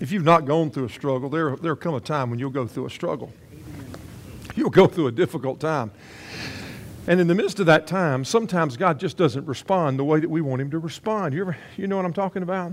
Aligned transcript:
If 0.00 0.12
you've 0.12 0.24
not 0.24 0.44
gone 0.44 0.70
through 0.70 0.84
a 0.84 0.90
struggle, 0.90 1.28
there 1.28 1.56
there'll 1.56 1.76
come 1.76 1.94
a 1.94 2.00
time 2.00 2.30
when 2.30 2.38
you'll 2.38 2.50
go 2.50 2.66
through 2.66 2.86
a 2.86 2.90
struggle. 2.90 3.32
You'll 4.54 4.70
go 4.70 4.86
through 4.86 5.08
a 5.08 5.12
difficult 5.12 5.60
time. 5.60 5.90
And 7.06 7.20
in 7.20 7.26
the 7.26 7.34
midst 7.34 7.58
of 7.58 7.66
that 7.66 7.86
time, 7.86 8.24
sometimes 8.24 8.76
God 8.76 9.00
just 9.00 9.16
doesn't 9.16 9.46
respond 9.46 9.98
the 9.98 10.04
way 10.04 10.20
that 10.20 10.28
we 10.28 10.40
want 10.40 10.60
Him 10.60 10.70
to 10.72 10.78
respond. 10.78 11.32
You 11.32 11.40
ever, 11.40 11.56
you 11.76 11.86
know 11.86 11.96
what 11.96 12.04
I'm 12.04 12.12
talking 12.12 12.42
about? 12.42 12.72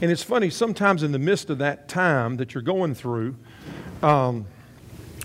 And 0.00 0.10
it's 0.10 0.22
funny, 0.22 0.50
sometimes 0.50 1.02
in 1.02 1.10
the 1.10 1.18
midst 1.18 1.48
of 1.48 1.58
that 1.58 1.88
time 1.88 2.36
that 2.36 2.54
you're 2.54 2.62
going 2.62 2.94
through, 2.94 3.34
um, 4.02 4.46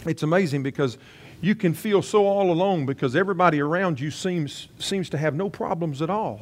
it's 0.06 0.24
amazing 0.24 0.64
because 0.64 0.98
you 1.42 1.56
can 1.56 1.74
feel 1.74 2.02
so 2.02 2.26
all 2.26 2.52
alone 2.52 2.86
because 2.86 3.16
everybody 3.16 3.60
around 3.60 4.00
you 4.00 4.10
seems, 4.10 4.70
seems 4.80 5.10
to 5.10 5.18
have 5.18 5.36
no 5.36 5.50
problems 5.50 6.02
at 6.02 6.10
all. 6.10 6.42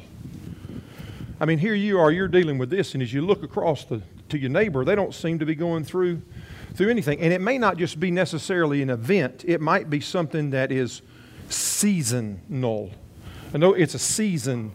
I 1.39 1.45
mean, 1.45 1.57
here 1.57 1.73
you 1.73 1.99
are, 1.99 2.11
you're 2.11 2.27
dealing 2.27 2.57
with 2.57 2.69
this, 2.69 2.93
and 2.93 3.03
as 3.03 3.11
you 3.11 3.21
look 3.21 3.43
across 3.43 3.83
the, 3.83 4.01
to 4.35 4.41
your 4.41 4.51
neighbor, 4.51 4.85
they 4.85 4.95
don't 4.95 5.13
seem 5.13 5.39
to 5.39 5.45
be 5.45 5.55
going 5.55 5.83
through, 5.83 6.21
through 6.75 6.89
anything. 6.89 7.19
And 7.19 7.33
it 7.33 7.41
may 7.41 7.57
not 7.57 7.77
just 7.77 7.99
be 7.99 8.11
necessarily 8.11 8.81
an 8.81 8.89
event, 8.89 9.43
it 9.47 9.61
might 9.61 9.89
be 9.89 9.99
something 9.99 10.51
that 10.51 10.71
is 10.71 11.01
seasonal. 11.49 12.91
I 13.53 13.57
know 13.57 13.73
it's 13.73 13.93
a 13.93 13.99
season 13.99 14.73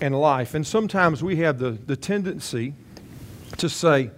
in 0.00 0.12
life. 0.12 0.54
And 0.54 0.66
sometimes 0.66 1.22
we 1.22 1.36
have 1.36 1.58
the, 1.58 1.70
the 1.70 1.96
tendency 1.96 2.74
to 3.58 3.68
say, 3.68 4.10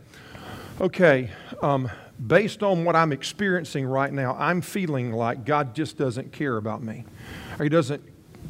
okay, 0.81 1.31
um, 1.63 1.91
based 2.27 2.63
on 2.63 2.85
what 2.85 2.97
I'm 2.97 3.13
experiencing 3.13 3.87
right 3.87 4.13
now, 4.13 4.37
I'm 4.39 4.61
feeling 4.61 5.13
like 5.13 5.45
God 5.45 5.75
just 5.75 5.97
doesn't 5.97 6.33
care 6.33 6.57
about 6.57 6.83
me. 6.83 7.05
Or 7.59 7.65
he 7.65 7.69
doesn't, 7.69 8.03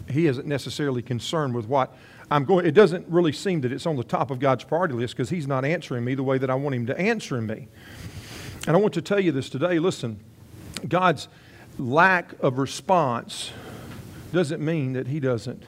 he 0.09 0.27
isn't 0.27 0.47
necessarily 0.47 1.03
concerned 1.03 1.55
with 1.55 1.67
what 1.67 1.95
I'm 2.31 2.45
going. 2.45 2.65
It 2.65 2.73
doesn't 2.73 3.07
really 3.09 3.33
seem 3.33 3.61
that 3.63 3.73
it's 3.73 3.87
on 3.87 3.97
the 3.97 4.05
top 4.05 4.31
of 4.31 4.39
God's 4.39 4.65
priority 4.65 4.95
list 4.95 5.17
because 5.17 5.31
he's 5.31 5.47
not 5.47 5.65
answering 5.65 6.05
me 6.05 6.15
the 6.15 6.23
way 6.23 6.39
that 6.39 6.49
I 6.49 6.55
want 6.55 6.75
him 6.75 6.87
to 6.87 6.99
answer 6.99 7.41
me. 7.41 7.69
And 8.67 8.77
I 8.77 8.79
want 8.79 8.95
to 8.95 9.03
tell 9.03 9.19
you 9.19 9.33
this 9.33 9.49
today. 9.49 9.79
Listen, 9.79 10.21
God's 10.89 11.29
lack 11.79 12.35
of 12.41 12.59
response 12.59 13.53
doesn't 14.33 14.65
mean 14.65 14.93
that 14.93 15.09
he 15.09 15.19
doesn't, 15.19 15.65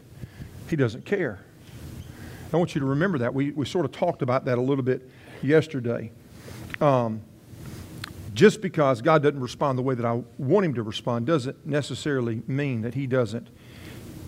he 0.69 0.77
doesn't 0.77 1.05
care. 1.05 1.41
I 2.53 2.57
want 2.59 2.75
you 2.75 2.81
to 2.81 2.87
remember 2.87 3.19
that. 3.19 3.33
We, 3.33 3.51
we 3.51 3.65
sort 3.65 3.85
of 3.85 3.93
talked 3.93 4.23
about 4.23 4.45
that 4.45 4.59
a 4.59 4.61
little 4.61 4.85
bit 4.85 5.09
yesterday. 5.43 6.13
Um, 6.81 7.23
just 8.35 8.61
because 8.61 9.03
God 9.03 9.23
doesn't 9.23 9.41
respond 9.41 9.79
the 9.79 9.83
way 9.83 9.95
that 9.95 10.05
I 10.05 10.23
want 10.39 10.67
him 10.67 10.75
to 10.75 10.83
respond 10.83 11.27
doesn't 11.27 11.67
necessarily 11.67 12.43
mean 12.47 12.83
that 12.83 12.95
he 12.95 13.07
doesn't 13.07 13.49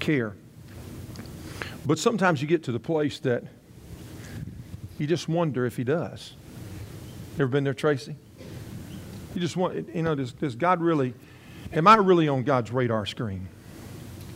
care. 0.00 0.34
But 1.86 1.98
sometimes 1.98 2.40
you 2.40 2.48
get 2.48 2.62
to 2.64 2.72
the 2.72 2.80
place 2.80 3.18
that 3.20 3.44
you 4.98 5.06
just 5.06 5.28
wonder 5.28 5.66
if 5.66 5.77
he 5.77 5.84
does. 5.84 6.34
Ever 7.34 7.48
been 7.48 7.64
there, 7.64 7.74
Tracy? 7.74 8.16
You 9.34 9.40
just 9.40 9.56
want, 9.56 9.94
you 9.94 10.02
know, 10.02 10.14
does, 10.14 10.32
does 10.32 10.55
God 10.55 10.80
really 10.80 11.14
Am 11.74 11.88
I 11.88 11.96
really 11.96 12.28
on 12.28 12.44
God's 12.44 12.70
radar 12.70 13.05
screen? 13.05 13.48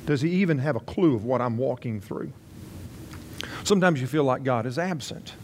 Does 0.06 0.20
He 0.20 0.30
even 0.30 0.58
have 0.58 0.74
a 0.74 0.80
clue 0.80 1.14
of 1.14 1.24
what 1.24 1.40
I'm 1.40 1.56
walking 1.56 2.00
through? 2.00 2.32
Sometimes 3.62 4.00
you 4.00 4.06
feel 4.06 4.24
like 4.24 4.42
God 4.42 4.66
is 4.66 4.78
absent. 4.78 5.34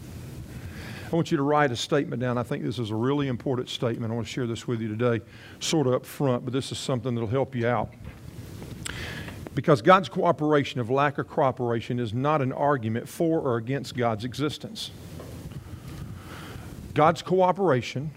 I 1.11 1.15
want 1.15 1.31
you 1.31 1.37
to 1.37 1.43
write 1.43 1.71
a 1.71 1.75
statement 1.75 2.21
down. 2.21 2.37
I 2.37 2.43
think 2.43 2.63
this 2.63 2.79
is 2.79 2.89
a 2.89 2.95
really 2.95 3.27
important 3.27 3.69
statement. 3.69 4.11
I 4.11 4.15
want 4.15 4.27
to 4.27 4.33
share 4.33 4.47
this 4.47 4.67
with 4.67 4.81
you 4.81 4.89
today, 4.89 5.23
sort 5.59 5.87
of 5.87 5.93
up 5.93 6.05
front, 6.05 6.43
but 6.43 6.51
this 6.51 6.71
is 6.71 6.77
something 6.77 7.13
that'll 7.13 7.29
help 7.29 7.55
you 7.55 7.67
out. 7.67 7.93
Because 9.55 9.81
God's 9.81 10.09
cooperation 10.09 10.81
of 10.81 10.89
lack 10.89 11.17
of 11.17 11.29
cooperation 11.29 11.97
is 11.97 12.13
not 12.13 12.41
an 12.41 12.51
argument 12.51 13.07
for 13.07 13.39
or 13.39 13.55
against 13.55 13.95
God's 13.95 14.25
existence. 14.25 14.91
God's 16.93 17.21
cooperation 17.21 18.11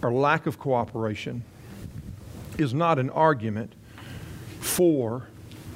or 0.00 0.12
lack 0.12 0.46
of 0.46 0.58
cooperation 0.58 1.44
is 2.56 2.72
not 2.72 2.98
an 2.98 3.10
argument 3.10 3.74
for 4.60 5.28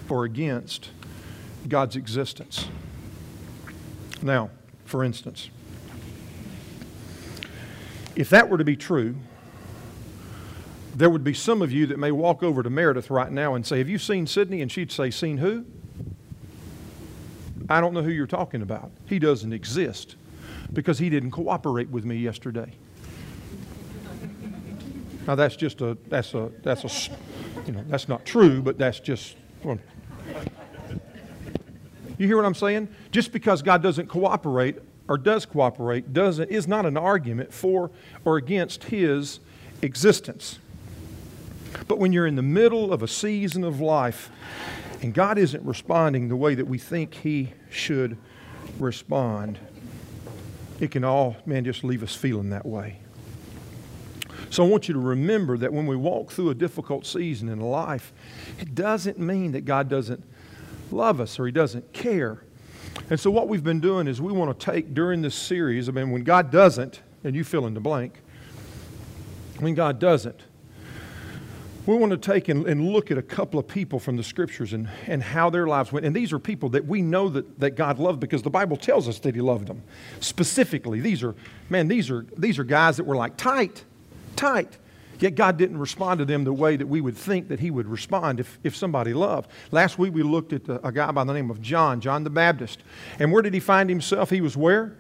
or 0.09 0.25
against 0.25 0.91
God's 1.69 1.97
existence. 1.97 2.69
Now, 4.23 4.51
for 4.85 5.05
instance, 5.05 5.51
if 8.15 8.31
that 8.31 8.49
were 8.49 8.59
to 8.59 8.65
be 8.65 8.77
true, 8.77 9.17
there 10.95 11.11
would 11.11 11.25
be 11.25 11.35
some 11.35 11.63
of 11.63 11.73
you 11.73 11.87
that 11.87 11.99
may 11.99 12.11
walk 12.11 12.43
over 12.43 12.63
to 12.63 12.71
Meredith 12.71 13.11
right 13.11 13.31
now 13.31 13.55
and 13.55 13.67
say, 13.67 13.79
Have 13.79 13.89
you 13.89 13.99
seen 13.99 14.27
Sydney? 14.27 14.61
And 14.61 14.71
she'd 14.71 14.91
say, 14.93 15.11
Seen 15.11 15.39
who? 15.39 15.65
I 17.69 17.81
don't 17.81 17.95
know 17.95 18.03
who 18.03 18.11
you're 18.11 18.27
talking 18.27 18.63
about. 18.63 18.91
He 19.07 19.19
doesn't 19.19 19.53
exist 19.53 20.17
because 20.73 20.99
he 20.99 21.09
didn't 21.09 21.31
cooperate 21.31 21.89
with 21.89 22.05
me 22.05 22.17
yesterday. 22.17 22.73
Now 25.27 25.35
that's 25.37 25.55
just 25.55 25.81
a 25.81 25.97
that's 26.09 26.35
a 26.35 26.51
that's 26.63 26.85
a 26.85 27.13
you 27.67 27.73
know 27.73 27.85
that's 27.87 28.09
not 28.09 28.25
true, 28.25 28.63
but 28.63 28.79
that's 28.79 28.99
just. 28.99 29.37
You 32.19 32.27
hear 32.27 32.37
what 32.37 32.45
I'm 32.45 32.55
saying? 32.55 32.89
Just 33.13 33.33
because 33.33 33.63
God 33.63 33.83
doesn't 33.83 34.09
cooperate 34.09 34.79
or 35.09 35.17
does 35.17 35.47
cooperate 35.47 36.13
doesn't 36.13 36.51
is 36.51 36.67
not 36.67 36.85
an 36.87 36.97
argument 36.97 37.53
for 37.53 37.91
or 38.25 38.37
against 38.37 38.85
His 38.85 39.41
existence. 39.83 40.59
But 41.89 41.99
when 41.99 42.13
you're 42.13 42.27
in 42.27 42.37
the 42.37 42.43
middle 42.43 42.93
of 42.93 43.03
a 43.03 43.09
season 43.09 43.65
of 43.65 43.81
life 43.81 44.31
and 45.03 45.15
God 45.15 45.39
isn't 45.39 45.65
responding 45.65 46.29
the 46.29 46.37
way 46.37 46.55
that 46.55 46.67
we 46.67 46.79
think 46.79 47.15
He 47.15 47.53
should 47.71 48.17
respond, 48.79 49.59
it 50.79 50.91
can 50.91 51.05
all, 51.05 51.37
man, 51.47 51.65
just 51.65 51.85
leave 51.85 52.03
us 52.03 52.15
feeling 52.15 52.51
that 52.51 52.67
way. 52.67 53.01
So 54.51 54.65
I 54.65 54.69
want 54.69 54.89
you 54.89 54.95
to 54.95 55.01
remember 55.01 55.57
that 55.59 55.73
when 55.73 55.87
we 55.87 55.95
walk 55.95 56.33
through 56.33 56.51
a 56.51 56.55
difficult 56.55 57.07
season 57.07 57.49
in 57.49 57.61
life, 57.61 58.13
it 58.59 58.75
doesn't 58.75 59.19
mean 59.19 59.53
that 59.53 59.65
God 59.65 59.89
doesn't 59.89 60.25
love 60.91 61.21
us 61.21 61.39
or 61.39 61.47
He 61.47 61.53
doesn't 61.53 61.93
care. 61.93 62.43
And 63.09 63.19
so 63.19 63.31
what 63.31 63.49
we've 63.49 63.63
been 63.63 63.81
doing 63.81 64.09
is 64.09 64.21
we 64.21 64.33
want 64.33 64.59
to 64.59 64.65
take 64.73 64.93
during 64.93 65.23
this 65.23 65.35
series, 65.35 65.89
I 65.89 65.93
mean, 65.93 66.11
when 66.11 66.25
God 66.25 66.51
doesn't, 66.51 67.01
and 67.23 67.37
you 67.37 67.45
fill 67.45 67.67
in 67.67 67.75
the 67.75 67.81
blank, 67.81 68.15
when 69.61 69.75
God 69.75 69.99
doesn't, 69.99 70.41
we 71.87 71.97
want 71.97 72.13
to 72.13 72.19
take 72.19 72.49
and, 72.49 72.67
and, 72.67 72.89
look 72.91 73.11
at 73.11 73.19
a 73.19 73.23
couple 73.23 73.59
of 73.59 73.67
people 73.67 73.99
from 73.99 74.17
the 74.17 74.23
scriptures 74.23 74.73
and, 74.73 74.89
and 75.07 75.23
how 75.23 75.51
their 75.51 75.67
lives 75.67 75.91
went. 75.93 76.05
And 76.05 76.15
these 76.15 76.33
are 76.33 76.39
people 76.39 76.69
that 76.71 76.87
we 76.87 77.03
know 77.03 77.29
that, 77.31 77.59
that 77.59 77.71
God 77.71 77.99
loved 77.99 78.21
because 78.21 78.43
the 78.43 78.51
Bible 78.51 78.77
tells 78.77 79.09
us 79.09 79.19
that 79.21 79.35
He 79.35 79.41
loved 79.41 79.67
them. 79.67 79.83
Specifically, 80.21 81.01
these 81.01 81.23
are, 81.23 81.35
man, 81.69 81.89
these 81.89 82.11
are, 82.11 82.27
these 82.37 82.59
are 82.59 82.65
guys 82.65 82.97
that 82.99 83.05
were 83.05 83.17
like 83.17 83.37
tight 83.37 83.85
tight. 84.41 84.79
Yet 85.19 85.35
God 85.35 85.59
didn't 85.59 85.77
respond 85.77 86.19
to 86.21 86.25
them 86.25 86.45
the 86.45 86.53
way 86.53 86.77
that 86.77 86.87
we 86.87 87.03
would 87.03 87.17
think 87.17 87.49
that 87.49 87.61
He 87.61 87.71
would 87.71 87.87
respond 87.87 88.41
if, 88.41 88.59
if 88.65 88.75
somebody 88.75 89.13
loved. 89.13 89.51
Last 89.71 89.99
week 89.99 90.15
we 90.15 90.23
looked 90.23 90.55
at 90.55 90.67
a, 90.67 90.89
a 90.89 90.93
guy 90.93 91.11
by 91.13 91.25
the 91.25 91.35
name 91.35 91.51
of 91.51 91.61
John, 91.61 92.01
John 92.01 92.25
the 92.25 92.31
Baptist. 92.31 92.83
And 93.19 93.31
where 93.31 93.43
did 93.43 93.53
he 93.53 93.61
find 93.61 93.91
himself? 93.91 94.31
He 94.31 94.41
was 94.41 94.57
where? 94.57 94.97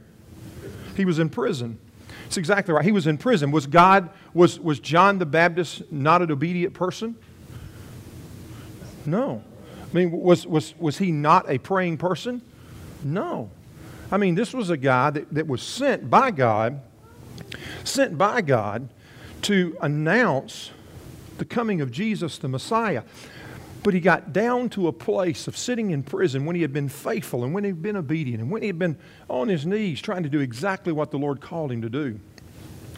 He 0.94 1.06
was 1.06 1.18
in 1.18 1.30
prison. 1.30 1.78
That's 2.30 2.38
exactly 2.38 2.72
right. 2.72 2.84
He 2.84 2.92
was 2.92 3.08
in 3.08 3.18
prison. 3.18 3.50
Was 3.50 3.66
God, 3.66 4.08
was, 4.32 4.60
was 4.60 4.78
John 4.78 5.18
the 5.18 5.26
Baptist 5.26 5.90
not 5.90 6.22
an 6.22 6.30
obedient 6.30 6.74
person? 6.74 7.16
No. 9.04 9.42
I 9.82 9.92
mean, 9.92 10.12
was, 10.12 10.46
was, 10.46 10.72
was 10.78 10.98
he 10.98 11.10
not 11.10 11.50
a 11.50 11.58
praying 11.58 11.96
person? 11.96 12.40
No. 13.02 13.50
I 14.12 14.16
mean, 14.16 14.36
this 14.36 14.54
was 14.54 14.70
a 14.70 14.76
guy 14.76 15.10
that, 15.10 15.34
that 15.34 15.48
was 15.48 15.60
sent 15.60 16.08
by 16.08 16.30
God, 16.30 16.80
sent 17.82 18.16
by 18.16 18.42
God 18.42 18.88
to 19.42 19.76
announce 19.80 20.70
the 21.38 21.44
coming 21.44 21.80
of 21.80 21.90
Jesus 21.90 22.38
the 22.38 22.46
Messiah. 22.46 23.02
But 23.82 23.94
he 23.94 24.00
got 24.00 24.32
down 24.32 24.68
to 24.70 24.88
a 24.88 24.92
place 24.92 25.48
of 25.48 25.56
sitting 25.56 25.90
in 25.90 26.02
prison 26.02 26.44
when 26.44 26.54
he 26.54 26.62
had 26.62 26.72
been 26.72 26.88
faithful 26.88 27.44
and 27.44 27.54
when 27.54 27.64
he 27.64 27.68
had 27.68 27.80
been 27.80 27.96
obedient 27.96 28.42
and 28.42 28.50
when 28.50 28.62
he 28.62 28.68
had 28.68 28.78
been 28.78 28.98
on 29.28 29.48
his 29.48 29.64
knees 29.64 30.02
trying 30.02 30.22
to 30.22 30.28
do 30.28 30.40
exactly 30.40 30.92
what 30.92 31.10
the 31.10 31.18
Lord 31.18 31.40
called 31.40 31.72
him 31.72 31.80
to 31.82 31.88
do. 31.88 32.20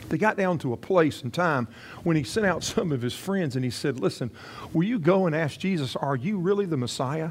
They 0.08 0.18
got 0.18 0.36
down 0.36 0.58
to 0.58 0.72
a 0.72 0.76
place 0.76 1.22
and 1.22 1.32
time 1.32 1.68
when 2.02 2.16
he 2.16 2.24
sent 2.24 2.44
out 2.44 2.64
some 2.64 2.92
of 2.92 3.00
his 3.00 3.14
friends 3.14 3.56
and 3.56 3.64
he 3.64 3.70
said, 3.70 4.00
Listen, 4.00 4.30
will 4.72 4.84
you 4.84 4.98
go 4.98 5.26
and 5.26 5.34
ask 5.34 5.58
Jesus, 5.58 5.96
Are 5.96 6.16
you 6.16 6.38
really 6.38 6.66
the 6.66 6.76
Messiah? 6.76 7.30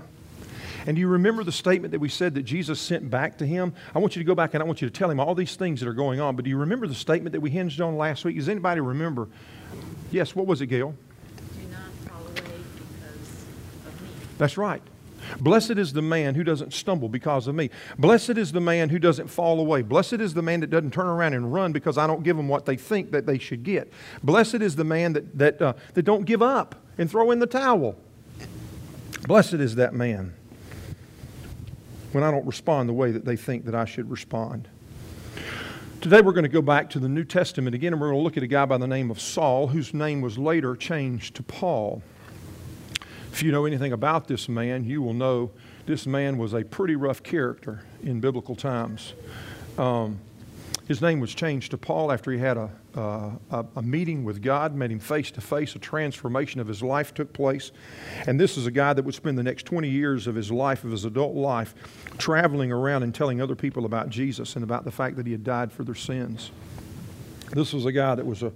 And 0.86 0.96
do 0.96 1.00
you 1.00 1.08
remember 1.08 1.44
the 1.44 1.52
statement 1.52 1.92
that 1.92 2.00
we 2.00 2.10
said 2.10 2.34
that 2.36 2.44
Jesus 2.44 2.80
sent 2.80 3.10
back 3.10 3.38
to 3.38 3.46
him? 3.46 3.74
I 3.94 4.00
want 4.00 4.16
you 4.16 4.20
to 4.22 4.26
go 4.26 4.34
back 4.34 4.54
and 4.54 4.64
I 4.64 4.66
want 4.66 4.82
you 4.82 4.90
to 4.90 4.94
tell 4.94 5.12
him 5.12 5.20
all 5.20 5.36
these 5.36 5.56
things 5.56 5.80
that 5.80 5.88
are 5.88 5.94
going 5.94 6.20
on. 6.20 6.36
But 6.36 6.46
do 6.46 6.50
you 6.50 6.58
remember 6.58 6.88
the 6.88 6.96
statement 6.96 7.34
that 7.34 7.40
we 7.40 7.52
hinged 7.52 7.82
on 7.82 7.98
last 7.98 8.26
week? 8.26 8.36
Does 8.36 8.50
anybody 8.50 8.82
remember? 8.82 9.28
Yes, 10.10 10.36
what 10.36 10.48
was 10.48 10.62
it, 10.62 10.68
Gail? 10.68 10.96
Do 11.38 11.68
not 11.68 11.82
fall 12.10 12.22
away 12.26 12.34
because 12.74 13.46
of 13.86 14.02
me. 14.02 14.10
That's 14.42 14.58
right. 14.58 14.82
Blessed 15.40 15.78
is 15.78 15.94
the 15.94 16.02
man 16.02 16.34
who 16.34 16.44
doesn't 16.44 16.74
stumble 16.74 17.10
because 17.10 17.46
of 17.46 17.54
me. 17.54 17.70
Blessed 18.00 18.40
is 18.40 18.52
the 18.52 18.60
man 18.60 18.90
who 18.90 18.98
doesn't 18.98 19.28
fall 19.28 19.60
away. 19.60 19.84
Blessed 19.84 20.14
is 20.14 20.34
the 20.34 20.42
man 20.42 20.62
that 20.62 20.72
doesn't 20.72 20.94
turn 20.94 21.06
around 21.06 21.36
and 21.36 21.54
run 21.54 21.72
because 21.72 21.96
I 21.96 22.08
don't 22.08 22.24
give 22.24 22.36
them 22.38 22.48
what 22.48 22.66
they 22.66 22.76
think 22.76 23.12
that 23.12 23.28
they 23.28 23.38
should 23.38 23.62
get. 23.62 23.94
Blessed 24.24 24.56
is 24.56 24.76
the 24.76 24.84
man 24.84 25.14
that, 25.14 25.38
that, 25.38 25.62
uh, 25.62 25.74
that 25.94 26.02
don't 26.02 26.26
give 26.26 26.42
up 26.42 26.74
and 26.98 27.08
throw 27.08 27.30
in 27.30 27.38
the 27.38 27.46
towel. 27.46 27.96
Blessed 29.28 29.54
is 29.54 29.76
that 29.76 29.94
man 29.94 30.34
when 32.12 32.24
I 32.24 32.32
don't 32.32 32.48
respond 32.48 32.90
the 32.90 32.94
way 32.94 33.12
that 33.12 33.26
they 33.26 33.36
think 33.36 33.66
that 33.66 33.76
I 33.76 33.86
should 33.86 34.10
respond. 34.10 34.70
Today 36.02 36.22
we're 36.22 36.32
going 36.34 36.46
to 36.46 36.50
go 36.50 36.64
back 36.64 36.90
to 36.90 37.00
the 37.00 37.08
New 37.08 37.26
Testament 37.26 37.76
again, 37.76 37.94
and 37.94 38.02
we're 38.02 38.08
going 38.08 38.22
to 38.22 38.24
look 38.24 38.38
at 38.38 38.44
a 38.44 38.48
guy 38.48 38.66
by 38.66 38.80
the 38.80 38.88
name 38.88 39.12
of 39.12 39.22
Saul, 39.22 39.68
whose 39.68 39.94
name 39.94 40.20
was 40.20 40.40
later 40.40 40.76
changed 40.76 41.36
to 41.36 41.44
Paul. 41.44 42.02
If 43.32 43.42
you 43.44 43.52
know 43.52 43.66
anything 43.66 43.94
about 43.94 44.28
this 44.28 44.50
man, 44.50 44.84
you 44.84 45.02
will 45.02 45.14
know 45.14 45.52
this 45.86 46.06
man 46.06 46.38
was 46.38 46.54
a 46.54 46.64
pretty 46.64 46.96
rough 46.96 47.24
character 47.24 47.84
in 48.04 48.20
biblical 48.20 48.56
times. 48.56 49.14
Um, 49.78 50.20
his 50.88 51.02
name 51.02 51.22
was 51.22 51.34
changed 51.34 51.72
to 51.72 51.78
Paul 51.78 52.12
after 52.12 52.32
he 52.34 52.40
had 52.40 52.58
a, 52.58 52.70
a, 52.96 53.66
a, 53.78 53.82
meeting 53.82 54.26
with 54.26 54.42
God, 54.42 54.76
met 54.76 54.92
him 54.92 55.00
face 55.00 55.32
to 55.32 55.42
face. 55.42 55.74
A 55.76 55.80
transformation 55.80 56.60
of 56.60 56.68
his 56.68 56.84
life 56.84 57.14
took 57.14 57.32
place. 57.32 57.72
And 58.28 58.38
this 58.38 58.58
is 58.58 58.66
a 58.66 58.72
guy 58.72 58.92
that 58.92 59.06
would 59.06 59.16
spend 59.16 59.38
the 59.38 59.44
next 59.44 59.66
20 59.66 59.88
years 59.88 60.28
of 60.28 60.36
his 60.36 60.52
life, 60.52 60.84
of 60.84 60.92
his 60.92 61.06
adult 61.06 61.34
life, 61.34 61.74
traveling 62.18 62.74
around 62.74 63.04
and 63.04 63.16
telling 63.16 63.42
other 63.42 63.56
people 63.56 63.86
about 63.86 64.10
Jesus 64.10 64.56
and 64.56 64.64
about 64.64 64.84
the 64.84 64.92
fact 64.92 65.16
that 65.16 65.26
he 65.26 65.32
had 65.32 65.46
died 65.46 65.72
for 65.72 65.86
their 65.86 65.96
sins. 65.96 66.52
This 67.52 67.72
was 67.72 67.86
a 67.86 67.94
guy 67.94 68.16
that 68.16 68.26
was 68.26 68.44
a 68.44 68.52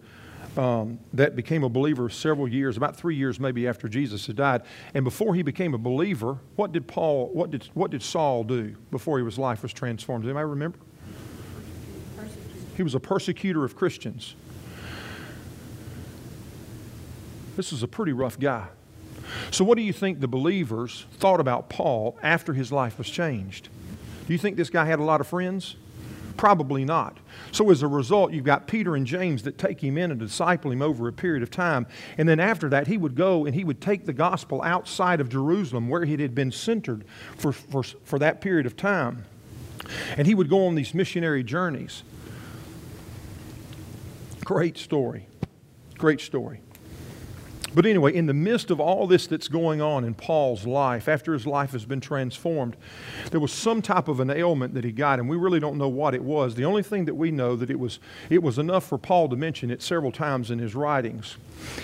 um, 0.58 1.00
that 1.14 1.36
became 1.36 1.64
a 1.64 1.70
believer 1.70 2.10
several 2.10 2.48
years, 2.48 2.78
about 2.78 2.96
three 2.96 3.16
years 3.16 3.40
maybe 3.40 3.68
after 3.68 3.88
Jesus 3.88 4.28
had 4.28 4.36
died. 4.36 4.62
And 4.94 5.04
before 5.04 5.36
he 5.36 5.44
became 5.44 5.74
a 5.74 5.78
believer, 5.78 6.38
what 6.56 6.72
did 6.72 6.88
Paul, 6.88 7.30
what 7.34 7.52
did, 7.52 7.66
what 7.74 7.92
did 7.92 8.02
Saul 8.02 8.44
do 8.44 8.76
before 8.92 9.20
his 9.20 9.38
life 9.38 9.64
was 9.64 9.74
transformed? 9.74 10.24
Does 10.24 10.30
anybody 10.30 10.50
remember? 10.50 10.80
He 12.76 12.84
was 12.84 12.96
a 12.96 13.00
persecutor 13.00 13.64
of 13.64 13.76
Christians. 13.76 14.36
This 17.56 17.72
is 17.72 17.84
a 17.84 17.88
pretty 17.88 18.12
rough 18.12 18.38
guy. 18.38 18.68
So, 19.50 19.64
what 19.64 19.78
do 19.78 19.82
you 19.82 19.94
think 19.94 20.20
the 20.20 20.28
believers 20.28 21.06
thought 21.14 21.40
about 21.40 21.70
Paul 21.70 22.18
after 22.22 22.54
his 22.54 22.72
life 22.72 22.98
was 22.98 23.10
changed? 23.10 23.70
Do 24.28 24.34
you 24.34 24.40
think 24.40 24.58
this 24.58 24.70
guy 24.70 24.86
had 24.86 25.00
a 25.00 25.04
lot 25.04 25.22
of 25.22 25.28
friends? 25.28 25.78
Probably 26.38 26.84
not. 26.84 27.18
So, 27.52 27.70
as 27.72 27.82
a 27.82 27.88
result, 27.88 28.34
you've 28.34 28.44
got 28.44 28.68
Peter 28.68 28.96
and 28.96 29.06
James 29.06 29.44
that 29.44 29.58
take 29.58 29.82
him 29.82 29.98
in 29.98 30.12
and 30.12 30.20
disciple 30.20 30.72
him 30.72 30.82
over 30.82 31.08
a 31.08 31.14
period 31.14 31.44
of 31.44 31.50
time. 31.50 31.88
And 32.18 32.28
then 32.28 32.40
after 32.40 32.68
that, 32.70 32.88
he 32.88 32.98
would 32.98 33.16
go 33.16 33.46
and 33.46 33.56
he 33.56 33.64
would 33.64 33.80
take 33.80 34.06
the 34.06 34.14
gospel 34.14 34.62
outside 34.62 35.22
of 35.22 35.30
Jerusalem 35.30 35.88
where 35.88 36.04
it 36.04 36.20
had 36.20 36.36
been 36.36 36.52
centered 36.52 37.06
for, 37.38 37.54
for, 37.54 37.84
for 37.84 38.20
that 38.20 38.42
period 38.42 38.66
of 38.66 38.76
time. 38.76 39.26
And 40.18 40.28
he 40.28 40.36
would 40.36 40.50
go 40.50 40.68
on 40.68 40.76
these 40.76 40.94
missionary 40.94 41.44
journeys. 41.44 42.04
Great 44.44 44.78
story. 44.78 45.28
Great 45.98 46.20
story. 46.20 46.62
But 47.76 47.86
anyway, 47.86 48.16
in 48.16 48.26
the 48.26 48.34
midst 48.34 48.72
of 48.72 48.80
all 48.80 49.06
this 49.06 49.28
that's 49.28 49.50
going 49.50 49.82
on 49.82 50.06
in 50.06 50.14
Paul's 50.14 50.66
life, 50.66 51.10
after 51.10 51.34
his 51.34 51.46
life 51.46 51.72
has 51.74 51.84
been 51.84 52.00
transformed, 52.00 52.78
there 53.32 53.42
was 53.42 53.52
some 53.52 53.82
type 53.82 54.08
of 54.08 54.22
an 54.22 54.30
ailment 54.30 54.74
that 54.76 54.86
he 54.86 54.94
got, 54.94 55.20
and 55.20 55.28
we 55.28 55.36
really 55.36 55.60
don't 55.60 55.78
know 55.78 55.90
what 55.90 56.16
it 56.16 56.24
was. 56.24 56.56
The 56.56 56.64
only 56.64 56.84
thing 56.84 57.04
that 57.04 57.16
we 57.16 57.32
know 57.32 57.58
that 57.58 57.70
it 57.70 57.78
was 57.78 58.00
it 58.30 58.42
was 58.42 58.58
enough 58.58 58.86
for 58.86 58.98
Paul 58.98 59.28
to 59.28 59.36
mention 59.36 59.70
it 59.70 59.82
several 59.82 60.14
times 60.14 60.52
in 60.52 60.60
his 60.60 60.74
writings. 60.74 61.36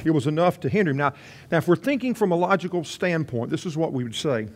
It 0.06 0.12
was 0.12 0.28
enough 0.28 0.62
to 0.62 0.70
hinder 0.70 0.92
him. 0.92 0.98
Now, 0.98 1.14
now 1.52 1.58
if 1.58 1.68
we're 1.68 1.76
thinking 1.76 2.14
from 2.14 2.32
a 2.32 2.36
logical 2.36 2.86
standpoint, 2.86 3.52
this 3.52 3.66
is 3.66 3.76
what 3.76 3.92
we 3.92 4.06
would 4.06 4.16
say. 4.16 4.48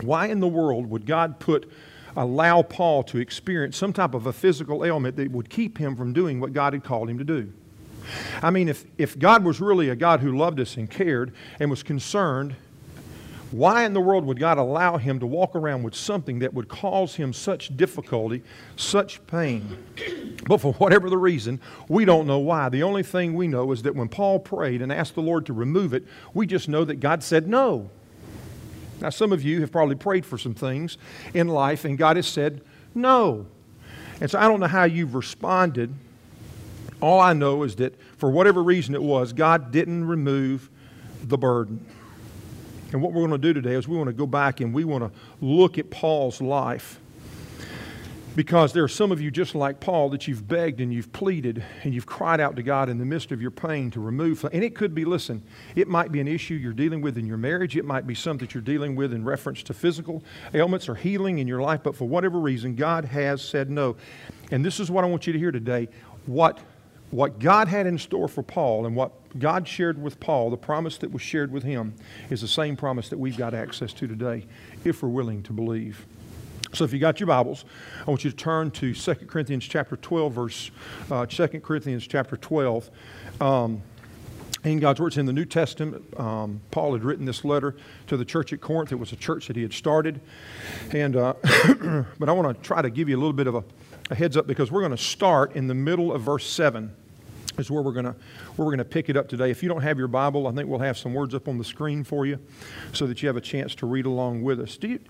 Why 0.00 0.26
in 0.26 0.40
the 0.40 0.48
world 0.48 0.90
would 0.90 1.06
God 1.06 1.38
put 1.38 1.70
allow 2.16 2.62
Paul 2.62 3.04
to 3.04 3.18
experience 3.18 3.76
some 3.76 3.92
type 3.92 4.14
of 4.14 4.26
a 4.26 4.32
physical 4.32 4.84
ailment 4.84 5.14
that 5.16 5.30
would 5.30 5.48
keep 5.48 5.78
him 5.78 5.94
from 5.94 6.12
doing 6.12 6.40
what 6.40 6.52
God 6.52 6.72
had 6.72 6.82
called 6.82 7.08
him 7.08 7.18
to 7.18 7.24
do? 7.24 7.52
I 8.42 8.50
mean, 8.50 8.68
if, 8.68 8.84
if 8.98 9.18
God 9.18 9.44
was 9.44 9.60
really 9.60 9.88
a 9.88 9.96
God 9.96 10.20
who 10.20 10.36
loved 10.36 10.60
us 10.60 10.76
and 10.76 10.90
cared 10.90 11.32
and 11.58 11.70
was 11.70 11.82
concerned, 11.82 12.56
why 13.50 13.84
in 13.84 13.92
the 13.92 14.00
world 14.00 14.24
would 14.26 14.40
God 14.40 14.58
allow 14.58 14.96
him 14.96 15.20
to 15.20 15.26
walk 15.26 15.54
around 15.54 15.84
with 15.84 15.94
something 15.94 16.40
that 16.40 16.52
would 16.54 16.68
cause 16.68 17.14
him 17.14 17.32
such 17.32 17.76
difficulty, 17.76 18.42
such 18.74 19.24
pain? 19.28 19.78
But 20.46 20.58
for 20.58 20.72
whatever 20.74 21.08
the 21.08 21.18
reason, 21.18 21.60
we 21.88 22.04
don't 22.04 22.26
know 22.26 22.40
why. 22.40 22.68
The 22.68 22.82
only 22.82 23.04
thing 23.04 23.34
we 23.34 23.46
know 23.46 23.70
is 23.70 23.82
that 23.82 23.94
when 23.94 24.08
Paul 24.08 24.40
prayed 24.40 24.82
and 24.82 24.92
asked 24.92 25.14
the 25.14 25.22
Lord 25.22 25.46
to 25.46 25.52
remove 25.52 25.94
it, 25.94 26.04
we 26.34 26.46
just 26.46 26.68
know 26.68 26.84
that 26.84 26.96
God 26.96 27.22
said 27.22 27.46
no. 27.46 27.90
Now, 29.00 29.10
some 29.10 29.32
of 29.32 29.42
you 29.42 29.60
have 29.60 29.70
probably 29.70 29.96
prayed 29.96 30.26
for 30.26 30.36
some 30.36 30.54
things 30.54 30.98
in 31.32 31.46
life, 31.46 31.84
and 31.84 31.96
God 31.96 32.16
has 32.16 32.26
said 32.26 32.60
no. 32.92 33.46
And 34.20 34.30
so 34.30 34.38
I 34.38 34.48
don't 34.48 34.60
know 34.60 34.66
how 34.66 34.84
you've 34.84 35.14
responded 35.14 35.94
all 37.00 37.20
I 37.20 37.32
know 37.32 37.62
is 37.62 37.76
that 37.76 37.94
for 38.16 38.30
whatever 38.30 38.62
reason 38.62 38.94
it 38.94 39.02
was, 39.02 39.32
God 39.32 39.70
didn't 39.70 40.06
remove 40.06 40.70
the 41.22 41.38
burden. 41.38 41.84
And 42.92 43.02
what 43.02 43.12
we're 43.12 43.26
going 43.26 43.32
to 43.32 43.38
do 43.38 43.52
today 43.52 43.74
is 43.74 43.88
we 43.88 43.96
want 43.96 44.08
to 44.08 44.14
go 44.14 44.26
back 44.26 44.60
and 44.60 44.72
we 44.72 44.84
want 44.84 45.02
to 45.04 45.10
look 45.40 45.78
at 45.78 45.90
Paul's 45.90 46.40
life. 46.40 47.00
Because 48.36 48.72
there 48.72 48.82
are 48.82 48.88
some 48.88 49.12
of 49.12 49.20
you 49.20 49.30
just 49.30 49.54
like 49.54 49.78
Paul 49.78 50.10
that 50.10 50.26
you've 50.26 50.46
begged 50.46 50.80
and 50.80 50.92
you've 50.92 51.12
pleaded 51.12 51.62
and 51.84 51.94
you've 51.94 52.06
cried 52.06 52.40
out 52.40 52.56
to 52.56 52.64
God 52.64 52.88
in 52.88 52.98
the 52.98 53.04
midst 53.04 53.30
of 53.30 53.40
your 53.40 53.52
pain 53.52 53.92
to 53.92 54.00
remove. 54.00 54.44
And 54.52 54.64
it 54.64 54.74
could 54.74 54.92
be, 54.92 55.04
listen, 55.04 55.42
it 55.76 55.86
might 55.86 56.10
be 56.10 56.20
an 56.20 56.26
issue 56.26 56.54
you're 56.54 56.72
dealing 56.72 57.00
with 57.00 57.16
in 57.16 57.26
your 57.26 57.36
marriage. 57.36 57.76
It 57.76 57.84
might 57.84 58.08
be 58.08 58.14
something 58.14 58.44
that 58.44 58.54
you're 58.54 58.62
dealing 58.62 58.96
with 58.96 59.12
in 59.12 59.24
reference 59.24 59.62
to 59.64 59.74
physical 59.74 60.24
ailments 60.52 60.88
or 60.88 60.96
healing 60.96 61.38
in 61.38 61.46
your 61.46 61.62
life. 61.62 61.80
But 61.84 61.94
for 61.94 62.06
whatever 62.06 62.40
reason, 62.40 62.74
God 62.74 63.04
has 63.04 63.40
said 63.40 63.70
no. 63.70 63.96
And 64.50 64.64
this 64.64 64.80
is 64.80 64.90
what 64.90 65.04
I 65.04 65.06
want 65.06 65.28
you 65.28 65.32
to 65.32 65.38
hear 65.38 65.52
today. 65.52 65.88
What 66.26 66.58
what 67.14 67.38
God 67.38 67.68
had 67.68 67.86
in 67.86 67.96
store 67.96 68.26
for 68.26 68.42
Paul 68.42 68.86
and 68.86 68.96
what 68.96 69.38
God 69.38 69.68
shared 69.68 70.02
with 70.02 70.18
Paul, 70.18 70.50
the 70.50 70.56
promise 70.56 70.98
that 70.98 71.12
was 71.12 71.22
shared 71.22 71.52
with 71.52 71.62
him, 71.62 71.94
is 72.28 72.40
the 72.40 72.48
same 72.48 72.76
promise 72.76 73.08
that 73.10 73.18
we've 73.18 73.36
got 73.36 73.54
access 73.54 73.92
to 73.92 74.08
today 74.08 74.44
if 74.82 75.00
we're 75.00 75.08
willing 75.10 75.40
to 75.44 75.52
believe. 75.52 76.06
So 76.72 76.82
if 76.82 76.92
you 76.92 76.98
got 76.98 77.20
your 77.20 77.28
Bibles, 77.28 77.66
I 78.04 78.10
want 78.10 78.24
you 78.24 78.30
to 78.32 78.36
turn 78.36 78.72
to 78.72 78.92
2 78.92 79.14
Corinthians 79.28 79.64
chapter 79.64 79.94
12, 79.94 80.32
verse 80.32 80.70
uh, 81.08 81.24
2 81.26 81.46
Corinthians 81.60 82.04
chapter 82.04 82.36
12. 82.36 82.90
Um, 83.40 83.80
in 84.64 84.80
God's 84.80 84.98
words 84.98 85.16
in 85.16 85.26
the 85.26 85.32
New 85.32 85.44
Testament, 85.44 86.02
um, 86.18 86.62
Paul 86.72 86.94
had 86.94 87.04
written 87.04 87.26
this 87.26 87.44
letter 87.44 87.76
to 88.08 88.16
the 88.16 88.24
church 88.24 88.52
at 88.52 88.60
Corinth. 88.60 88.90
It 88.90 88.96
was 88.96 89.12
a 89.12 89.16
church 89.16 89.46
that 89.46 89.54
he 89.54 89.62
had 89.62 89.72
started. 89.72 90.20
And, 90.90 91.14
uh, 91.14 91.34
but 92.18 92.28
I 92.28 92.32
want 92.32 92.56
to 92.56 92.60
try 92.66 92.82
to 92.82 92.90
give 92.90 93.08
you 93.08 93.16
a 93.16 93.20
little 93.20 93.32
bit 93.32 93.46
of 93.46 93.54
a, 93.54 93.64
a 94.10 94.16
heads 94.16 94.36
up 94.36 94.48
because 94.48 94.72
we're 94.72 94.80
going 94.80 94.90
to 94.90 94.96
start 94.96 95.54
in 95.54 95.68
the 95.68 95.74
middle 95.74 96.12
of 96.12 96.20
verse 96.20 96.44
7 96.44 96.92
is 97.58 97.70
where 97.70 97.82
we're 97.82 97.92
going 97.92 98.06
to 98.06 98.14
where 98.56 98.66
we're 98.66 98.72
going 98.72 98.78
to 98.78 98.84
pick 98.84 99.08
it 99.08 99.16
up 99.16 99.28
today. 99.28 99.50
If 99.50 99.62
you 99.62 99.68
don't 99.68 99.82
have 99.82 99.98
your 99.98 100.08
Bible, 100.08 100.46
I 100.46 100.52
think 100.52 100.68
we'll 100.68 100.80
have 100.80 100.98
some 100.98 101.14
words 101.14 101.34
up 101.34 101.48
on 101.48 101.58
the 101.58 101.64
screen 101.64 102.04
for 102.04 102.26
you, 102.26 102.38
so 102.92 103.06
that 103.06 103.22
you 103.22 103.28
have 103.28 103.36
a 103.36 103.40
chance 103.40 103.74
to 103.76 103.86
read 103.86 104.06
along 104.06 104.42
with 104.42 104.60
us. 104.60 104.76
Do 104.76 104.88
you, 104.88 105.00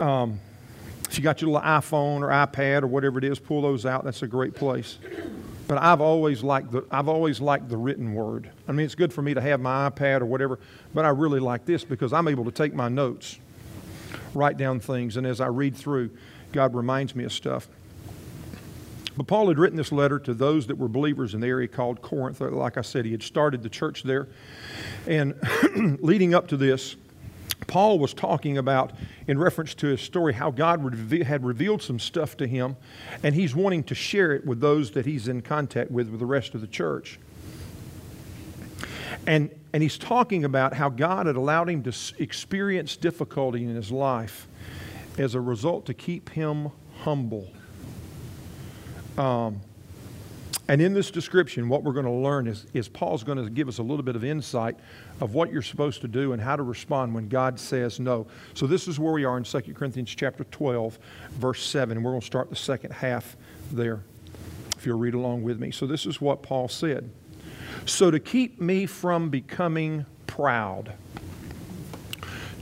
um, 0.00 0.40
if 1.08 1.18
you 1.18 1.24
got 1.24 1.40
your 1.40 1.50
little 1.50 1.66
iPhone 1.66 2.22
or 2.22 2.28
iPad 2.28 2.82
or 2.82 2.88
whatever 2.88 3.18
it 3.18 3.24
is, 3.24 3.38
pull 3.38 3.62
those 3.62 3.86
out. 3.86 4.04
That's 4.04 4.22
a 4.22 4.26
great 4.26 4.54
place. 4.54 4.98
But 5.68 5.78
I've 5.78 6.00
always 6.00 6.42
liked 6.42 6.70
the 6.70 6.84
I've 6.90 7.08
always 7.08 7.40
liked 7.40 7.68
the 7.68 7.76
written 7.76 8.14
word. 8.14 8.50
I 8.68 8.72
mean, 8.72 8.86
it's 8.86 8.94
good 8.94 9.12
for 9.12 9.22
me 9.22 9.34
to 9.34 9.40
have 9.40 9.60
my 9.60 9.90
iPad 9.90 10.20
or 10.20 10.26
whatever, 10.26 10.58
but 10.94 11.04
I 11.04 11.08
really 11.08 11.40
like 11.40 11.64
this 11.64 11.84
because 11.84 12.12
I'm 12.12 12.28
able 12.28 12.44
to 12.44 12.52
take 12.52 12.74
my 12.74 12.88
notes, 12.88 13.38
write 14.34 14.56
down 14.56 14.78
things, 14.80 15.16
and 15.16 15.26
as 15.26 15.40
I 15.40 15.46
read 15.46 15.76
through, 15.76 16.10
God 16.52 16.74
reminds 16.74 17.16
me 17.16 17.24
of 17.24 17.32
stuff. 17.32 17.68
But 19.16 19.26
Paul 19.26 19.48
had 19.48 19.58
written 19.58 19.76
this 19.76 19.92
letter 19.92 20.18
to 20.20 20.34
those 20.34 20.66
that 20.66 20.76
were 20.76 20.88
believers 20.88 21.34
in 21.34 21.40
the 21.40 21.46
area 21.46 21.68
called 21.68 22.02
Corinth. 22.02 22.40
Like 22.40 22.76
I 22.76 22.82
said, 22.82 23.04
he 23.04 23.12
had 23.12 23.22
started 23.22 23.62
the 23.62 23.68
church 23.68 24.02
there. 24.02 24.28
And 25.06 25.34
leading 26.02 26.34
up 26.34 26.48
to 26.48 26.56
this, 26.56 26.96
Paul 27.66 27.98
was 27.98 28.12
talking 28.12 28.58
about, 28.58 28.92
in 29.26 29.38
reference 29.38 29.74
to 29.74 29.86
his 29.88 30.00
story, 30.00 30.34
how 30.34 30.50
God 30.50 30.80
had 31.26 31.44
revealed 31.44 31.82
some 31.82 31.98
stuff 31.98 32.36
to 32.36 32.46
him, 32.46 32.76
and 33.22 33.34
he's 33.34 33.54
wanting 33.54 33.84
to 33.84 33.94
share 33.94 34.32
it 34.32 34.44
with 34.44 34.60
those 34.60 34.90
that 34.92 35.06
he's 35.06 35.28
in 35.28 35.40
contact 35.40 35.90
with, 35.90 36.08
with 36.10 36.20
the 36.20 36.26
rest 36.26 36.54
of 36.54 36.60
the 36.60 36.66
church. 36.66 37.18
And, 39.26 39.50
and 39.72 39.82
he's 39.82 39.98
talking 39.98 40.44
about 40.44 40.74
how 40.74 40.90
God 40.90 41.26
had 41.26 41.36
allowed 41.36 41.70
him 41.70 41.82
to 41.84 41.92
experience 42.18 42.96
difficulty 42.96 43.64
in 43.64 43.74
his 43.74 43.90
life 43.90 44.46
as 45.18 45.34
a 45.34 45.40
result 45.40 45.86
to 45.86 45.94
keep 45.94 46.30
him 46.30 46.70
humble. 47.00 47.48
Um, 49.18 49.60
and 50.68 50.82
in 50.82 50.94
this 50.94 51.12
description, 51.12 51.68
what 51.68 51.84
we're 51.84 51.92
going 51.92 52.06
to 52.06 52.10
learn 52.10 52.48
is, 52.48 52.66
is 52.74 52.88
Paul's 52.88 53.22
going 53.22 53.42
to 53.42 53.48
give 53.48 53.68
us 53.68 53.78
a 53.78 53.82
little 53.82 54.02
bit 54.02 54.16
of 54.16 54.24
insight 54.24 54.76
of 55.20 55.32
what 55.32 55.52
you're 55.52 55.62
supposed 55.62 56.00
to 56.00 56.08
do 56.08 56.32
and 56.32 56.42
how 56.42 56.56
to 56.56 56.64
respond 56.64 57.14
when 57.14 57.28
God 57.28 57.60
says 57.60 58.00
no. 58.00 58.26
So 58.54 58.66
this 58.66 58.88
is 58.88 58.98
where 58.98 59.12
we 59.12 59.24
are 59.24 59.38
in 59.38 59.44
2 59.44 59.60
Corinthians 59.74 60.12
chapter 60.14 60.42
12, 60.44 60.98
verse 61.34 61.64
7. 61.64 61.96
And 61.96 62.04
we're 62.04 62.10
going 62.10 62.20
to 62.20 62.26
start 62.26 62.50
the 62.50 62.56
second 62.56 62.92
half 62.92 63.36
there, 63.70 64.02
if 64.76 64.84
you'll 64.84 64.98
read 64.98 65.14
along 65.14 65.44
with 65.44 65.60
me. 65.60 65.70
So 65.70 65.86
this 65.86 66.04
is 66.04 66.20
what 66.20 66.42
Paul 66.42 66.68
said. 66.68 67.08
So 67.84 68.10
to 68.10 68.18
keep 68.18 68.60
me 68.60 68.86
from 68.86 69.30
becoming 69.30 70.04
proud, 70.26 70.94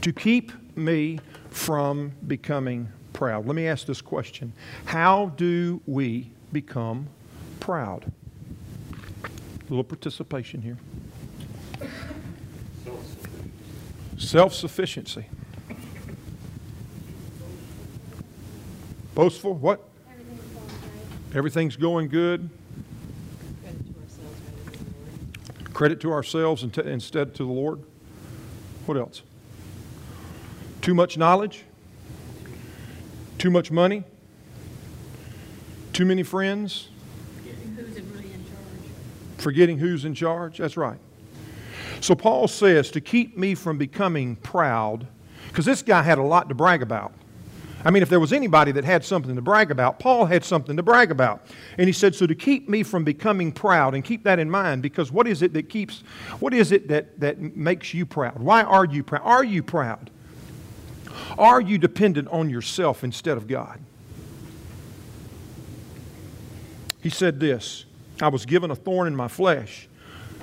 to 0.01 0.13
keep 0.13 0.51
me 0.77 1.19
from 1.49 2.11
becoming 2.27 2.89
proud. 3.13 3.47
Let 3.47 3.55
me 3.55 3.65
ask 3.65 3.87
this 3.87 4.01
question. 4.01 4.53
How 4.85 5.27
do 5.37 5.81
we 5.87 6.34
become 6.51 7.07
proud. 7.59 8.11
A 9.23 9.69
little 9.69 9.83
participation 9.83 10.61
here. 10.61 10.77
Self 14.17 14.53
sufficiency. 14.53 15.25
Boastful, 19.13 19.53
what? 19.55 19.87
Everything's 21.33 21.75
going 21.75 22.07
good. 22.07 22.49
Credit 25.73 25.99
to 26.01 26.11
ourselves 26.11 26.63
instead 26.63 27.35
to 27.35 27.43
the 27.43 27.51
Lord. 27.51 27.81
What 28.85 28.97
else? 28.97 29.23
Too 30.81 30.93
much 30.93 31.17
knowledge? 31.17 31.63
Too 33.37 33.51
much 33.51 33.71
money? 33.71 34.03
Too 35.95 36.03
many 36.03 36.23
friends? 36.23 36.89
Forgetting 37.37 37.73
who's 37.77 38.01
really 38.01 38.33
in 38.33 38.43
charge? 38.43 39.37
Forgetting 39.37 39.77
who's 39.77 40.03
in 40.03 40.13
charge? 40.13 40.57
That's 40.57 40.75
right. 40.75 40.97
So 42.01 42.15
Paul 42.15 42.49
says 42.49 42.91
to 42.91 42.99
keep 42.99 43.37
me 43.37 43.55
from 43.55 43.77
becoming 43.77 44.35
proud, 44.35 45.07
because 45.47 45.63
this 45.63 45.81
guy 45.81 46.01
had 46.01 46.17
a 46.17 46.21
lot 46.21 46.49
to 46.49 46.55
brag 46.55 46.81
about. 46.81 47.13
I 47.85 47.91
mean, 47.91 48.03
if 48.03 48.09
there 48.09 48.19
was 48.19 48.33
anybody 48.33 48.73
that 48.73 48.83
had 48.83 49.05
something 49.05 49.37
to 49.37 49.41
brag 49.41 49.71
about, 49.71 49.97
Paul 49.99 50.25
had 50.25 50.43
something 50.43 50.75
to 50.75 50.83
brag 50.83 51.11
about. 51.11 51.47
And 51.77 51.87
he 51.87 51.93
said, 51.93 52.13
So 52.13 52.27
to 52.27 52.35
keep 52.35 52.67
me 52.67 52.83
from 52.83 53.05
becoming 53.05 53.53
proud, 53.53 53.95
and 53.95 54.03
keep 54.03 54.25
that 54.25 54.37
in 54.37 54.49
mind, 54.49 54.81
because 54.81 55.13
what 55.13 55.29
is 55.29 55.41
it 55.41 55.53
that 55.53 55.69
keeps, 55.69 56.01
what 56.41 56.53
is 56.53 56.73
it 56.73 56.89
that, 56.89 57.17
that 57.21 57.39
makes 57.55 57.93
you 57.93 58.05
proud? 58.05 58.37
Why 58.37 58.63
are 58.63 58.83
you 58.83 59.01
proud? 59.01 59.21
Are 59.23 59.45
you 59.45 59.63
proud? 59.63 60.09
Are 61.37 61.61
you 61.61 61.77
dependent 61.77 62.27
on 62.27 62.49
yourself 62.49 63.01
instead 63.05 63.37
of 63.37 63.47
God? 63.47 63.79
He 67.05 67.11
said 67.11 67.39
this 67.39 67.85
I 68.19 68.29
was 68.29 68.47
given 68.47 68.71
a 68.71 68.75
thorn 68.75 69.05
in 69.05 69.15
my 69.15 69.27
flesh. 69.27 69.87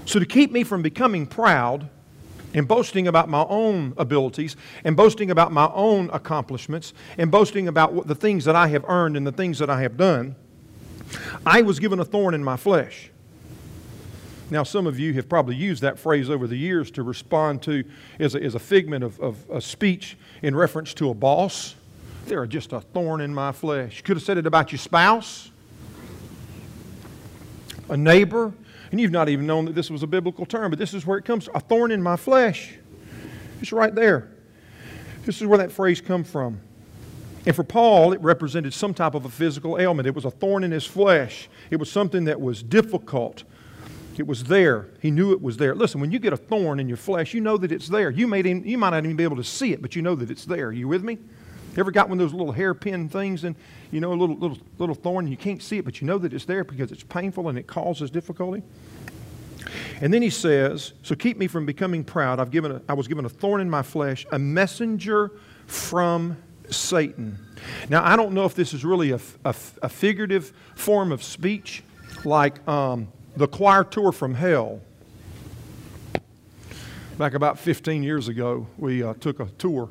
So 0.05 0.21
to 0.21 0.25
keep 0.25 0.53
me 0.53 0.63
from 0.63 0.81
becoming 0.81 1.27
proud, 1.27 1.91
and 2.55 2.69
boasting 2.69 3.09
about 3.09 3.29
my 3.29 3.45
own 3.49 3.95
abilities 3.97 4.55
and 4.85 4.97
boasting 4.97 5.33
about 5.33 5.51
my 5.51 5.73
own 5.75 6.09
accomplishments 6.13 6.93
and 7.19 7.33
boasting 7.33 7.67
about 7.67 7.95
what, 7.95 8.07
the 8.07 8.15
things 8.15 8.45
that 8.45 8.55
I 8.55 8.69
have 8.69 8.85
earned 8.87 9.17
and 9.17 9.27
the 9.27 9.33
things 9.33 9.59
that 9.59 9.71
I 9.71 9.81
have 9.83 9.97
done, 9.97 10.37
I 11.45 11.63
was 11.63 11.81
given 11.81 11.99
a 11.99 12.05
thorn 12.05 12.33
in 12.33 12.45
my 12.45 12.57
flesh. 12.57 13.11
Now, 14.49 14.63
some 14.63 14.87
of 14.87 15.01
you 15.01 15.15
have 15.15 15.29
probably 15.29 15.57
used 15.57 15.83
that 15.83 15.99
phrase 15.99 16.31
over 16.31 16.47
the 16.47 16.59
years 16.59 16.93
to 16.93 17.03
respond 17.03 17.63
to 17.63 17.83
as 18.21 18.37
a, 18.37 18.43
as 18.43 18.55
a 18.55 18.61
figment 18.61 19.03
of, 19.03 19.19
of 19.19 19.51
a 19.51 19.61
speech 19.61 20.17
in 20.43 20.55
reference 20.55 20.95
to 20.95 21.11
a 21.11 21.15
boss. 21.15 21.75
They're 22.27 22.47
just 22.47 22.73
a 22.73 22.83
thorn 22.83 23.21
in 23.21 23.35
my 23.35 23.51
flesh. 23.51 23.97
You 23.97 24.03
could 24.05 24.17
have 24.19 24.25
said 24.25 24.39
it 24.39 24.47
about 24.47 24.71
your 24.71 24.79
spouse, 24.79 25.51
a 27.93 27.97
neighbor, 27.97 28.53
and 28.91 29.01
you've 29.01 29.13
not 29.13 29.29
even 29.29 29.47
known 29.47 29.67
that 29.67 29.75
this 29.75 29.91
was 29.91 30.03
a 30.03 30.07
biblical 30.07 30.47
term, 30.47 30.71
but 30.71 30.79
this 30.79 30.95
is 30.95 31.07
where 31.07 31.19
it 31.19 31.25
comes 31.25 31.49
a 31.55 31.61
thorn 31.61 31.93
in 31.93 32.03
my 32.03 32.17
flesh. 32.17 32.75
It's 33.61 33.73
right 33.73 33.95
there. 33.95 34.33
This 35.25 35.41
is 35.41 35.47
where 35.47 35.59
that 35.59 35.71
phrase 35.71 36.01
comes 36.01 36.29
from. 36.29 36.61
And 37.45 37.55
for 37.55 37.65
Paul, 37.65 38.13
it 38.13 38.21
represented 38.21 38.73
some 38.73 38.95
type 38.95 39.15
of 39.15 39.25
a 39.25 39.29
physical 39.29 39.79
ailment. 39.79 40.09
It 40.09 40.15
was 40.15 40.25
a 40.25 40.31
thorn 40.31 40.65
in 40.65 40.71
his 40.71 40.87
flesh. 40.87 41.49
It 41.71 41.77
was 41.77 41.91
something 41.91 42.25
that 42.25 42.41
was 42.41 42.63
difficult. 42.63 43.45
It 44.17 44.27
was 44.27 44.45
there. 44.45 44.89
He 45.01 45.11
knew 45.11 45.33
it 45.33 45.43
was 45.43 45.57
there. 45.57 45.75
Listen, 45.75 46.01
when 46.01 46.13
you 46.13 46.19
get 46.19 46.33
a 46.33 46.37
thorn 46.37 46.81
in 46.81 46.89
your 46.89 46.97
flesh, 46.97 47.35
you 47.35 47.41
know 47.41 47.57
that 47.59 47.73
it's 47.73 47.89
there. 47.89 48.11
You, 48.11 48.27
may, 48.27 48.43
you 48.43 48.79
might 48.79 48.91
not 48.91 49.05
even 49.05 49.17
be 49.17 49.25
able 49.25 49.37
to 49.37 49.45
see 49.45 49.73
it, 49.73 49.83
but 49.83 49.95
you 49.95 50.03
know 50.03 50.15
that 50.15 50.31
it's 50.31 50.45
there. 50.45 50.69
Are 50.69 50.73
you 50.73 50.89
with 50.89 51.05
me? 51.05 51.19
You 51.73 51.81
ever 51.81 51.91
got 51.91 52.09
one 52.09 52.21
of 52.21 52.31
those 52.31 52.37
little 52.37 52.53
hairpin 52.53 53.09
things 53.09 53.45
and 53.45 53.57
you 53.91 54.01
know 54.01 54.13
a 54.13 54.15
little 54.15 54.37
little 54.37 54.59
little 54.79 54.95
thorn 54.95 55.27
you 55.27 55.37
can't 55.37 55.63
see 55.63 55.79
it, 55.79 55.85
but 55.85 56.01
you 56.01 56.07
know 56.07 56.19
that 56.19 56.33
it's 56.33 56.45
there 56.45 56.65
because 56.65 56.93
it's 56.93 57.03
painful 57.03 57.49
and 57.49 57.59
it 57.59 57.67
causes 57.67 58.11
difficulty? 58.11 58.63
And 60.01 60.13
then 60.13 60.21
he 60.21 60.31
says, 60.31 60.93
So 61.03 61.15
keep 61.15 61.39
me 61.39 61.47
from 61.47 61.65
becoming 61.65 62.05
proud. 62.05 62.41
I've 62.41 62.51
given 62.51 62.73
a, 62.73 62.83
I 62.89 62.95
was 62.95 63.09
given 63.09 63.25
a 63.25 63.29
thorn 63.29 63.61
in 63.61 63.71
my 63.71 63.83
flesh, 63.83 64.27
a 64.33 64.39
messenger 64.39 65.31
from 65.67 66.37
Satan. 66.69 67.39
Now, 67.89 68.05
I 68.05 68.17
don't 68.17 68.33
know 68.33 68.45
if 68.45 68.55
this 68.55 68.75
is 68.75 68.85
really 68.85 69.13
a, 69.13 69.21
a, 69.45 69.55
a 69.83 69.89
figurative 69.89 70.53
form 70.75 71.13
of 71.13 71.23
speech, 71.23 71.83
like 72.25 72.67
um, 72.69 73.09
the 73.37 73.47
choir 73.47 73.85
tour 73.85 74.13
from 74.13 74.35
hell. 74.35 74.81
Back 77.19 77.35
about 77.35 77.59
15 77.59 78.03
years 78.03 78.29
ago, 78.29 78.67
we 78.79 79.03
uh, 79.03 79.15
took 79.15 79.39
a 79.39 79.47
tour. 79.59 79.91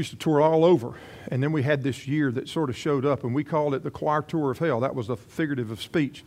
We 0.00 0.02
used 0.02 0.12
to 0.12 0.16
tour 0.16 0.40
all 0.40 0.64
over. 0.64 0.94
And 1.30 1.42
then 1.42 1.52
we 1.52 1.62
had 1.62 1.82
this 1.82 2.08
year 2.08 2.32
that 2.32 2.48
sort 2.48 2.70
of 2.70 2.76
showed 2.78 3.04
up, 3.04 3.22
and 3.22 3.34
we 3.34 3.44
called 3.44 3.74
it 3.74 3.82
the 3.82 3.90
choir 3.90 4.22
tour 4.22 4.50
of 4.50 4.58
hell. 4.58 4.80
That 4.80 4.94
was 4.94 5.10
a 5.10 5.16
figurative 5.16 5.70
of 5.70 5.82
speech. 5.82 6.24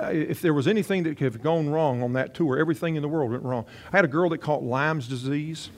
Uh, 0.00 0.04
if 0.04 0.40
there 0.40 0.54
was 0.54 0.66
anything 0.66 1.02
that 1.02 1.18
could 1.18 1.34
have 1.34 1.42
gone 1.42 1.68
wrong 1.68 2.02
on 2.02 2.14
that 2.14 2.32
tour, 2.32 2.56
everything 2.56 2.96
in 2.96 3.02
the 3.02 3.08
world 3.08 3.30
went 3.30 3.42
wrong. 3.42 3.66
I 3.92 3.96
had 3.98 4.06
a 4.06 4.08
girl 4.08 4.30
that 4.30 4.38
caught 4.38 4.62
Lyme's 4.62 5.06
disease. 5.06 5.68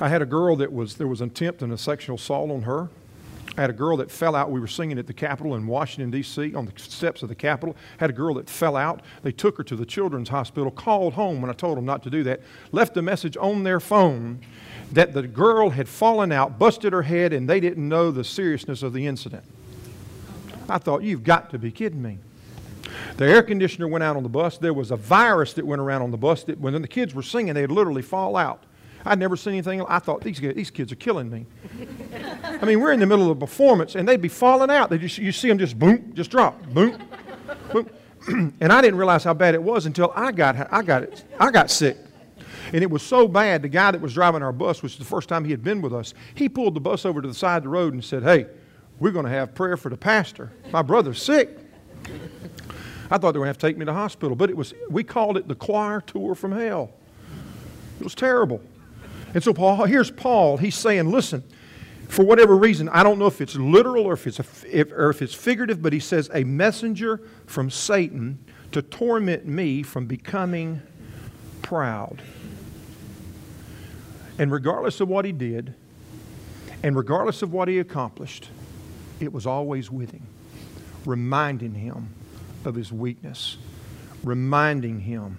I 0.00 0.08
had 0.08 0.22
a 0.22 0.26
girl 0.26 0.56
that 0.56 0.72
was, 0.72 0.94
there 0.94 1.06
was 1.06 1.20
an 1.20 1.28
attempt 1.28 1.60
and 1.60 1.70
a 1.74 1.76
sexual 1.76 2.16
assault 2.16 2.50
on 2.50 2.62
her. 2.62 2.88
I 3.58 3.60
had 3.60 3.68
a 3.68 3.74
girl 3.74 3.98
that 3.98 4.10
fell 4.10 4.34
out. 4.34 4.50
We 4.50 4.60
were 4.60 4.66
singing 4.66 4.98
at 4.98 5.06
the 5.06 5.12
Capitol 5.12 5.56
in 5.56 5.66
Washington, 5.66 6.10
D.C., 6.10 6.54
on 6.54 6.64
the 6.64 6.72
steps 6.78 7.22
of 7.22 7.28
the 7.28 7.34
Capitol. 7.34 7.76
Had 7.98 8.08
a 8.08 8.14
girl 8.14 8.32
that 8.36 8.48
fell 8.48 8.76
out. 8.76 9.02
They 9.22 9.30
took 9.30 9.58
her 9.58 9.64
to 9.64 9.76
the 9.76 9.84
children's 9.84 10.30
hospital, 10.30 10.70
called 10.70 11.12
home 11.12 11.42
when 11.42 11.50
I 11.50 11.54
told 11.54 11.76
them 11.76 11.84
not 11.84 12.02
to 12.04 12.10
do 12.10 12.22
that, 12.22 12.40
left 12.72 12.96
a 12.96 13.02
message 13.02 13.36
on 13.36 13.62
their 13.62 13.78
phone 13.78 14.40
that 14.94 15.12
the 15.12 15.22
girl 15.22 15.70
had 15.70 15.88
fallen 15.88 16.32
out, 16.32 16.58
busted 16.58 16.92
her 16.92 17.02
head, 17.02 17.32
and 17.32 17.48
they 17.48 17.60
didn't 17.60 17.88
know 17.88 18.10
the 18.10 18.24
seriousness 18.24 18.82
of 18.82 18.92
the 18.92 19.06
incident. 19.06 19.44
I 20.68 20.78
thought, 20.78 21.02
you've 21.02 21.24
got 21.24 21.50
to 21.50 21.58
be 21.58 21.70
kidding 21.70 22.00
me. 22.00 22.18
The 23.16 23.26
air 23.26 23.42
conditioner 23.42 23.88
went 23.88 24.04
out 24.04 24.16
on 24.16 24.22
the 24.22 24.28
bus. 24.28 24.56
There 24.58 24.72
was 24.72 24.90
a 24.90 24.96
virus 24.96 25.52
that 25.54 25.66
went 25.66 25.80
around 25.80 26.02
on 26.02 26.10
the 26.10 26.16
bus 26.16 26.44
that 26.44 26.58
when 26.58 26.80
the 26.80 26.88
kids 26.88 27.14
were 27.14 27.22
singing, 27.22 27.54
they'd 27.54 27.70
literally 27.70 28.02
fall 28.02 28.36
out. 28.36 28.64
I'd 29.04 29.18
never 29.18 29.36
seen 29.36 29.54
anything. 29.54 29.82
I 29.82 29.98
thought, 29.98 30.22
these, 30.22 30.40
these 30.40 30.70
kids 30.70 30.90
are 30.90 30.96
killing 30.96 31.28
me. 31.28 31.46
I 32.44 32.64
mean, 32.64 32.80
we're 32.80 32.92
in 32.92 33.00
the 33.00 33.06
middle 33.06 33.30
of 33.30 33.36
a 33.36 33.40
performance, 33.40 33.96
and 33.96 34.08
they'd 34.08 34.22
be 34.22 34.28
falling 34.28 34.70
out. 34.70 34.90
They 34.90 34.98
just, 34.98 35.18
you 35.18 35.32
see 35.32 35.48
them 35.48 35.58
just 35.58 35.78
boom, 35.78 36.12
just 36.14 36.30
drop, 36.30 36.64
boom, 36.68 36.96
boom. 37.72 37.90
and 38.60 38.72
I 38.72 38.80
didn't 38.80 38.96
realize 38.96 39.24
how 39.24 39.34
bad 39.34 39.54
it 39.54 39.62
was 39.62 39.86
until 39.86 40.12
I 40.14 40.32
got, 40.32 40.72
I 40.72 40.82
got, 40.82 41.02
it, 41.02 41.24
I 41.38 41.50
got 41.50 41.70
sick. 41.70 41.98
And 42.72 42.82
it 42.82 42.90
was 42.90 43.02
so 43.02 43.28
bad, 43.28 43.62
the 43.62 43.68
guy 43.68 43.90
that 43.90 44.00
was 44.00 44.14
driving 44.14 44.42
our 44.42 44.52
bus, 44.52 44.82
which 44.82 44.92
was 44.92 44.98
the 44.98 45.04
first 45.04 45.28
time 45.28 45.44
he 45.44 45.50
had 45.50 45.62
been 45.62 45.82
with 45.82 45.92
us, 45.92 46.14
he 46.34 46.48
pulled 46.48 46.74
the 46.74 46.80
bus 46.80 47.04
over 47.04 47.20
to 47.20 47.28
the 47.28 47.34
side 47.34 47.58
of 47.58 47.62
the 47.64 47.68
road 47.68 47.92
and 47.92 48.04
said, 48.04 48.22
Hey, 48.22 48.46
we're 48.98 49.10
going 49.10 49.26
to 49.26 49.30
have 49.30 49.54
prayer 49.54 49.76
for 49.76 49.88
the 49.88 49.96
pastor. 49.96 50.52
My 50.72 50.82
brother's 50.82 51.22
sick. 51.22 51.58
I 53.10 53.18
thought 53.18 53.32
they 53.32 53.38
were 53.38 53.44
going 53.44 53.46
to 53.46 53.48
have 53.48 53.58
to 53.58 53.66
take 53.66 53.76
me 53.76 53.84
to 53.84 53.90
the 53.90 53.94
hospital, 53.94 54.34
but 54.34 54.50
it 54.50 54.56
was, 54.56 54.72
we 54.88 55.04
called 55.04 55.36
it 55.36 55.46
the 55.46 55.54
choir 55.54 56.00
tour 56.00 56.34
from 56.34 56.52
hell. 56.52 56.92
It 58.00 58.04
was 58.04 58.14
terrible. 58.14 58.60
And 59.34 59.42
so 59.42 59.52
Paul, 59.52 59.84
here's 59.84 60.10
Paul. 60.10 60.56
He's 60.56 60.76
saying, 60.76 61.10
listen, 61.10 61.42
for 62.08 62.24
whatever 62.24 62.56
reason, 62.56 62.88
I 62.88 63.02
don't 63.02 63.18
know 63.18 63.26
if 63.26 63.40
it's 63.40 63.56
literal 63.56 64.04
or 64.04 64.12
if 64.12 64.26
it's, 64.26 64.38
a, 64.38 64.44
if, 64.70 64.92
or 64.92 65.10
if 65.10 65.22
it's 65.22 65.34
figurative, 65.34 65.82
but 65.82 65.92
he 65.92 66.00
says, 66.00 66.30
a 66.32 66.44
messenger 66.44 67.20
from 67.46 67.70
Satan 67.70 68.38
to 68.72 68.82
torment 68.82 69.46
me 69.46 69.82
from 69.82 70.06
becoming 70.06 70.80
proud. 71.62 72.22
And 74.38 74.50
regardless 74.50 75.00
of 75.00 75.08
what 75.08 75.24
he 75.24 75.32
did, 75.32 75.74
and 76.82 76.96
regardless 76.96 77.42
of 77.42 77.52
what 77.52 77.68
he 77.68 77.78
accomplished, 77.78 78.48
it 79.20 79.32
was 79.32 79.46
always 79.46 79.90
with 79.90 80.10
him, 80.10 80.26
reminding 81.06 81.74
him 81.74 82.08
of 82.64 82.74
his 82.74 82.92
weakness, 82.92 83.56
reminding 84.22 85.00
him 85.00 85.38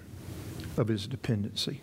of 0.76 0.88
his 0.88 1.06
dependency. 1.06 1.82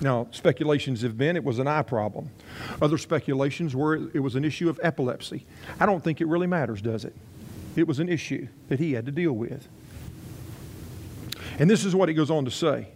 Now, 0.00 0.28
speculations 0.30 1.02
have 1.02 1.18
been 1.18 1.36
it 1.36 1.44
was 1.44 1.58
an 1.58 1.66
eye 1.66 1.82
problem. 1.82 2.30
Other 2.80 2.96
speculations 2.96 3.76
were 3.76 3.96
it 4.14 4.20
was 4.20 4.34
an 4.34 4.44
issue 4.44 4.70
of 4.70 4.80
epilepsy. 4.82 5.44
I 5.78 5.86
don't 5.86 6.02
think 6.02 6.20
it 6.20 6.26
really 6.26 6.46
matters, 6.46 6.80
does 6.80 7.04
it? 7.04 7.14
It 7.76 7.86
was 7.86 7.98
an 7.98 8.08
issue 8.08 8.48
that 8.68 8.78
he 8.78 8.92
had 8.92 9.04
to 9.06 9.12
deal 9.12 9.32
with. 9.32 9.68
And 11.58 11.68
this 11.68 11.84
is 11.84 11.94
what 11.94 12.08
he 12.08 12.14
goes 12.14 12.30
on 12.30 12.46
to 12.46 12.50
say. 12.50 12.88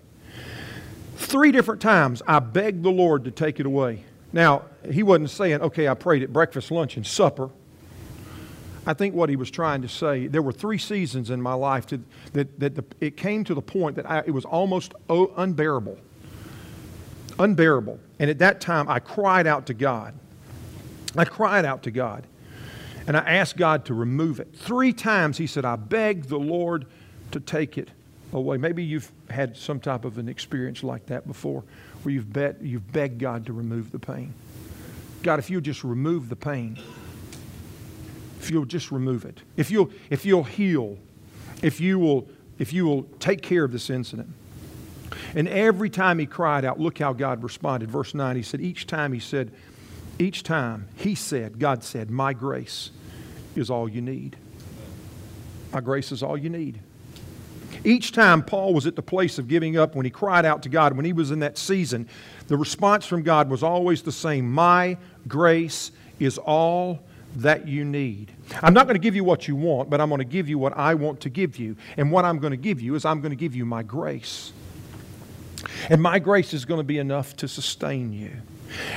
Three 1.16 1.52
different 1.52 1.80
times 1.80 2.23
I 2.26 2.38
begged 2.40 2.83
the 2.83 2.90
Lord 2.90 3.25
to 3.25 3.30
take 3.30 3.61
it 3.61 3.66
away. 3.66 4.04
Now, 4.33 4.64
he 4.90 5.02
wasn't 5.02 5.30
saying, 5.30 5.61
okay, 5.61 5.87
I 5.88 5.94
prayed 5.94 6.23
at 6.23 6.33
breakfast, 6.33 6.71
lunch, 6.71 6.97
and 6.97 7.06
supper. 7.06 7.50
I 8.87 8.92
think 8.92 9.14
what 9.14 9.28
he 9.28 9.37
was 9.37 9.50
trying 9.50 9.83
to 9.83 9.88
say, 9.88 10.26
there 10.26 10.42
were 10.42 10.52
three 10.52 10.76
seasons 10.76 11.30
in 11.30 11.40
my 11.40 11.54
life 11.54 11.87
to, 11.87 12.00
that, 12.33 12.59
that 12.61 12.75
the, 12.75 12.85
it 13.00 13.16
came 13.16 13.44
to 13.44 13.54
the 13.54 13.62
point 13.62 13.97
that 13.97 14.11
I, 14.11 14.18
it 14.26 14.33
was 14.33 14.44
almost 14.44 14.92
unbearable. 15.09 15.99
Unbearable. 17.38 17.99
And 18.18 18.28
at 18.28 18.38
that 18.40 18.61
time, 18.61 18.88
I 18.88 18.99
cried 18.99 19.47
out 19.47 19.66
to 19.66 19.75
God. 19.75 20.14
I 21.16 21.25
cried 21.25 21.64
out 21.64 21.85
to 21.85 21.90
God. 21.90 22.26
And 23.06 23.16
I 23.16 23.21
asked 23.21 23.56
God 23.56 23.85
to 23.87 23.94
remove 23.94 24.40
it. 24.40 24.49
Three 24.54 24.92
times 24.92 25.38
he 25.38 25.47
said, 25.47 25.64
I 25.64 25.76
begged 25.76 26.28
the 26.28 26.38
Lord 26.38 26.87
to 27.30 27.40
take 27.40 27.78
it 27.78 27.90
away. 28.35 28.57
Maybe 28.57 28.85
you've 28.85 29.11
had 29.31 29.57
some 29.57 29.81
type 29.81 30.05
of 30.05 30.19
an 30.19 30.29
experience 30.29 30.83
like 30.83 31.07
that 31.07 31.26
before, 31.26 31.64
where 32.03 32.14
you've, 32.14 32.33
bet, 32.33 32.62
you've 32.62 32.93
begged 32.93 33.19
God 33.19 33.47
to 33.47 33.53
remove 33.53 33.93
the 33.93 33.99
pain. 33.99 34.35
God, 35.23 35.38
if 35.38 35.49
you'll 35.50 35.61
just 35.61 35.85
remove 35.85 36.29
the 36.29 36.37
pain, 36.37 36.79
if 38.41 38.50
you'll 38.50 38.67
just 38.67 38.91
remove 38.91 39.25
it, 39.25 39.41
if 39.57 39.71
you'll, 39.71 39.91
if 40.11 40.26
you'll 40.26 40.45
heal, 40.45 40.99
if 41.62 41.81
you 41.81 41.99
will, 41.99 42.29
if 42.59 42.73
you 42.73 42.85
will 42.85 43.05
take 43.19 43.41
care 43.41 43.64
of 43.64 43.73
this 43.73 43.88
incident. 43.88 44.29
And 45.35 45.49
every 45.49 45.91
time 45.91 46.19
he 46.19 46.26
cried 46.26 46.64
out, 46.64 46.79
look 46.79 46.99
how 46.99 47.12
God 47.12 47.43
responded. 47.43 47.91
Verse 47.91 48.14
9, 48.14 48.37
he 48.37 48.43
said, 48.43 48.61
each 48.61 48.87
time 48.87 49.12
he 49.12 49.21
said, 49.21 49.50
each 50.19 50.43
time 50.43 50.88
he 50.97 51.14
said, 51.14 51.59
God 51.59 51.83
said, 51.83 52.11
My 52.11 52.33
grace 52.33 52.91
is 53.57 53.71
all 53.71 53.88
you 53.88 54.00
need. 54.00 54.37
My 55.73 55.81
grace 55.81 56.12
is 56.12 56.23
all 56.23 56.37
you 56.37 56.50
need. 56.50 56.81
Each 57.83 58.12
time 58.12 58.43
Paul 58.43 58.75
was 58.75 58.87
at 58.87 58.97
the 58.97 59.02
place 59.02 59.38
of 59.38 59.49
giving 59.49 59.76
up, 59.76 59.95
when 59.95 60.04
he 60.04 60.11
cried 60.11 60.45
out 60.45 60.62
to 60.62 60.69
God, 60.69 60.97
when 60.97 61.04
he 61.04 61.12
was 61.12 61.31
in 61.31 61.40
that 61.40 61.59
season, 61.59 62.09
the 62.47 62.57
response 62.57 63.07
from 63.07 63.23
God 63.23 63.50
was 63.50 63.62
always 63.62 64.02
the 64.02 64.12
same 64.12 64.50
My 64.50 64.97
grace 65.26 65.90
is 66.21 66.38
all 66.38 67.00
that 67.37 67.66
you 67.66 67.85
need. 67.85 68.33
I'm 68.62 68.75
not 68.75 68.87
going 68.87 68.95
to 68.95 69.00
give 69.00 69.16
you 69.16 69.25
what 69.25 69.49
you 69.49 69.57
want, 69.57 69.90
but 69.90 70.00
I'm 70.00 70.09
going 70.09 70.21
to 70.21 70.25
give 70.25 70.49
you 70.49 70.59
what 70.59 70.76
I 70.76 70.95
want 70.95 71.21
to 71.23 71.31
give 71.31 71.59
you. 71.59 71.76
And 71.97 72.12
what 72.12 72.25
I'm 72.25 72.38
going 72.38 72.52
to 72.52 72.57
give 72.57 72.81
you 72.81 72.95
is 72.95 73.04
I'm 73.04 73.21
going 73.21 73.31
to 73.31 73.37
give 73.37 73.57
you 73.57 73.64
my 73.64 73.83
grace. 73.83 74.52
And 75.88 76.00
my 76.00 76.19
grace 76.19 76.54
is 76.54 76.64
going 76.64 76.78
to 76.78 76.85
be 76.85 76.99
enough 76.99 77.37
to 77.37 77.49
sustain 77.49 78.12
you. 78.12 78.31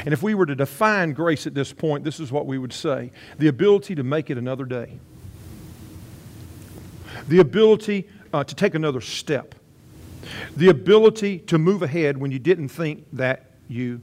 And 0.06 0.14
if 0.14 0.24
we 0.24 0.34
were 0.34 0.46
to 0.46 0.56
define 0.56 1.14
grace 1.14 1.48
at 1.48 1.54
this 1.54 1.74
point, 1.74 2.04
this 2.04 2.20
is 2.20 2.32
what 2.32 2.46
we 2.46 2.58
would 2.58 2.74
say 2.74 3.12
the 3.38 3.48
ability 3.48 3.96
to 3.96 4.04
make 4.04 4.30
it 4.30 4.38
another 4.38 4.66
day, 4.66 5.00
the 7.28 7.40
ability 7.40 8.08
uh, 8.34 8.44
to 8.44 8.56
take 8.56 8.76
another 8.76 9.02
step, 9.02 9.56
the 10.56 10.70
ability 10.70 11.40
to 11.40 11.58
move 11.58 11.82
ahead 11.82 12.18
when 12.18 12.32
you 12.32 12.40
didn't 12.40 12.70
think 12.70 13.06
that 13.14 13.52
you 13.68 14.02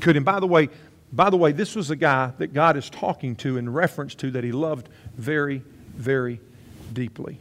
could. 0.00 0.16
And 0.16 0.24
by 0.24 0.40
the 0.40 0.46
way, 0.46 0.68
by 1.12 1.30
the 1.30 1.36
way, 1.36 1.52
this 1.52 1.74
was 1.74 1.90
a 1.90 1.96
guy 1.96 2.32
that 2.38 2.52
God 2.52 2.76
is 2.76 2.88
talking 2.88 3.34
to 3.36 3.56
in 3.56 3.68
reference 3.68 4.14
to 4.16 4.30
that 4.32 4.44
he 4.44 4.52
loved 4.52 4.88
very, 5.16 5.62
very 5.96 6.40
deeply. 6.92 7.38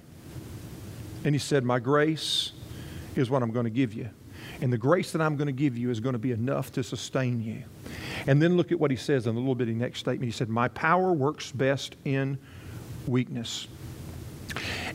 And 1.23 1.35
he 1.35 1.39
said, 1.39 1.63
My 1.63 1.79
grace 1.79 2.53
is 3.15 3.29
what 3.29 3.43
I'm 3.43 3.51
going 3.51 3.65
to 3.65 3.71
give 3.71 3.93
you. 3.93 4.09
And 4.61 4.73
the 4.73 4.77
grace 4.77 5.11
that 5.11 5.21
I'm 5.21 5.35
going 5.35 5.47
to 5.47 5.53
give 5.53 5.77
you 5.77 5.89
is 5.89 5.99
going 5.99 6.13
to 6.13 6.19
be 6.19 6.31
enough 6.31 6.71
to 6.73 6.83
sustain 6.83 7.41
you. 7.41 7.63
And 8.27 8.41
then 8.41 8.57
look 8.57 8.71
at 8.71 8.79
what 8.79 8.91
he 8.91 8.97
says 8.97 9.27
in 9.27 9.35
a 9.35 9.39
little 9.39 9.55
bit 9.55 9.69
of 9.69 9.75
the 9.75 9.79
next 9.79 9.99
statement. 9.99 10.25
He 10.25 10.37
said, 10.37 10.49
My 10.49 10.67
power 10.69 11.13
works 11.13 11.51
best 11.51 11.95
in 12.05 12.37
weakness. 13.07 13.67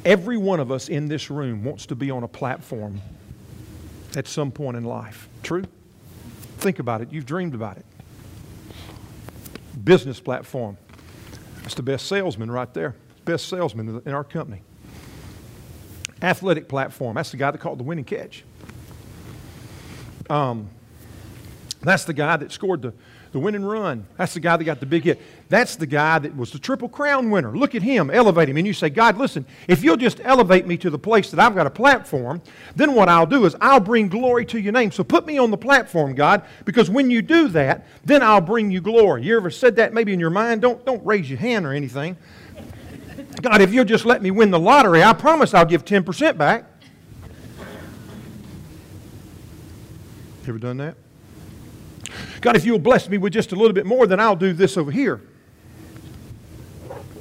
Every 0.05 0.37
one 0.37 0.61
of 0.61 0.71
us 0.71 0.89
in 0.89 1.09
this 1.09 1.31
room 1.31 1.65
wants 1.65 1.87
to 1.87 1.95
be 1.95 2.11
on 2.11 2.23
a 2.23 2.29
platform 2.29 3.01
at 4.17 4.29
some 4.29 4.51
point 4.51 4.77
in 4.77 4.85
life. 4.85 5.29
True? 5.43 5.65
Think 6.59 6.79
about 6.79 7.01
it. 7.01 7.13
You've 7.13 7.27
dreamed 7.27 7.55
about 7.55 7.79
it. 7.79 7.87
Business 9.83 10.21
platform. 10.21 10.77
That's 11.63 11.75
the 11.75 11.83
best 11.83 12.07
salesman 12.07 12.51
right 12.51 12.73
there. 12.75 12.95
Best 13.25 13.49
salesman 13.49 14.03
in 14.05 14.13
our 14.13 14.25
company. 14.25 14.63
Athletic 16.23 16.69
platform. 16.69 17.17
That's 17.17 17.31
the 17.31 17.37
guy 17.37 17.51
that 17.51 17.59
caught 17.59 17.79
the 17.79 17.85
winning 17.85 18.05
catch. 18.05 18.45
Um, 20.29 20.69
that's 21.81 22.05
the 22.05 22.15
guy 22.15 22.37
that 22.37 22.53
scored 22.53 22.83
the, 22.83 22.95
the 23.35 23.41
win 23.41 23.57
and 23.57 23.69
run. 23.69 24.07
That's 24.17 24.33
the 24.33 24.39
guy 24.39 24.57
that 24.57 24.63
got 24.63 24.79
the 24.79 24.87
big 24.87 25.03
hit. 25.03 25.21
That's 25.49 25.75
the 25.75 25.87
guy 25.87 26.21
that 26.21 26.37
was 26.37 26.53
the 26.53 26.59
Triple 26.61 26.89
Crown 26.89 27.31
winner. 27.31 27.57
Look 27.57 27.75
at 27.75 27.83
him, 27.83 28.09
elevate 28.09 28.49
him. 28.49 28.57
And 28.57 28.65
you 28.65 28.73
say, 28.73 28.89
God, 28.91 29.19
listen, 29.19 29.45
if 29.67 29.83
you'll 29.83 29.97
just 29.97 30.21
elevate 30.23 30.69
me 30.69 30.77
to 30.77 30.89
the 30.89 31.01
place 31.01 31.33
that 31.33 31.41
I've 31.41 31.57
got 31.57 31.67
a 31.67 31.71
platform, 31.71 32.41
then 32.77 32.95
what 32.95 33.09
I'll 33.09 33.27
do 33.27 33.45
is 33.45 33.57
I'll 33.61 33.81
bring 33.81 34.07
glory 34.07 34.47
to 34.47 34.61
your 34.61 34.73
name. 34.73 34.93
So 34.93 35.03
put 35.03 35.27
me 35.27 35.37
on 35.37 35.51
the 35.51 35.57
platform, 35.57 36.15
God, 36.15 36.45
because 36.65 36.89
when 36.89 37.11
you 37.11 37.23
do 37.23 37.49
that, 37.49 37.89
then 38.05 38.23
I'll 38.23 38.41
bring 38.41 38.71
you 38.71 38.81
glory. 38.81 39.25
You 39.25 39.37
ever 39.37 39.51
said 39.51 39.75
that 39.77 39.93
maybe 39.93 40.13
in 40.13 40.21
your 40.21 40.31
mind? 40.31 40.63
Don't, 40.63 40.87
don't 40.87 41.05
raise 41.05 41.29
your 41.29 41.41
hand 41.41 41.67
or 41.67 41.73
anything. 41.73 42.17
God, 43.43 43.61
if 43.61 43.75
you'll 43.75 43.85
just 43.85 44.05
let 44.05 44.23
me 44.23 44.31
win 44.31 44.53
the 44.53 44.61
lottery, 44.61 45.03
I 45.03 45.13
promise 45.13 45.55
I'll 45.55 45.65
give 45.65 45.85
10% 45.85 46.39
back. 46.39 46.67
Ever 50.47 50.59
done 50.59 50.77
that? 50.77 50.95
God, 52.41 52.57
if 52.57 52.65
you'll 52.65 52.79
bless 52.79 53.09
me 53.09 53.19
with 53.19 53.33
just 53.33 53.53
a 53.53 53.57
little 53.57 53.73
bit 53.73 53.87
more, 53.87 54.07
then 54.07 54.21
I'll 54.21 54.37
do 54.37 54.53
this 54.53 54.77
over 54.77 54.91
here. 54.91 55.21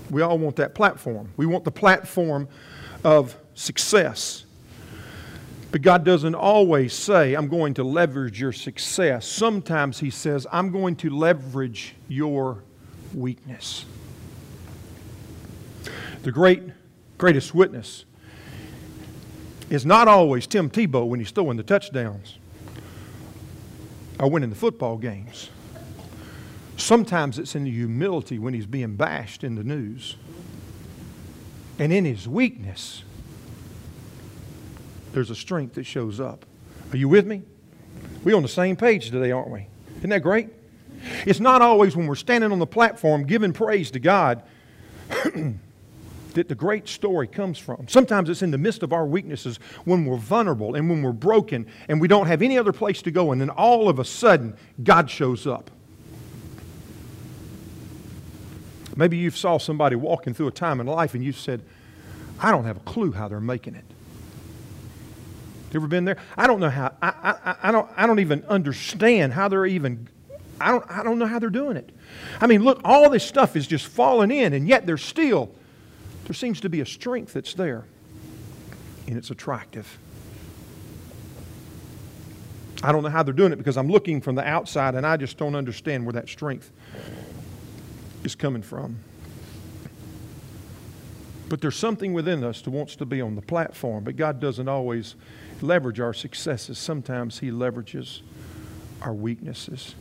We 0.09 0.21
all 0.21 0.37
want 0.37 0.57
that 0.57 0.75
platform. 0.75 1.29
We 1.37 1.45
want 1.45 1.63
the 1.63 1.71
platform 1.71 2.47
of 3.03 3.35
success. 3.55 4.45
But 5.71 5.81
God 5.81 6.03
doesn't 6.03 6.35
always 6.35 6.93
say, 6.93 7.33
I'm 7.33 7.47
going 7.47 7.73
to 7.75 7.83
leverage 7.83 8.39
your 8.39 8.51
success. 8.51 9.27
Sometimes 9.27 9.99
He 9.99 10.11
says, 10.11 10.45
I'm 10.51 10.71
going 10.71 10.95
to 10.97 11.09
leverage 11.09 11.95
your 12.07 12.63
weakness. 13.13 13.85
The 16.21 16.31
great, 16.31 16.61
greatest 17.17 17.55
witness 17.55 18.05
is 19.69 19.85
not 19.85 20.07
always 20.07 20.45
Tim 20.45 20.69
Tebow 20.69 21.07
when 21.07 21.19
he's 21.19 21.31
throwing 21.31 21.57
the 21.57 21.63
touchdowns 21.63 22.37
or 24.19 24.29
winning 24.29 24.49
the 24.49 24.55
football 24.55 24.97
games. 24.97 25.49
Sometimes 26.77 27.39
it's 27.39 27.55
in 27.55 27.65
the 27.65 27.71
humility 27.71 28.39
when 28.39 28.53
he's 28.53 28.65
being 28.65 28.95
bashed 28.95 29.43
in 29.43 29.55
the 29.55 29.63
news. 29.63 30.17
And 31.79 31.91
in 31.91 32.05
his 32.05 32.27
weakness, 32.27 33.03
there's 35.13 35.29
a 35.29 35.35
strength 35.35 35.75
that 35.75 35.85
shows 35.85 36.19
up. 36.19 36.45
Are 36.91 36.97
you 36.97 37.07
with 37.07 37.25
me? 37.25 37.43
We're 38.23 38.35
on 38.35 38.43
the 38.43 38.47
same 38.47 38.75
page 38.75 39.11
today, 39.11 39.31
aren't 39.31 39.49
we? 39.49 39.67
Isn't 39.97 40.09
that 40.09 40.23
great? 40.23 40.49
It's 41.25 41.39
not 41.39 41.61
always 41.61 41.95
when 41.95 42.07
we're 42.07 42.15
standing 42.15 42.51
on 42.51 42.59
the 42.59 42.67
platform 42.67 43.25
giving 43.25 43.53
praise 43.53 43.91
to 43.91 43.99
God 43.99 44.43
that 46.33 46.47
the 46.47 46.55
great 46.55 46.87
story 46.87 47.27
comes 47.27 47.57
from. 47.57 47.87
Sometimes 47.87 48.29
it's 48.29 48.41
in 48.41 48.51
the 48.51 48.57
midst 48.57 48.83
of 48.83 48.93
our 48.93 49.05
weaknesses 49.05 49.57
when 49.85 50.05
we're 50.05 50.17
vulnerable 50.17 50.75
and 50.75 50.89
when 50.89 51.01
we're 51.01 51.11
broken 51.11 51.65
and 51.87 52.01
we 52.01 52.07
don't 52.07 52.27
have 52.27 52.41
any 52.41 52.57
other 52.57 52.73
place 52.73 53.01
to 53.03 53.11
go, 53.11 53.31
and 53.31 53.39
then 53.39 53.49
all 53.49 53.89
of 53.89 53.99
a 53.99 54.05
sudden, 54.05 54.55
God 54.83 55.09
shows 55.09 55.47
up. 55.47 55.69
Maybe 58.95 59.17
you 59.17 59.31
saw 59.31 59.57
somebody 59.57 59.95
walking 59.95 60.33
through 60.33 60.47
a 60.47 60.51
time 60.51 60.79
in 60.79 60.87
life 60.87 61.15
and 61.15 61.23
you 61.23 61.31
said, 61.31 61.61
I 62.39 62.51
don't 62.51 62.65
have 62.65 62.77
a 62.77 62.81
clue 62.81 63.11
how 63.11 63.27
they're 63.27 63.39
making 63.39 63.75
it. 63.75 63.85
You 65.71 65.79
ever 65.79 65.87
been 65.87 66.05
there? 66.05 66.17
I 66.37 66.45
don't 66.45 66.59
know 66.59 66.69
how, 66.69 66.93
I, 67.01 67.07
I, 67.43 67.55
I, 67.63 67.71
don't, 67.71 67.89
I 67.97 68.05
don't 68.05 68.19
even 68.19 68.43
understand 68.47 69.33
how 69.33 69.47
they're 69.47 69.65
even, 69.65 70.07
I 70.61 70.69
don't, 70.69 70.85
I 70.87 71.01
don't 71.01 71.17
know 71.17 71.25
how 71.25 71.39
they're 71.39 71.49
doing 71.49 71.77
it. 71.77 71.89
I 72.39 72.45
mean, 72.45 72.63
look, 72.63 72.81
all 72.83 73.09
this 73.09 73.23
stuff 73.23 73.55
is 73.55 73.65
just 73.65 73.87
falling 73.87 74.29
in, 74.29 74.53
and 74.53 74.67
yet 74.67 74.85
they're 74.85 74.97
still 74.99 75.49
there 76.25 76.33
seems 76.33 76.61
to 76.61 76.69
be 76.69 76.81
a 76.81 76.85
strength 76.85 77.33
that's 77.33 77.53
there, 77.53 77.85
and 79.07 79.17
it's 79.17 79.29
attractive. 79.29 79.99
I 82.83 82.91
don't 82.91 83.01
know 83.01 83.09
how 83.09 83.23
they're 83.23 83.33
doing 83.33 83.53
it 83.53 83.55
because 83.55 83.77
I'm 83.77 83.89
looking 83.89 84.19
from 84.19 84.35
the 84.35 84.45
outside 84.45 84.95
and 84.95 85.07
I 85.07 85.15
just 85.15 85.37
don't 85.37 85.55
understand 85.55 86.05
where 86.05 86.13
that 86.13 86.27
strength 86.27 86.69
is 88.25 88.35
coming 88.35 88.61
from. 88.61 88.97
But 91.47 91.61
there's 91.61 91.77
something 91.77 92.13
within 92.13 92.43
us 92.43 92.61
that 92.61 92.71
wants 92.71 92.97
to 92.97 93.05
be 93.05 93.21
on 93.21 93.35
the 93.35 93.41
platform, 93.41 94.03
but 94.03 94.17
God 94.17 94.41
doesn't 94.41 94.67
always 94.67 95.15
leverage 95.61 96.01
our 96.01 96.13
successes. 96.13 96.77
Sometimes 96.77 97.39
He 97.39 97.51
leverages 97.51 98.21
our 99.01 99.13
weaknesses. 99.13 99.95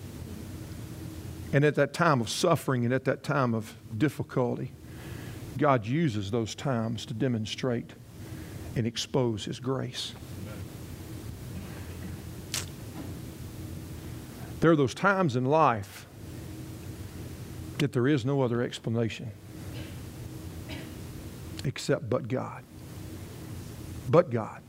And 1.53 1.65
at 1.65 1.75
that 1.77 1.93
time 1.93 2.21
of 2.21 2.29
suffering 2.29 2.85
and 2.85 2.93
at 2.93 3.05
that 3.05 3.23
time 3.23 3.55
of 3.55 3.77
difficulty, 3.97 4.73
God 5.62 5.87
uses 5.87 6.33
those 6.33 6.57
times 6.57 7.07
to 7.07 7.14
demonstrate 7.14 7.92
and 8.75 8.85
expose 8.85 9.44
His 9.44 9.61
grace. 9.61 10.12
There 14.59 14.72
are 14.72 14.77
those 14.77 14.92
times 14.92 15.37
in 15.37 15.44
life 15.44 16.09
that 17.79 17.92
there 17.92 18.09
is 18.09 18.25
no 18.25 18.42
other 18.42 18.61
explanation 18.61 19.31
except 21.64 22.11
but 22.11 22.27
God. 22.27 22.64
But 24.11 24.31
God. 24.31 24.62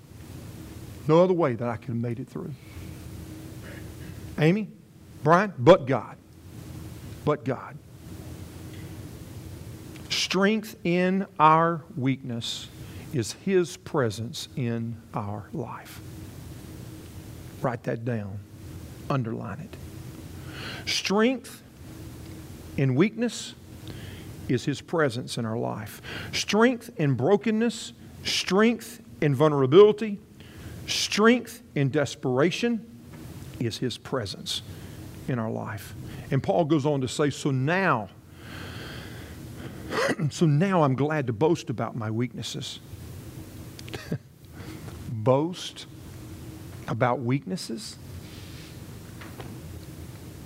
No 1.08 1.24
other 1.24 1.34
way 1.34 1.54
that 1.54 1.68
I 1.68 1.78
could 1.78 1.88
have 1.88 1.98
made 1.98 2.20
it 2.20 2.28
through. 2.30 2.54
Amy, 4.38 4.70
Brian, 5.24 5.54
but 5.58 5.88
God. 5.88 6.18
But 7.26 7.46
God. 7.46 7.80
Strength 10.34 10.78
in 10.84 11.28
our 11.40 11.84
weakness 11.96 12.68
is 13.14 13.34
His 13.46 13.78
presence 13.78 14.48
in 14.56 15.00
our 15.14 15.48
life. 15.54 16.02
Write 17.62 17.84
that 17.84 18.04
down, 18.04 18.40
underline 19.12 19.60
it. 19.60 20.90
Strength 20.90 21.62
in 22.78 22.96
weakness 22.96 23.54
is 24.50 24.66
His 24.66 24.82
presence 24.82 25.38
in 25.38 25.46
our 25.46 25.56
life. 25.56 26.02
Strength 26.32 26.90
in 26.98 27.14
brokenness, 27.14 27.94
strength 28.24 29.04
in 29.22 29.36
vulnerability, 29.36 30.20
strength 30.88 31.62
in 31.76 31.92
desperation 31.92 32.84
is 33.60 33.78
His 33.78 34.00
presence 34.00 34.64
in 35.28 35.38
our 35.38 35.52
life. 35.52 35.94
And 36.32 36.42
Paul 36.42 36.66
goes 36.66 36.88
on 36.88 37.02
to 37.02 37.08
say, 37.08 37.30
So 37.30 37.52
now, 37.52 38.10
so 40.30 40.46
now 40.46 40.84
I'm 40.84 40.96
glad 40.96 41.28
to 41.28 41.34
boast 41.34 41.70
about 41.70 41.96
my 41.96 42.12
weaknesses. 42.12 42.80
boast 45.10 45.86
about 46.88 47.20
weaknesses? 47.20 47.98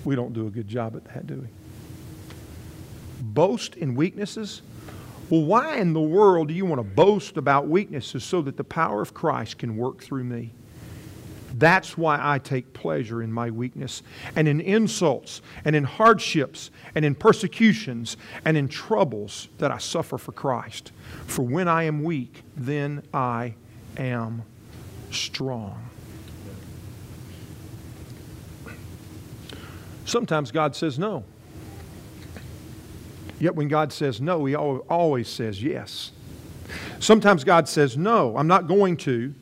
We 0.04 0.14
don't 0.14 0.32
do 0.32 0.46
a 0.46 0.50
good 0.50 0.68
job 0.68 0.96
at 0.96 1.04
that, 1.06 1.26
do 1.26 1.36
we? 1.36 1.48
Boast 3.20 3.74
in 3.76 3.94
weaknesses? 3.94 4.62
Well, 5.28 5.42
why 5.42 5.76
in 5.76 5.92
the 5.92 6.00
world 6.00 6.48
do 6.48 6.54
you 6.54 6.64
want 6.64 6.78
to 6.78 6.84
boast 6.84 7.36
about 7.36 7.68
weaknesses 7.68 8.24
so 8.24 8.40
that 8.42 8.56
the 8.56 8.64
power 8.64 9.02
of 9.02 9.12
Christ 9.12 9.58
can 9.58 9.76
work 9.76 10.02
through 10.02 10.24
me? 10.24 10.52
That's 11.58 11.98
why 11.98 12.18
I 12.20 12.38
take 12.38 12.72
pleasure 12.72 13.22
in 13.22 13.32
my 13.32 13.50
weakness 13.50 14.02
and 14.36 14.46
in 14.46 14.60
insults 14.60 15.42
and 15.64 15.74
in 15.74 15.84
hardships 15.84 16.70
and 16.94 17.04
in 17.04 17.14
persecutions 17.14 18.16
and 18.44 18.56
in 18.56 18.68
troubles 18.68 19.48
that 19.58 19.70
I 19.70 19.78
suffer 19.78 20.18
for 20.18 20.32
Christ. 20.32 20.92
For 21.26 21.42
when 21.42 21.68
I 21.68 21.84
am 21.84 22.02
weak, 22.02 22.42
then 22.56 23.02
I 23.12 23.54
am 23.96 24.42
strong. 25.10 25.88
Sometimes 30.04 30.50
God 30.50 30.74
says 30.74 30.98
no. 30.98 31.24
Yet 33.40 33.54
when 33.54 33.68
God 33.68 33.92
says 33.92 34.20
no, 34.20 34.44
He 34.44 34.54
always 34.54 35.28
says 35.28 35.62
yes. 35.62 36.12
Sometimes 37.00 37.44
God 37.44 37.68
says, 37.68 37.96
No, 37.96 38.36
I'm 38.36 38.46
not 38.46 38.66
going 38.66 38.96
to, 38.98 39.34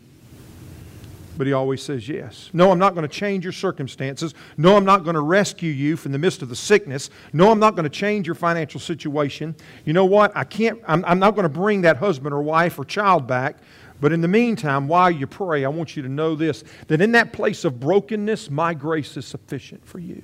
but 1.37 1.47
He 1.47 1.53
always 1.53 1.83
says 1.83 2.09
yes. 2.09 2.51
No, 2.53 2.71
I'm 2.71 2.79
not 2.79 2.95
going 2.95 3.09
to 3.09 3.15
change 3.15 3.45
your 3.45 3.53
circumstances. 3.53 4.35
No, 4.57 4.77
I'm 4.77 4.85
not 4.85 5.05
going 5.05 5.15
to 5.15 5.21
rescue 5.21 5.71
you 5.71 5.97
from 5.97 6.13
the 6.13 6.19
midst 6.19 6.43
of 6.43 6.49
the 6.49 6.57
sickness. 6.57 7.11
No, 7.33 7.51
I'm 7.51 7.59
not 7.59 7.75
going 7.75 7.85
to 7.85 7.91
change 7.91 8.27
your 8.27 8.35
financial 8.35 8.81
situation. 8.81 9.55
You 9.85 9.93
know 9.93 10.05
what? 10.05 10.37
I 10.37 10.45
can't, 10.45 10.81
I'm, 10.87 11.05
I'm 11.05 11.19
not 11.19 11.35
going 11.35 11.45
to 11.45 11.49
bring 11.49 11.83
that 11.83 11.99
husband 11.99 12.35
or 12.35 12.43
wife 12.43 12.79
or 12.79 12.85
child 12.85 13.27
back. 13.27 13.59
But 14.01 14.13
in 14.13 14.21
the 14.21 14.29
meantime, 14.29 14.89
while 14.89 15.11
you 15.11 15.27
pray, 15.27 15.65
I 15.65 15.69
want 15.69 15.97
you 15.97 16.03
to 16.03 16.09
know 16.09 16.35
this 16.35 16.65
that 16.89 17.01
in 17.01 17.13
that 17.13 17.33
place 17.33 17.65
of 17.65 17.81
brokenness, 17.81 18.51
my 18.51 18.75
grace 18.75 19.17
is 19.17 19.27
sufficient 19.27 19.87
for 19.87 19.99
you. 19.99 20.23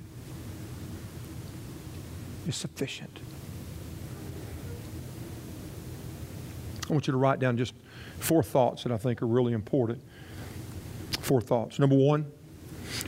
It's 2.47 2.57
sufficient. 2.57 3.19
I 6.87 6.93
want 6.93 7.07
you 7.07 7.11
to 7.13 7.17
write 7.17 7.39
down 7.39 7.57
just 7.57 7.73
four 8.19 8.43
thoughts 8.43 8.83
that 8.83 8.91
I 8.91 8.97
think 8.97 9.21
are 9.21 9.27
really 9.27 9.53
important. 9.53 10.01
Four 11.23 11.41
thoughts. 11.41 11.79
Number 11.79 11.95
one, 11.95 12.25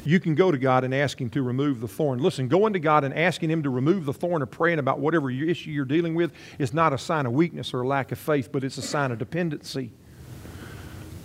you 0.05 0.21
can 0.21 0.35
go 0.35 0.51
to 0.51 0.57
God 0.57 0.85
and 0.85 0.95
ask 0.95 1.19
Him 1.19 1.29
to 1.31 1.41
remove 1.41 1.81
the 1.81 1.87
thorn. 1.87 2.19
Listen, 2.19 2.47
going 2.47 2.71
to 2.73 2.79
God 2.79 3.03
and 3.03 3.13
asking 3.13 3.51
Him 3.51 3.61
to 3.63 3.69
remove 3.69 4.05
the 4.05 4.13
thorn 4.13 4.41
or 4.41 4.45
praying 4.45 4.79
about 4.79 4.99
whatever 4.99 5.29
issue 5.29 5.71
you're 5.71 5.83
dealing 5.83 6.15
with 6.15 6.31
is 6.57 6.73
not 6.73 6.93
a 6.93 6.97
sign 6.97 7.25
of 7.25 7.33
weakness 7.33 7.73
or 7.73 7.81
a 7.81 7.87
lack 7.87 8.13
of 8.13 8.17
faith, 8.17 8.51
but 8.53 8.63
it's 8.63 8.77
a 8.77 8.81
sign 8.81 9.11
of 9.11 9.19
dependency. 9.19 9.91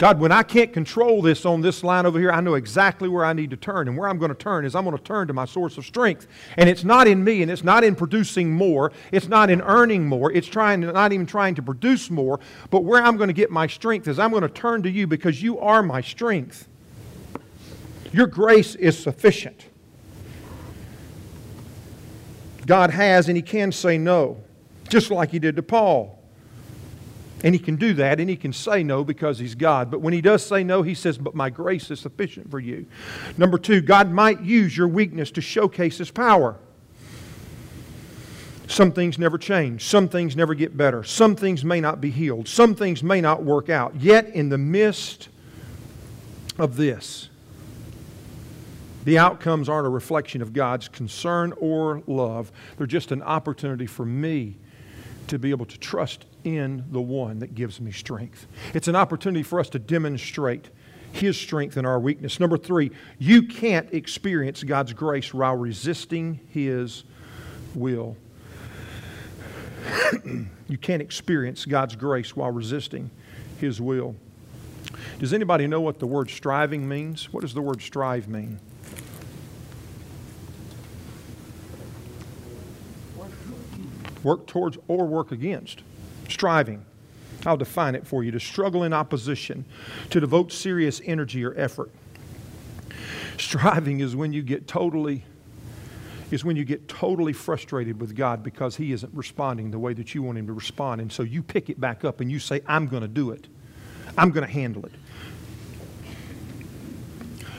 God, 0.00 0.18
when 0.18 0.32
I 0.32 0.42
can't 0.42 0.72
control 0.72 1.20
this 1.20 1.44
on 1.44 1.60
this 1.60 1.84
line 1.84 2.06
over 2.06 2.18
here, 2.18 2.32
I 2.32 2.40
know 2.40 2.54
exactly 2.54 3.06
where 3.06 3.22
I 3.22 3.34
need 3.34 3.50
to 3.50 3.56
turn. 3.58 3.86
And 3.86 3.98
where 3.98 4.08
I'm 4.08 4.16
going 4.16 4.30
to 4.30 4.34
turn 4.34 4.64
is 4.64 4.74
I'm 4.74 4.84
going 4.84 4.96
to 4.96 5.04
turn 5.04 5.26
to 5.26 5.34
my 5.34 5.44
source 5.44 5.76
of 5.76 5.84
strength. 5.84 6.26
And 6.56 6.70
it's 6.70 6.84
not 6.84 7.06
in 7.06 7.22
me, 7.22 7.42
and 7.42 7.50
it's 7.50 7.62
not 7.62 7.84
in 7.84 7.94
producing 7.94 8.50
more. 8.50 8.92
It's 9.12 9.28
not 9.28 9.50
in 9.50 9.60
earning 9.60 10.06
more. 10.06 10.32
It's 10.32 10.48
trying, 10.48 10.80
to, 10.80 10.92
not 10.92 11.12
even 11.12 11.26
trying 11.26 11.54
to 11.56 11.62
produce 11.62 12.08
more. 12.08 12.40
But 12.70 12.84
where 12.84 13.02
I'm 13.02 13.18
going 13.18 13.28
to 13.28 13.34
get 13.34 13.50
my 13.50 13.66
strength 13.66 14.08
is 14.08 14.18
I'm 14.18 14.30
going 14.30 14.40
to 14.40 14.48
turn 14.48 14.82
to 14.84 14.90
you 14.90 15.06
because 15.06 15.42
you 15.42 15.58
are 15.58 15.82
my 15.82 16.00
strength. 16.00 16.66
Your 18.12 18.26
grace 18.26 18.74
is 18.74 18.98
sufficient. 18.98 19.66
God 22.66 22.90
has, 22.90 23.28
and 23.28 23.36
He 23.36 23.42
can 23.42 23.72
say 23.72 23.98
no, 23.98 24.42
just 24.88 25.10
like 25.10 25.30
He 25.30 25.38
did 25.38 25.56
to 25.56 25.62
Paul. 25.62 26.20
And 27.42 27.54
he 27.54 27.58
can 27.58 27.76
do 27.76 27.94
that 27.94 28.20
and 28.20 28.28
he 28.28 28.36
can 28.36 28.52
say 28.52 28.82
no 28.82 29.02
because 29.02 29.38
he's 29.38 29.54
God. 29.54 29.90
But 29.90 30.00
when 30.00 30.12
he 30.12 30.20
does 30.20 30.44
say 30.44 30.62
no, 30.62 30.82
he 30.82 30.94
says, 30.94 31.16
But 31.16 31.34
my 31.34 31.48
grace 31.48 31.90
is 31.90 32.00
sufficient 32.00 32.50
for 32.50 32.60
you. 32.60 32.86
Number 33.38 33.56
two, 33.56 33.80
God 33.80 34.10
might 34.10 34.42
use 34.42 34.76
your 34.76 34.88
weakness 34.88 35.30
to 35.32 35.40
showcase 35.40 35.98
his 35.98 36.10
power. 36.10 36.58
Some 38.66 38.92
things 38.92 39.18
never 39.18 39.36
change. 39.36 39.84
Some 39.84 40.08
things 40.08 40.36
never 40.36 40.54
get 40.54 40.76
better. 40.76 41.02
Some 41.02 41.34
things 41.34 41.64
may 41.64 41.80
not 41.80 42.00
be 42.00 42.10
healed. 42.10 42.46
Some 42.46 42.74
things 42.74 43.02
may 43.02 43.20
not 43.20 43.42
work 43.42 43.68
out. 43.68 43.96
Yet, 43.96 44.28
in 44.28 44.48
the 44.48 44.58
midst 44.58 45.28
of 46.56 46.76
this, 46.76 47.29
the 49.04 49.18
outcomes 49.18 49.68
aren't 49.68 49.86
a 49.86 49.90
reflection 49.90 50.42
of 50.42 50.52
God's 50.52 50.88
concern 50.88 51.52
or 51.56 52.02
love. 52.06 52.52
They're 52.76 52.86
just 52.86 53.12
an 53.12 53.22
opportunity 53.22 53.86
for 53.86 54.04
me 54.04 54.56
to 55.28 55.38
be 55.38 55.50
able 55.50 55.66
to 55.66 55.78
trust 55.78 56.26
in 56.44 56.84
the 56.90 57.00
one 57.00 57.38
that 57.38 57.54
gives 57.54 57.80
me 57.80 57.92
strength. 57.92 58.46
It's 58.74 58.88
an 58.88 58.96
opportunity 58.96 59.42
for 59.42 59.60
us 59.60 59.68
to 59.70 59.78
demonstrate 59.78 60.70
his 61.12 61.36
strength 61.36 61.76
in 61.76 61.86
our 61.86 61.98
weakness. 61.98 62.40
Number 62.40 62.58
three, 62.58 62.90
you 63.18 63.42
can't 63.42 63.92
experience 63.92 64.62
God's 64.62 64.92
grace 64.92 65.32
while 65.32 65.56
resisting 65.56 66.40
his 66.48 67.04
will. 67.74 68.16
you 70.24 70.78
can't 70.78 71.02
experience 71.02 71.64
God's 71.64 71.96
grace 71.96 72.36
while 72.36 72.50
resisting 72.50 73.10
his 73.58 73.80
will. 73.80 74.14
Does 75.18 75.32
anybody 75.32 75.66
know 75.66 75.80
what 75.80 75.98
the 75.98 76.06
word 76.06 76.30
striving 76.30 76.88
means? 76.88 77.32
What 77.32 77.40
does 77.40 77.54
the 77.54 77.62
word 77.62 77.82
strive 77.82 78.28
mean? 78.28 78.60
Work 84.22 84.46
towards 84.46 84.78
or 84.88 85.06
work 85.06 85.32
against 85.32 85.82
striving. 86.30 86.84
I'll 87.46 87.56
define 87.56 87.94
it 87.94 88.06
for 88.06 88.22
you 88.22 88.30
to 88.32 88.40
struggle 88.40 88.84
in 88.84 88.92
opposition, 88.92 89.64
to 90.10 90.20
devote 90.20 90.52
serious 90.52 91.00
energy 91.04 91.44
or 91.44 91.54
effort. 91.56 91.90
Striving 93.38 94.00
is 94.00 94.14
when 94.14 94.32
you 94.32 94.42
get 94.42 94.66
totally 94.68 95.24
is 96.30 96.44
when 96.44 96.54
you 96.54 96.64
get 96.64 96.86
totally 96.86 97.32
frustrated 97.32 98.00
with 98.00 98.14
God 98.14 98.44
because 98.44 98.76
he 98.76 98.92
isn't 98.92 99.12
responding 99.12 99.72
the 99.72 99.80
way 99.80 99.92
that 99.94 100.14
you 100.14 100.22
want 100.22 100.38
him 100.38 100.46
to 100.46 100.52
respond 100.52 101.00
and 101.00 101.10
so 101.10 101.24
you 101.24 101.42
pick 101.42 101.68
it 101.68 101.80
back 101.80 102.04
up 102.04 102.20
and 102.20 102.30
you 102.30 102.38
say 102.38 102.60
I'm 102.68 102.86
going 102.86 103.02
to 103.02 103.08
do 103.08 103.32
it. 103.32 103.48
I'm 104.16 104.30
going 104.30 104.46
to 104.46 104.52
handle 104.52 104.86
it. 104.86 104.92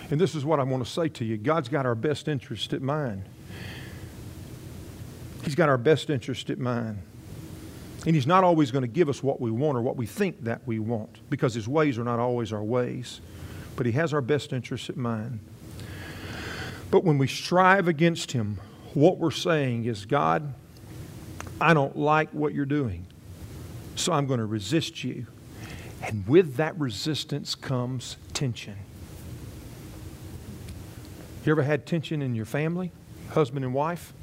And 0.10 0.22
this 0.22 0.36
is 0.36 0.46
what 0.46 0.62
I 0.62 0.64
want 0.64 0.86
to 0.86 0.90
say 0.90 1.10
to 1.10 1.26
you. 1.26 1.38
God's 1.38 1.68
got 1.68 1.86
our 1.86 1.96
best 1.96 2.30
interest 2.30 2.72
at 2.72 2.82
mind. 2.82 3.24
He's 5.44 5.56
got 5.56 5.70
our 5.70 5.78
best 5.78 6.10
interest 6.10 6.50
at 6.50 6.60
mind. 6.60 7.02
And 8.06 8.16
He's 8.16 8.28
not 8.28 8.44
always 8.44 8.72
going 8.72 8.84
to 8.84 8.88
give 8.88 9.10
us 9.10 9.22
what 9.22 9.40
we 9.40 9.52
want 9.52 9.78
or 9.78 9.82
what 9.82 9.96
we 9.96 10.06
think 10.06 10.44
that 10.44 10.66
we 10.66 10.80
want 10.80 11.20
because 11.30 11.54
His 11.54 11.68
ways 11.68 11.98
are 11.98 12.04
not 12.04 12.20
always 12.20 12.52
our 12.52 12.64
ways. 12.64 13.22
But 13.76 13.86
He 13.86 13.92
has 13.94 14.14
our 14.14 14.22
best 14.22 14.54
interest 14.54 14.90
at 14.90 14.98
mind. 14.98 15.40
But 16.90 17.04
when 17.04 17.18
we 17.18 17.28
strive 17.28 17.88
against 17.88 18.32
Him, 18.32 18.60
what 18.94 19.18
we're 19.18 19.32
saying 19.32 19.86
is, 19.86 20.06
God, 20.06 20.54
I 21.60 21.74
don't 21.74 21.96
like 21.96 22.32
what 22.32 22.54
you're 22.54 22.66
doing, 22.66 23.06
so 23.96 24.12
I'm 24.12 24.26
going 24.26 24.40
to 24.40 24.46
resist 24.46 25.04
you. 25.04 25.28
And 26.02 26.28
with 26.28 26.56
that 26.56 26.78
resistance 26.80 27.56
comes 27.56 28.18
tension. 28.34 28.76
You 31.46 31.52
ever 31.52 31.64
had 31.64 31.86
tension 31.86 32.22
in 32.22 32.36
your 32.36 32.46
family, 32.46 32.92
husband 33.30 33.64
and 33.64 33.74
wife? 33.74 34.14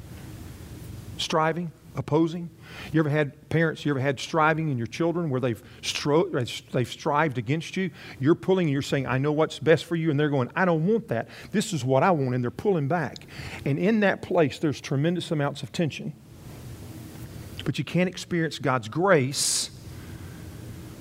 Striving, 1.18 1.70
opposing? 1.96 2.48
You 2.92 3.00
ever 3.00 3.10
had 3.10 3.48
parents, 3.48 3.84
you 3.84 3.90
ever 3.90 4.00
had 4.00 4.18
striving 4.18 4.70
in 4.70 4.78
your 4.78 4.86
children 4.86 5.30
where 5.30 5.40
they've, 5.40 5.62
stro- 5.82 6.70
they've 6.70 6.88
strived 6.88 7.38
against 7.38 7.76
you? 7.76 7.90
You're 8.20 8.36
pulling 8.36 8.68
and 8.68 8.72
you're 8.72 8.82
saying, 8.82 9.06
I 9.06 9.18
know 9.18 9.32
what's 9.32 9.58
best 9.58 9.84
for 9.84 9.96
you. 9.96 10.10
And 10.10 10.18
they're 10.18 10.30
going, 10.30 10.50
I 10.54 10.64
don't 10.64 10.86
want 10.86 11.08
that. 11.08 11.28
This 11.50 11.72
is 11.72 11.84
what 11.84 12.02
I 12.02 12.12
want. 12.12 12.34
And 12.36 12.42
they're 12.42 12.50
pulling 12.50 12.88
back. 12.88 13.26
And 13.64 13.78
in 13.78 14.00
that 14.00 14.22
place, 14.22 14.58
there's 14.58 14.80
tremendous 14.80 15.30
amounts 15.32 15.62
of 15.62 15.72
tension. 15.72 16.12
But 17.64 17.78
you 17.78 17.84
can't 17.84 18.08
experience 18.08 18.58
God's 18.58 18.88
grace 18.88 19.70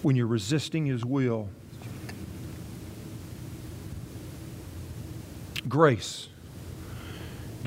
when 0.02 0.16
you're 0.16 0.28
resisting 0.28 0.86
His 0.86 1.06
will. 1.06 1.48
Grace 5.70 6.30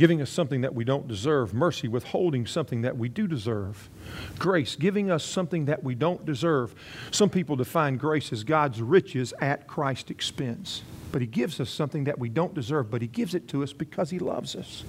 giving 0.00 0.22
us 0.22 0.30
something 0.30 0.62
that 0.62 0.74
we 0.74 0.82
don't 0.82 1.06
deserve. 1.06 1.52
Mercy, 1.52 1.86
withholding 1.86 2.46
something 2.46 2.80
that 2.80 2.96
we 2.96 3.06
do 3.06 3.26
deserve. 3.26 3.90
Grace, 4.38 4.74
giving 4.74 5.10
us 5.10 5.22
something 5.22 5.66
that 5.66 5.84
we 5.84 5.94
don't 5.94 6.24
deserve. 6.24 6.74
Some 7.10 7.28
people 7.28 7.54
define 7.54 7.98
grace 7.98 8.32
as 8.32 8.42
God's 8.42 8.80
riches 8.80 9.34
at 9.42 9.66
Christ's 9.66 10.10
expense. 10.10 10.80
But 11.12 11.20
He 11.20 11.26
gives 11.26 11.60
us 11.60 11.68
something 11.68 12.04
that 12.04 12.18
we 12.18 12.30
don't 12.30 12.54
deserve, 12.54 12.90
but 12.90 13.02
He 13.02 13.08
gives 13.08 13.34
it 13.34 13.46
to 13.48 13.62
us 13.62 13.74
because 13.74 14.08
He 14.08 14.18
loves 14.18 14.56
us. 14.56 14.84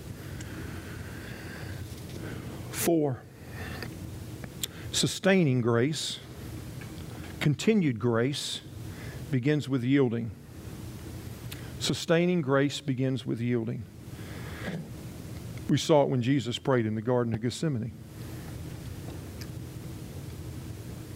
Four, 2.71 3.21
sustaining 4.93 5.60
grace, 5.60 6.19
continued 7.41 8.00
grace 8.00 8.62
begins 9.30 9.67
with 9.67 9.84
yielding. 9.84 10.32
Sustaining 11.82 12.39
grace 12.41 12.80
begins 12.80 13.26
with 13.26 13.41
yielding. 13.41 13.84
We 15.72 15.78
saw 15.78 16.04
it 16.04 16.10
when 16.10 16.22
Jesus 16.22 16.60
prayed 16.60 16.86
in 16.86 16.96
the 16.96 17.02
Garden 17.02 17.34
of 17.34 17.42
Gethsemane. 17.42 17.94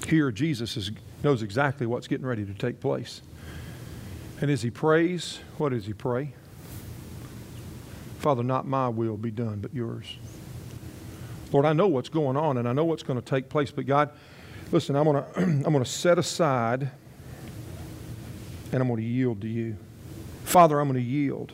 Here, 0.07 0.31
Jesus 0.31 0.77
is, 0.77 0.91
knows 1.25 1.41
exactly 1.41 1.85
what's 1.85 2.07
getting 2.07 2.25
ready 2.25 2.45
to 2.45 2.53
take 2.53 2.79
place. 2.79 3.21
And 4.39 4.49
as 4.49 4.61
he 4.61 4.69
prays, 4.69 5.39
what 5.57 5.73
does 5.73 5.85
he 5.85 5.91
pray? 5.91 6.31
Father, 8.19 8.43
not 8.43 8.65
my 8.65 8.87
will 8.87 9.17
be 9.17 9.29
done, 9.29 9.59
but 9.59 9.73
yours. 9.73 10.15
Lord, 11.51 11.65
I 11.65 11.73
know 11.73 11.87
what's 11.87 12.07
going 12.07 12.37
on 12.37 12.55
and 12.55 12.65
I 12.65 12.71
know 12.71 12.85
what's 12.85 13.03
going 13.03 13.19
to 13.19 13.25
take 13.25 13.49
place, 13.49 13.71
but 13.71 13.85
God, 13.85 14.11
Listen, 14.71 14.95
I'm 14.95 15.03
going 15.03 15.21
to 15.21 15.31
I'm 15.41 15.73
going 15.73 15.83
to 15.83 15.85
set 15.89 16.17
aside 16.17 16.89
and 18.71 18.81
I'm 18.81 18.87
going 18.87 19.01
to 19.01 19.03
yield 19.03 19.41
to 19.41 19.47
you. 19.49 19.75
Father, 20.45 20.79
I'm 20.79 20.87
going 20.87 21.03
to 21.03 21.05
yield. 21.05 21.51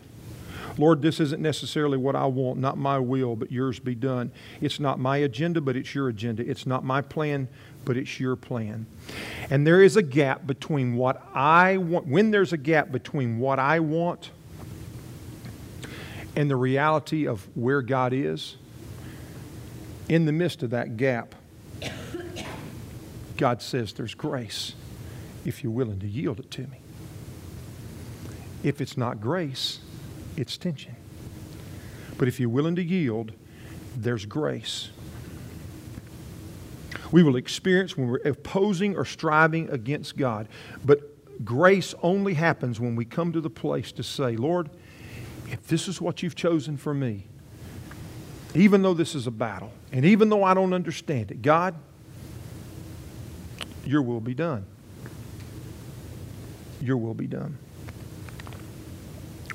Lord, 0.77 1.01
this 1.01 1.19
isn't 1.19 1.41
necessarily 1.41 1.97
what 1.97 2.15
I 2.15 2.25
want, 2.25 2.59
not 2.59 2.77
my 2.77 2.97
will, 2.97 3.35
but 3.35 3.51
yours 3.51 3.79
be 3.79 3.95
done. 3.95 4.31
It's 4.61 4.79
not 4.79 4.99
my 4.99 5.17
agenda, 5.17 5.61
but 5.61 5.75
it's 5.75 5.93
your 5.93 6.07
agenda. 6.07 6.49
It's 6.49 6.65
not 6.65 6.83
my 6.83 7.01
plan, 7.01 7.47
but 7.85 7.97
it's 7.97 8.19
your 8.19 8.35
plan. 8.35 8.85
And 9.49 9.65
there 9.67 9.81
is 9.81 9.97
a 9.97 10.01
gap 10.01 10.47
between 10.47 10.95
what 10.95 11.21
I 11.33 11.77
want, 11.77 12.07
when 12.07 12.31
there's 12.31 12.53
a 12.53 12.57
gap 12.57 12.91
between 12.91 13.39
what 13.39 13.59
I 13.59 13.79
want 13.79 14.31
and 16.35 16.49
the 16.49 16.55
reality 16.55 17.27
of 17.27 17.47
where 17.55 17.81
God 17.81 18.13
is, 18.13 18.55
in 20.07 20.25
the 20.25 20.31
midst 20.31 20.63
of 20.63 20.71
that 20.71 20.97
gap, 20.97 21.35
God 23.37 23.61
says 23.61 23.93
there's 23.93 24.13
grace 24.13 24.73
if 25.45 25.63
you're 25.63 25.71
willing 25.71 25.99
to 25.99 26.07
yield 26.07 26.39
it 26.39 26.51
to 26.51 26.61
me. 26.61 26.77
If 28.63 28.81
it's 28.81 28.95
not 28.97 29.19
grace, 29.19 29.79
it's 30.41 30.57
tension. 30.57 30.95
But 32.17 32.27
if 32.27 32.39
you're 32.39 32.49
willing 32.49 32.75
to 32.75 32.83
yield, 32.83 33.31
there's 33.95 34.25
grace. 34.25 34.89
We 37.11 37.21
will 37.21 37.35
experience 37.35 37.95
when 37.95 38.07
we're 38.07 38.27
opposing 38.27 38.97
or 38.97 39.05
striving 39.05 39.69
against 39.69 40.17
God. 40.17 40.47
But 40.83 41.45
grace 41.45 41.93
only 42.01 42.33
happens 42.33 42.79
when 42.79 42.95
we 42.95 43.05
come 43.05 43.31
to 43.33 43.39
the 43.41 43.51
place 43.51 43.91
to 43.91 44.03
say, 44.03 44.35
Lord, 44.35 44.71
if 45.51 45.67
this 45.67 45.87
is 45.87 46.01
what 46.01 46.23
you've 46.23 46.35
chosen 46.35 46.75
for 46.75 46.93
me, 46.93 47.27
even 48.55 48.81
though 48.81 48.95
this 48.95 49.13
is 49.13 49.27
a 49.27 49.31
battle, 49.31 49.71
and 49.91 50.05
even 50.05 50.29
though 50.29 50.43
I 50.43 50.55
don't 50.55 50.73
understand 50.73 51.29
it, 51.29 51.43
God, 51.43 51.75
your 53.85 54.01
will 54.01 54.21
be 54.21 54.33
done. 54.33 54.65
Your 56.81 56.97
will 56.97 57.13
be 57.13 57.27
done. 57.27 57.59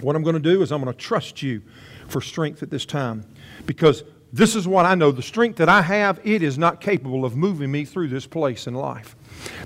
What 0.00 0.16
I'm 0.16 0.22
going 0.22 0.34
to 0.34 0.40
do 0.40 0.62
is 0.62 0.72
I'm 0.72 0.82
going 0.82 0.92
to 0.92 0.98
trust 0.98 1.42
you 1.42 1.62
for 2.08 2.20
strength 2.20 2.62
at 2.62 2.70
this 2.70 2.84
time 2.84 3.24
because 3.64 4.04
this 4.32 4.54
is 4.54 4.68
what 4.68 4.84
I 4.84 4.94
know. 4.94 5.12
The 5.12 5.22
strength 5.22 5.56
that 5.56 5.68
I 5.68 5.80
have, 5.80 6.20
it 6.24 6.42
is 6.42 6.58
not 6.58 6.80
capable 6.80 7.24
of 7.24 7.36
moving 7.36 7.70
me 7.70 7.84
through 7.84 8.08
this 8.08 8.26
place 8.26 8.66
in 8.66 8.74
life. 8.74 9.16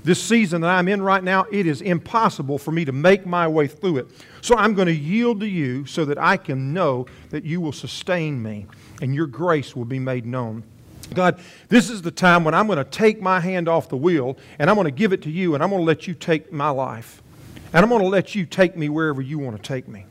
This 0.03 0.21
season 0.21 0.61
that 0.61 0.69
I'm 0.69 0.87
in 0.87 1.01
right 1.01 1.23
now, 1.23 1.45
it 1.51 1.65
is 1.65 1.81
impossible 1.81 2.57
for 2.57 2.71
me 2.71 2.85
to 2.85 2.91
make 2.91 3.25
my 3.25 3.47
way 3.47 3.67
through 3.67 3.97
it. 3.97 4.07
So 4.41 4.55
I'm 4.55 4.73
going 4.73 4.87
to 4.87 4.95
yield 4.95 5.39
to 5.41 5.47
you 5.47 5.85
so 5.85 6.05
that 6.05 6.17
I 6.17 6.37
can 6.37 6.73
know 6.73 7.07
that 7.31 7.43
you 7.43 7.59
will 7.59 7.73
sustain 7.73 8.41
me 8.41 8.67
and 9.01 9.13
your 9.13 9.27
grace 9.27 9.75
will 9.75 9.85
be 9.85 9.99
made 9.99 10.25
known. 10.25 10.63
God, 11.13 11.41
this 11.67 11.89
is 11.89 12.01
the 12.01 12.11
time 12.11 12.45
when 12.45 12.53
I'm 12.53 12.67
going 12.67 12.77
to 12.77 12.85
take 12.85 13.21
my 13.21 13.39
hand 13.39 13.67
off 13.67 13.89
the 13.89 13.97
wheel 13.97 14.37
and 14.59 14.69
I'm 14.69 14.75
going 14.75 14.85
to 14.85 14.91
give 14.91 15.11
it 15.11 15.21
to 15.23 15.31
you 15.31 15.55
and 15.55 15.63
I'm 15.63 15.69
going 15.69 15.81
to 15.81 15.85
let 15.85 16.07
you 16.07 16.13
take 16.13 16.51
my 16.51 16.69
life. 16.69 17.21
And 17.73 17.83
I'm 17.83 17.89
going 17.89 18.01
to 18.01 18.07
let 18.07 18.35
you 18.35 18.45
take 18.45 18.77
me 18.77 18.87
wherever 18.89 19.21
you 19.21 19.39
want 19.39 19.57
to 19.57 19.61
take 19.61 19.87
me. 19.87 20.05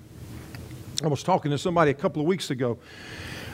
I 1.02 1.08
was 1.08 1.22
talking 1.22 1.50
to 1.50 1.58
somebody 1.58 1.90
a 1.90 1.94
couple 1.94 2.20
of 2.20 2.28
weeks 2.28 2.50
ago. 2.50 2.78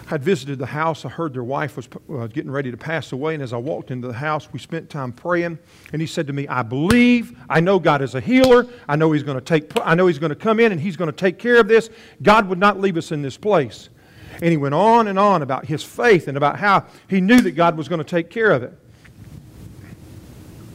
I'd 0.08 0.22
visited 0.22 0.58
the 0.58 0.66
house. 0.66 1.04
I 1.04 1.08
heard 1.08 1.32
their 1.32 1.44
wife 1.44 1.76
was 1.76 1.88
uh, 2.08 2.28
getting 2.28 2.50
ready 2.50 2.70
to 2.70 2.76
pass 2.76 3.10
away. 3.12 3.34
And 3.34 3.42
as 3.42 3.52
I 3.52 3.56
walked 3.56 3.90
into 3.90 4.06
the 4.06 4.14
house, 4.14 4.52
we 4.52 4.58
spent 4.58 4.88
time 4.88 5.12
praying. 5.12 5.58
And 5.92 6.00
he 6.00 6.06
said 6.06 6.28
to 6.28 6.32
me, 6.32 6.46
I 6.46 6.62
believe. 6.62 7.36
I 7.48 7.60
know 7.60 7.78
God 7.78 8.02
is 8.02 8.14
a 8.14 8.20
healer. 8.20 8.66
I 8.88 8.96
know 8.96 9.10
He's 9.12 9.24
going 9.24 9.38
to 9.38 9.44
take, 9.44 9.70
I 9.84 9.94
know 9.94 10.06
He's 10.06 10.18
going 10.18 10.30
to 10.30 10.36
come 10.36 10.60
in 10.60 10.70
and 10.70 10.80
He's 10.80 10.96
going 10.96 11.10
to 11.10 11.16
take 11.16 11.38
care 11.38 11.58
of 11.60 11.66
this. 11.66 11.90
God 12.22 12.48
would 12.48 12.58
not 12.58 12.80
leave 12.80 12.96
us 12.96 13.10
in 13.10 13.22
this 13.22 13.36
place. 13.36 13.88
And 14.34 14.50
he 14.50 14.56
went 14.56 14.74
on 14.74 15.08
and 15.08 15.18
on 15.18 15.42
about 15.42 15.64
his 15.64 15.82
faith 15.82 16.28
and 16.28 16.36
about 16.36 16.58
how 16.58 16.84
he 17.08 17.22
knew 17.22 17.40
that 17.40 17.52
God 17.52 17.76
was 17.76 17.88
going 17.88 18.00
to 18.00 18.04
take 18.04 18.28
care 18.28 18.50
of 18.50 18.62
it. 18.62 18.78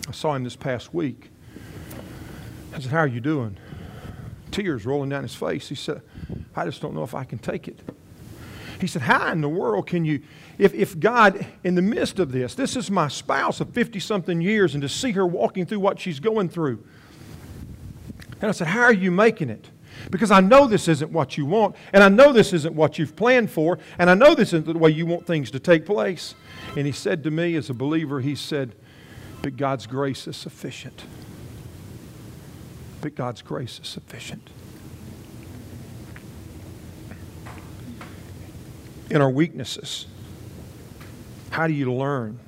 I 0.08 0.12
saw 0.12 0.34
him 0.34 0.44
this 0.44 0.56
past 0.56 0.94
week. 0.94 1.30
I 2.74 2.80
said, 2.80 2.92
How 2.92 3.00
are 3.00 3.08
you 3.08 3.22
doing? 3.22 3.58
Tears 4.52 4.86
rolling 4.86 5.10
down 5.10 5.24
his 5.24 5.36
face. 5.36 5.70
He 5.70 5.76
said, 5.76 6.02
I 6.56 6.66
just 6.66 6.82
don't 6.82 6.94
know 6.94 7.04
if 7.04 7.16
I 7.16 7.24
can 7.24 7.40
take 7.40 7.68
it. 7.68 7.80
He 8.82 8.88
said, 8.88 9.04
How 9.04 9.32
in 9.32 9.42
the 9.42 9.50
world 9.50 9.88
can 9.88 10.04
you, 10.04 10.22
if, 10.58 10.74
if 10.74 11.00
God, 11.00 11.46
in 11.64 11.76
the 11.76 11.82
midst 11.82 12.20
of 12.20 12.32
this, 12.32 12.56
this 12.56 12.76
is 12.76 12.90
my 12.90 13.08
spouse 13.08 13.62
of 13.62 13.70
50 13.70 14.00
something 14.00 14.42
years, 14.42 14.74
and 14.74 14.82
to 14.82 14.90
see 14.90 15.12
her 15.12 15.26
walking 15.26 15.66
through 15.66 15.80
what 15.80 16.00
she's 16.00 16.20
going 16.20 16.50
through. 16.50 16.84
And 18.42 18.50
I 18.50 18.52
said, 18.52 18.68
How 18.68 18.82
are 18.82 18.94
you 18.94 19.12
making 19.12 19.50
it? 19.50 19.70
Because 20.10 20.32
I 20.32 20.40
know 20.40 20.68
this 20.68 20.88
isn't 20.88 21.12
what 21.12 21.38
you 21.38 21.46
want, 21.46 21.76
and 21.94 22.04
I 22.04 22.10
know 22.10 22.34
this 22.34 22.54
isn't 22.54 22.74
what 22.74 22.98
you've 22.98 23.16
planned 23.16 23.52
for, 23.52 23.78
and 24.00 24.10
I 24.10 24.16
know 24.16 24.34
this 24.34 24.50
isn't 24.50 24.66
the 24.66 24.78
way 24.78 24.90
you 24.90 25.06
want 25.06 25.28
things 25.28 25.52
to 25.52 25.60
take 25.60 25.86
place. 25.86 26.34
And 26.76 26.88
he 26.88 26.92
said 26.92 27.24
to 27.24 27.32
me, 27.32 27.56
as 27.56 27.70
a 27.70 27.74
believer, 27.74 28.20
he 28.20 28.34
said, 28.34 28.74
But 29.44 29.58
God's 29.58 29.86
grace 29.86 30.28
is 30.28 30.38
sufficient. 30.38 31.04
But 33.02 33.16
God's 33.16 33.42
grace 33.42 33.80
is 33.82 33.88
sufficient. 33.88 34.50
In 39.10 39.22
our 39.22 39.30
weaknesses, 39.30 40.06
how 41.50 41.68
do 41.68 41.74
you 41.74 41.92
learn 41.94 42.40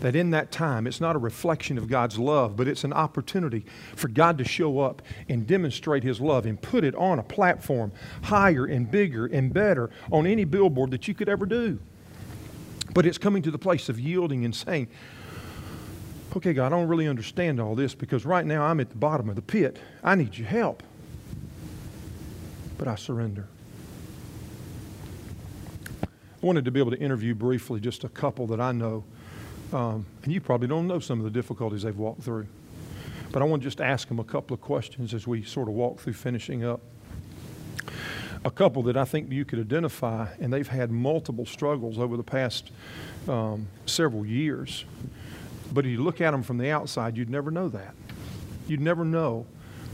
that 0.00 0.14
in 0.14 0.30
that 0.30 0.52
time, 0.52 0.86
it's 0.86 1.00
not 1.00 1.16
a 1.16 1.18
reflection 1.18 1.78
of 1.78 1.88
God's 1.88 2.18
love, 2.18 2.56
but 2.56 2.68
it's 2.68 2.84
an 2.84 2.92
opportunity 2.92 3.64
for 3.94 4.08
God 4.08 4.38
to 4.38 4.44
show 4.44 4.80
up 4.80 5.02
and 5.28 5.46
demonstrate 5.46 6.02
His 6.02 6.20
love 6.20 6.44
and 6.44 6.60
put 6.60 6.84
it 6.84 6.94
on 6.94 7.18
a 7.18 7.22
platform 7.22 7.92
higher 8.24 8.66
and 8.66 8.90
bigger 8.90 9.26
and 9.26 9.52
better 9.54 9.90
on 10.12 10.26
any 10.26 10.44
billboard 10.44 10.90
that 10.90 11.08
you 11.08 11.14
could 11.14 11.28
ever 11.28 11.46
do. 11.46 11.78
But 12.92 13.06
it's 13.06 13.18
coming 13.18 13.42
to 13.42 13.50
the 13.50 13.58
place 13.58 13.88
of 13.88 13.98
yielding 13.98 14.44
and 14.44 14.54
saying, 14.54 14.88
okay, 16.36 16.52
God, 16.52 16.66
I 16.66 16.68
don't 16.68 16.88
really 16.88 17.08
understand 17.08 17.60
all 17.60 17.74
this 17.74 17.94
because 17.94 18.24
right 18.24 18.46
now 18.46 18.62
I'm 18.62 18.80
at 18.80 18.90
the 18.90 18.96
bottom 18.96 19.28
of 19.28 19.36
the 19.36 19.42
pit. 19.42 19.78
I 20.04 20.14
need 20.14 20.36
your 20.36 20.48
help. 20.48 20.82
But 22.78 22.88
I 22.88 22.94
surrender. 22.94 23.48
I 26.02 26.06
wanted 26.40 26.64
to 26.66 26.70
be 26.70 26.78
able 26.78 26.92
to 26.92 26.98
interview 27.00 27.34
briefly 27.34 27.80
just 27.80 28.04
a 28.04 28.08
couple 28.08 28.46
that 28.48 28.60
I 28.60 28.72
know 28.72 29.04
um, 29.72 30.06
and 30.22 30.32
you 30.32 30.40
probably 30.40 30.68
don't 30.68 30.86
know 30.86 31.00
some 31.00 31.18
of 31.18 31.24
the 31.24 31.30
difficulties 31.30 31.82
they've 31.82 31.96
walked 31.96 32.22
through. 32.22 32.46
But 33.32 33.42
I 33.42 33.44
want 33.44 33.62
to 33.62 33.66
just 33.66 33.80
ask 33.80 34.08
them 34.08 34.18
a 34.18 34.24
couple 34.24 34.54
of 34.54 34.60
questions 34.60 35.12
as 35.12 35.26
we 35.26 35.42
sort 35.42 35.68
of 35.68 35.74
walk 35.74 36.00
through 36.00 36.12
finishing 36.12 36.64
up. 36.64 36.80
A 38.44 38.50
couple 38.50 38.82
that 38.84 38.96
I 38.96 39.04
think 39.04 39.32
you 39.32 39.44
could 39.44 39.58
identify, 39.58 40.28
and 40.38 40.52
they've 40.52 40.68
had 40.68 40.92
multiple 40.92 41.44
struggles 41.44 41.98
over 41.98 42.16
the 42.16 42.22
past 42.22 42.70
um, 43.28 43.66
several 43.86 44.24
years. 44.24 44.84
But 45.76 45.84
if 45.84 45.90
you 45.90 46.02
look 46.02 46.22
at 46.22 46.30
them 46.30 46.42
from 46.42 46.56
the 46.56 46.70
outside, 46.70 47.18
you'd 47.18 47.28
never 47.28 47.50
know 47.50 47.68
that. 47.68 47.94
You'd 48.66 48.80
never 48.80 49.04
know 49.04 49.44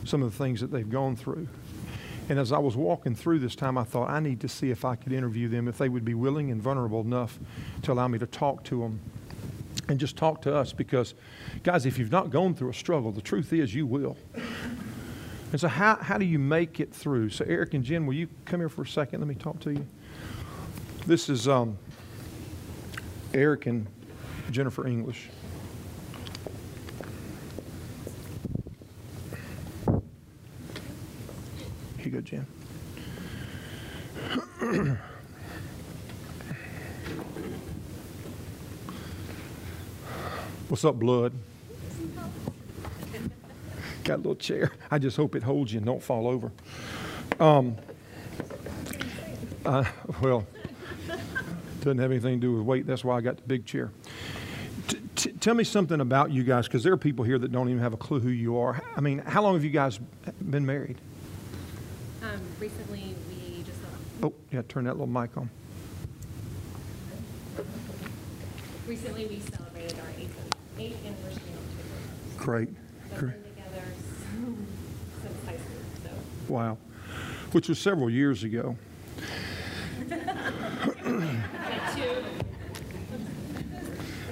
some 0.05 0.23
of 0.23 0.31
the 0.31 0.39
things 0.39 0.61
that 0.61 0.71
they've 0.71 0.89
gone 0.89 1.17
through. 1.17 1.49
And 2.29 2.39
as 2.39 2.53
I 2.53 2.59
was 2.59 2.77
walking 2.77 3.17
through 3.17 3.41
this 3.41 3.57
time, 3.57 3.77
I 3.77 3.83
thought, 3.83 4.09
I 4.09 4.21
need 4.21 4.39
to 4.43 4.49
see 4.49 4.71
if 4.71 4.85
I 4.85 4.95
could 4.95 5.13
interview 5.13 5.49
them, 5.49 5.67
if 5.67 5.79
they 5.79 5.89
would 5.89 6.05
be 6.05 6.15
willing 6.15 6.53
and 6.53 6.63
vulnerable 6.63 7.01
enough 7.01 7.37
to 7.83 7.91
allow 7.91 8.07
me 8.07 8.21
to 8.21 8.29
talk 8.29 8.63
to 8.67 8.79
them 8.79 9.01
and 9.89 9.99
just 9.99 10.17
talk 10.17 10.41
to 10.43 10.55
us 10.55 10.73
because, 10.73 11.15
guys, 11.65 11.85
if 11.85 11.99
you've 11.99 12.13
not 12.13 12.31
gone 12.31 12.55
through 12.55 12.71
a 12.71 12.75
struggle, 12.75 13.11
the 13.11 13.21
truth 13.21 13.53
is 13.53 13.75
you 13.75 13.85
will. 13.85 14.17
And 15.51 15.61
so, 15.61 15.67
how, 15.67 15.97
how 15.97 16.17
do 16.17 16.25
you 16.25 16.39
make 16.39 16.79
it 16.79 16.95
through? 16.95 17.31
So, 17.31 17.45
Eric 17.49 17.75
and 17.75 17.83
Jen, 17.83 18.07
will 18.07 18.15
you 18.15 18.29
come 18.45 18.61
here 18.61 18.69
for 18.69 18.83
a 18.83 18.87
second? 18.87 19.19
Let 19.19 19.29
me 19.29 19.35
talk 19.35 19.59
to 19.63 19.73
you. 19.73 19.85
This 21.09 21.29
is 21.29 21.49
um, 21.49 21.77
Eric 23.35 23.67
and 23.67 23.89
Jennifer 24.53 24.87
English. 24.87 25.29
Here 32.13 32.21
you 32.21 32.27
go, 32.27 32.45
Jen. 34.61 34.99
What's 40.69 40.85
up, 40.85 40.97
blood? 40.97 41.33
Got 44.05 44.15
a 44.15 44.17
little 44.17 44.35
chair. 44.35 44.73
I 44.91 44.99
just 44.99 45.17
hope 45.17 45.35
it 45.35 45.43
holds 45.43 45.73
you 45.73 45.79
and 45.79 45.87
don't 45.87 46.03
fall 46.03 46.29
over. 46.29 46.53
Um, 47.41 47.77
uh, 49.65 49.85
well, 50.21 50.47
doesn't 51.81 51.97
have 51.97 52.11
anything 52.11 52.41
to 52.43 52.47
do 52.47 52.53
with 52.57 52.67
weight. 52.67 52.87
That's 52.87 53.05
why 53.05 53.17
I 53.17 53.23
got 53.23 53.37
the 53.37 53.43
big 53.43 53.65
chair. 53.65 53.91
T- 54.89 54.99
t- 55.17 55.33
tell 55.33 55.55
me 55.55 55.65
something 55.65 56.01
about 56.01 56.31
you 56.31 56.43
guys, 56.43 56.67
because 56.67 56.85
there 56.85 56.93
are 56.93 56.99
people 56.99 57.25
here 57.25 57.39
that 57.39 57.53
don't 57.53 57.71
even 57.71 57.81
have 57.81 57.95
a 57.95 57.99
clue 57.99 58.21
who 58.21 58.29
you 58.29 58.59
are. 58.59 58.83
I 58.97 59.01
mean, 59.01 59.21
how 59.21 59.43
long 59.43 59.55
have 59.55 59.65
you 59.65 59.71
guys 59.71 59.99
been 60.43 60.67
married? 60.67 60.99
Recently, 62.63 63.17
we 63.29 63.65
just, 63.65 63.81
Oh, 64.23 64.33
yeah, 64.53 64.63
turn 64.69 64.85
that 64.85 64.93
little 64.93 65.09
mic 65.09 65.37
on. 65.37 65.51
recently 68.87 69.27
we 69.27 69.41
celebrated 69.41 69.99
our 69.99 70.07
eighth, 70.17 70.37
eighth 70.79 71.05
anniversary 71.05 71.43
in 71.49 71.59
October. 71.59 72.45
Great. 72.45 72.69
We've 72.69 73.19
Great. 73.19 73.45
together 73.57 73.83
since 75.23 75.45
high 75.45 75.57
school, 75.57 75.83
so. 76.05 76.53
Wow. 76.53 76.79
Which 77.51 77.69
was 77.69 77.81
several 77.81 78.09
years 78.09 78.45
ago. 78.45 78.77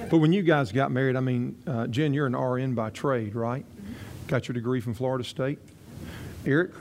But 0.09 0.19
when 0.19 0.31
you 0.31 0.41
guys 0.41 0.71
got 0.71 0.89
married, 0.89 1.17
I 1.17 1.19
mean, 1.19 1.61
uh, 1.67 1.87
Jen, 1.87 2.13
you're 2.13 2.27
an 2.27 2.37
RN 2.37 2.75
by 2.75 2.91
trade, 2.91 3.35
right? 3.35 3.65
Got 4.27 4.47
your 4.47 4.53
degree 4.53 4.79
from 4.79 4.93
Florida 4.93 5.25
State? 5.25 5.59
Eric, 6.45 6.71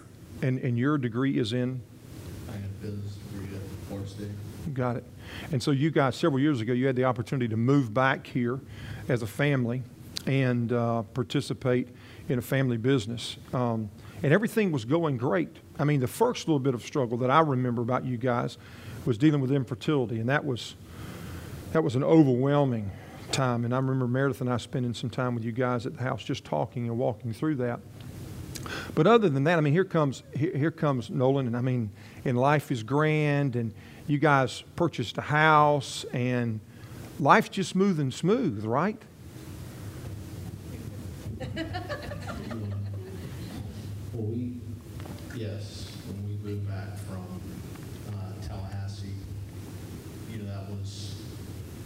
and, 0.42 0.58
and 0.58 0.78
your 0.78 0.98
degree 0.98 1.38
is 1.38 1.52
in? 1.52 1.80
I 2.48 2.52
had 2.52 2.64
a 2.64 2.86
business 2.86 3.14
degree 3.14 3.54
at 3.54 3.62
Florida 3.88 4.08
State. 4.08 4.74
Got 4.74 4.96
it. 4.96 5.04
And 5.52 5.62
so 5.62 5.70
you 5.70 5.90
guys, 5.90 6.16
several 6.16 6.40
years 6.40 6.60
ago, 6.60 6.72
you 6.72 6.86
had 6.86 6.96
the 6.96 7.04
opportunity 7.04 7.48
to 7.48 7.56
move 7.56 7.92
back 7.94 8.26
here 8.26 8.60
as 9.08 9.22
a 9.22 9.26
family 9.26 9.82
and 10.26 10.72
uh, 10.72 11.02
participate 11.14 11.88
in 12.28 12.38
a 12.38 12.42
family 12.42 12.76
business. 12.76 13.36
Um, 13.52 13.90
and 14.22 14.32
everything 14.32 14.70
was 14.70 14.84
going 14.84 15.16
great. 15.16 15.56
I 15.78 15.84
mean, 15.84 16.00
the 16.00 16.06
first 16.06 16.46
little 16.46 16.60
bit 16.60 16.74
of 16.74 16.82
struggle 16.82 17.16
that 17.18 17.30
I 17.30 17.40
remember 17.40 17.82
about 17.82 18.04
you 18.04 18.16
guys 18.16 18.58
was 19.06 19.16
dealing 19.16 19.40
with 19.40 19.50
infertility, 19.50 20.20
and 20.20 20.28
that 20.28 20.44
was 20.44 20.74
that 21.72 21.82
was 21.82 21.94
an 21.94 22.04
overwhelming 22.04 22.90
time. 23.32 23.64
And 23.64 23.72
I 23.72 23.78
remember 23.78 24.06
Meredith 24.06 24.40
and 24.40 24.50
I 24.50 24.56
spending 24.56 24.92
some 24.92 25.08
time 25.08 25.34
with 25.34 25.44
you 25.44 25.52
guys 25.52 25.86
at 25.86 25.96
the 25.96 26.02
house, 26.02 26.22
just 26.22 26.44
talking 26.44 26.88
and 26.88 26.98
walking 26.98 27.32
through 27.32 27.56
that. 27.56 27.80
But 28.94 29.06
other 29.06 29.28
than 29.28 29.44
that, 29.44 29.58
I 29.58 29.60
mean, 29.60 29.72
here 29.72 29.84
comes 29.84 30.22
here, 30.34 30.56
here 30.56 30.70
comes 30.70 31.10
Nolan, 31.10 31.46
and 31.46 31.56
I 31.56 31.60
mean, 31.60 31.90
and 32.24 32.38
life 32.38 32.70
is 32.70 32.82
grand, 32.82 33.56
and 33.56 33.72
you 34.06 34.18
guys 34.18 34.62
purchased 34.76 35.16
a 35.18 35.22
house, 35.22 36.04
and 36.12 36.60
life's 37.18 37.48
just 37.48 37.70
smooth 37.70 37.98
and 38.00 38.12
smooth, 38.12 38.64
right? 38.64 39.00
Well, 44.12 44.26
we, 44.26 44.58
yes, 45.36 45.86
when 46.08 46.26
we 46.26 46.34
moved 46.50 46.68
back 46.68 46.96
from 46.98 47.24
uh, 48.12 48.46
Tallahassee, 48.46 49.06
you 50.30 50.38
know, 50.38 50.46
that 50.52 50.68
was, 50.68 51.14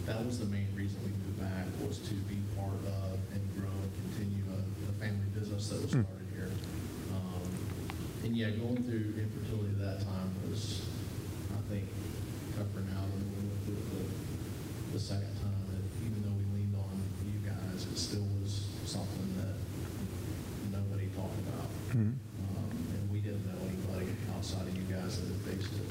that 0.07 0.25
was 0.25 0.39
the 0.39 0.45
main 0.47 0.67
reason 0.75 0.97
we 1.03 1.11
moved 1.11 1.39
back, 1.39 1.65
was 1.87 1.99
to 1.99 2.13
be 2.25 2.37
part 2.57 2.73
of 2.73 3.19
and 3.33 3.41
grow 3.55 3.69
and 3.69 4.11
continue 4.11 4.43
a, 4.51 4.89
a 4.89 4.93
family 4.99 5.27
business 5.39 5.69
that 5.69 5.81
was 5.83 5.91
Hmm. 5.93 6.01
started 6.01 6.17
here. 6.19 6.24
And 8.25 8.35
yeah, 8.35 8.49
going 8.57 8.81
through 8.81 9.13
infertility 9.21 9.69
at 9.77 9.85
that 9.85 9.99
time 10.01 10.33
was, 10.49 10.81
I 11.53 11.61
think, 11.69 11.85
tougher 12.57 12.81
now 12.89 13.05
than 13.13 13.21
we 13.21 13.37
went 13.45 13.61
through 13.69 13.85
the, 13.93 14.97
the 14.97 14.99
second 14.99 15.29
time. 15.45 15.53
That 15.69 15.85
even 16.01 16.25
though 16.25 16.33
we 16.33 16.45
leaned 16.57 16.73
on 16.73 16.89
you 17.21 17.37
guys, 17.45 17.85
it 17.85 17.97
still 17.97 18.25
was 18.41 18.65
something 18.89 19.29
that 19.37 19.53
nobody 20.73 21.05
talked 21.13 21.37
about. 21.45 21.69
Mhm. 21.93 22.17
Um, 22.17 22.73
and 22.97 23.03
we 23.13 23.21
didn't 23.21 23.45
know 23.45 23.61
anybody 23.61 24.09
outside 24.35 24.67
of 24.67 24.75
you 24.75 24.89
guys 24.89 25.21
that 25.21 25.29
had 25.29 25.41
faced 25.45 25.73
it. 25.77 25.85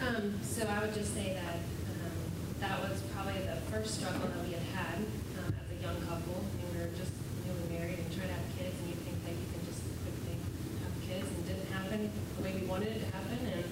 Um, 0.00 0.16
Um, 0.16 0.40
so 0.42 0.64
I 0.66 0.80
would 0.80 0.94
just 0.94 1.12
say 1.14 1.32
that, 1.36 1.60
um, 1.92 2.16
that 2.60 2.80
was 2.80 3.00
probably 3.12 3.40
the 3.44 3.56
first 3.68 4.00
struggle 4.00 4.28
that 4.32 4.44
we 4.48 4.52
had 4.52 4.64
had, 4.72 4.96
um, 5.44 5.52
as 5.60 5.68
a 5.72 5.78
young 5.80 6.00
couple. 6.08 6.40
I 6.40 6.56
mean, 6.56 6.68
we 6.72 6.78
were 6.84 6.92
just 6.96 7.12
newly 7.46 7.68
married 7.78 7.98
and 8.00 8.08
trying 8.12 8.28
to 8.28 8.34
have 8.36 8.48
kids, 8.58 8.76
and 8.84 8.88
you 8.92 8.96
think 9.00 9.16
that 9.24 9.32
you 9.32 9.46
can 9.48 9.62
just 9.64 9.80
quickly 10.04 10.36
have 10.84 10.92
kids, 11.08 11.24
and 11.24 11.38
it 11.40 11.46
didn't 11.56 11.70
happen 11.72 12.10
the 12.36 12.42
way 12.44 12.52
we 12.52 12.66
wanted 12.68 12.88
it 12.96 13.00
to 13.00 13.08
happen, 13.16 13.38
and, 13.48 13.64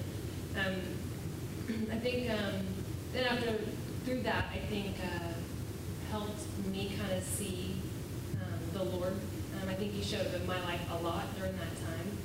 um, 0.57 0.75
I 1.93 1.97
think, 2.01 2.29
um, 2.33 2.65
then 3.13 3.25
after, 3.29 3.53
through 4.05 4.21
that, 4.23 4.42
I 4.53 4.57
think, 4.69 4.95
uh, 5.01 5.33
helped 6.11 6.41
me 6.71 6.91
kind 6.97 7.11
of 7.13 7.23
see, 7.23 7.75
um, 8.35 8.59
the 8.73 8.83
Lord. 8.83 9.13
Um, 9.61 9.69
I 9.69 9.73
think 9.73 9.93
he 9.93 10.03
showed 10.03 10.27
up 10.27 10.33
in 10.35 10.45
my 10.45 10.61
life 10.63 10.81
a 10.91 11.03
lot 11.03 11.25
during 11.37 11.57
that 11.57 11.75
time. 11.81 12.17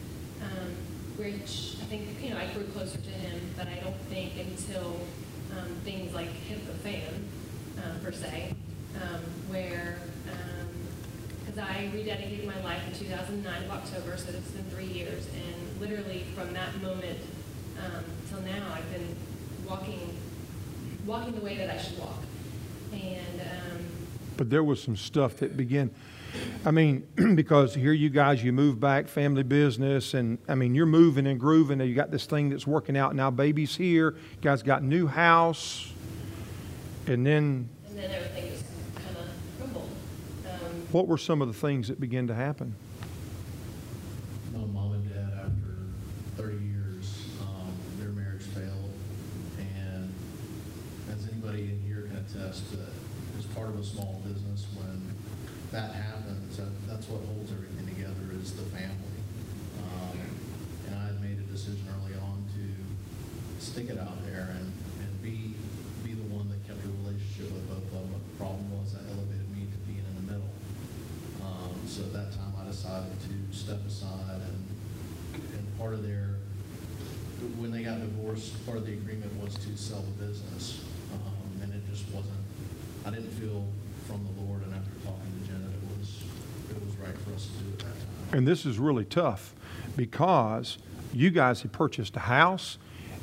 Um, 0.42 0.74
which 1.16 1.74
I 1.82 1.84
think, 1.86 2.06
you 2.22 2.30
know, 2.30 2.38
I 2.38 2.46
grew 2.54 2.64
closer 2.66 2.98
to 2.98 3.10
him, 3.10 3.40
but 3.56 3.66
I 3.66 3.80
don't 3.82 3.98
think 4.08 4.34
until, 4.38 5.00
um, 5.50 5.74
things 5.82 6.14
like 6.14 6.30
hit 6.30 6.64
the 6.66 6.74
fan, 6.74 7.26
um, 7.82 7.98
per 8.04 8.12
se, 8.12 8.54
um, 9.02 9.22
where, 9.48 9.98
um, 10.30 10.68
cause 11.46 11.58
I 11.58 11.90
rededicated 11.92 12.46
my 12.46 12.60
life 12.62 12.86
in 12.86 12.94
two 12.94 13.06
thousand 13.06 13.42
nine 13.42 13.64
of 13.64 13.70
October, 13.70 14.16
so 14.16 14.30
it's 14.30 14.52
been 14.52 14.70
three 14.70 14.86
years, 14.86 15.26
and 15.34 15.80
literally 15.80 16.24
from 16.36 16.52
that 16.52 16.80
moment, 16.80 17.18
till 18.28 18.40
now, 18.42 18.74
I've 18.74 18.90
been 18.92 19.16
walking, 19.68 20.16
walking 21.08 21.34
the 21.34 21.40
way 21.40 21.56
that 21.56 21.70
I 21.70 21.78
should 21.78 21.98
walk. 21.98 22.22
And, 22.92 23.40
um, 23.40 23.86
But 24.36 24.50
there 24.50 24.62
was 24.62 24.82
some 24.82 24.94
stuff 24.94 25.38
that 25.38 25.56
began. 25.56 25.90
I 26.64 26.70
mean, 26.70 27.06
because 27.34 27.74
here 27.74 27.92
you 27.92 28.10
guys, 28.10 28.44
you 28.44 28.52
move 28.52 28.78
back, 28.78 29.08
family 29.08 29.42
business, 29.42 30.12
and 30.12 30.38
I 30.46 30.54
mean, 30.54 30.74
you're 30.74 30.86
moving 30.86 31.26
and 31.26 31.40
grooving, 31.40 31.80
and 31.80 31.88
you 31.88 31.96
got 31.96 32.10
this 32.10 32.26
thing 32.26 32.50
that's 32.50 32.66
working 32.66 32.96
out 32.96 33.14
now. 33.16 33.30
Baby's 33.30 33.74
here. 33.74 34.10
You 34.10 34.42
guys 34.42 34.62
got 34.62 34.82
new 34.82 35.06
house, 35.06 35.90
and 37.06 37.26
then 37.26 37.68
and 37.88 37.98
then 37.98 38.10
everything 38.10 38.50
just 38.50 38.64
kind 38.94 39.16
of 39.16 39.58
crumbled. 39.58 39.88
Um, 40.46 40.82
what 40.92 41.08
were 41.08 41.18
some 41.18 41.40
of 41.40 41.48
the 41.48 41.54
things 41.54 41.88
that 41.88 41.98
began 41.98 42.26
to 42.26 42.34
happen? 42.34 42.74
Here 52.56 52.80
that 52.80 52.96
as 53.38 53.44
part 53.52 53.68
of 53.68 53.78
a 53.78 53.84
small 53.84 54.22
business, 54.24 54.64
when 54.72 55.02
that 55.70 55.92
happens, 55.92 56.56
that, 56.56 56.72
that's 56.88 57.06
what 57.08 57.20
holds 57.28 57.52
everything 57.52 57.84
together 57.92 58.24
is 58.40 58.52
the 58.56 58.64
family. 58.72 59.20
Um, 59.84 60.16
And 60.88 60.96
I 60.96 61.12
had 61.12 61.20
made 61.20 61.36
a 61.36 61.48
decision 61.52 61.84
early 61.92 62.16
on 62.16 62.44
to 62.56 62.64
stick 63.62 63.90
it 63.90 63.98
out 63.98 64.24
there 64.24 64.48
and, 64.56 64.72
and 65.04 65.10
be, 65.22 65.52
be 66.00 66.16
the 66.16 66.28
one 66.32 66.48
that 66.48 66.64
kept 66.64 66.80
a 66.80 66.88
relationship 67.04 67.52
with 67.52 67.68
both 67.68 67.84
of 67.84 68.08
them. 68.08 68.16
The 68.16 68.36
problem 68.40 68.64
was 68.80 68.96
that 68.96 69.04
elevated 69.12 69.48
me 69.52 69.68
to 69.68 69.78
being 69.84 70.00
in 70.08 70.14
the 70.24 70.32
middle. 70.32 70.52
Um, 71.44 71.76
so 71.84 72.08
at 72.08 72.12
that 72.16 72.32
time, 72.32 72.56
I 72.56 72.64
decided 72.64 73.12
to 73.12 73.34
step 73.52 73.84
aside 73.84 74.40
and, 74.40 74.64
and 75.52 75.64
part 75.76 75.92
of 75.92 76.00
their, 76.00 76.40
when 77.60 77.70
they 77.70 77.84
got 77.84 78.00
divorced, 78.00 78.56
part 78.64 78.78
of 78.78 78.86
the 78.86 78.96
agreement 78.96 79.36
was 79.36 79.52
to 79.68 79.76
sell 79.76 80.00
the 80.00 80.24
business. 80.24 80.80
And 81.98 82.06
just 82.06 82.14
wasn't, 82.14 82.34
I 83.06 83.10
didn't 83.10 83.30
feel 83.32 83.64
from 84.06 84.24
the 84.24 84.42
Lord 84.42 84.62
and 84.62 84.74
after 84.74 84.90
talking 85.04 85.32
to 85.42 85.48
Jenna, 85.48 85.66
it 85.66 85.98
was, 85.98 86.22
it 86.70 86.84
was 86.84 86.96
right 86.96 87.16
for 87.18 87.34
us 87.34 87.46
to 87.46 87.64
do 87.64 87.72
at 87.72 87.78
that 87.80 87.84
time. 87.84 88.38
And 88.38 88.46
this 88.46 88.64
is 88.64 88.78
really 88.78 89.04
tough 89.04 89.54
because 89.96 90.78
you 91.12 91.30
guys 91.30 91.62
had 91.62 91.72
purchased 91.72 92.16
a 92.16 92.20
house. 92.20 92.78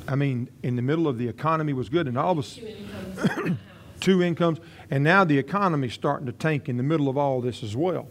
I 0.08 0.14
mean, 0.14 0.48
in 0.62 0.76
the 0.76 0.82
middle 0.82 1.08
of 1.08 1.18
the 1.18 1.28
economy 1.28 1.72
was 1.72 1.88
good, 1.88 2.06
and 2.06 2.18
all 2.18 2.32
of 2.32 2.38
a 2.38 2.42
two 2.42 2.66
s- 2.66 2.76
incomes 2.76 3.18
in 3.18 3.24
the 3.44 3.48
house. 3.50 3.58
two 4.00 4.22
incomes, 4.22 4.60
and 4.90 5.02
now 5.02 5.24
the 5.24 5.38
economy's 5.38 5.94
starting 5.94 6.26
to 6.26 6.32
tank 6.32 6.68
in 6.68 6.76
the 6.76 6.82
middle 6.82 7.08
of 7.08 7.16
all 7.16 7.40
this 7.40 7.62
as 7.62 7.74
well. 7.74 8.08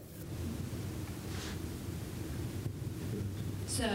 So 3.67 3.85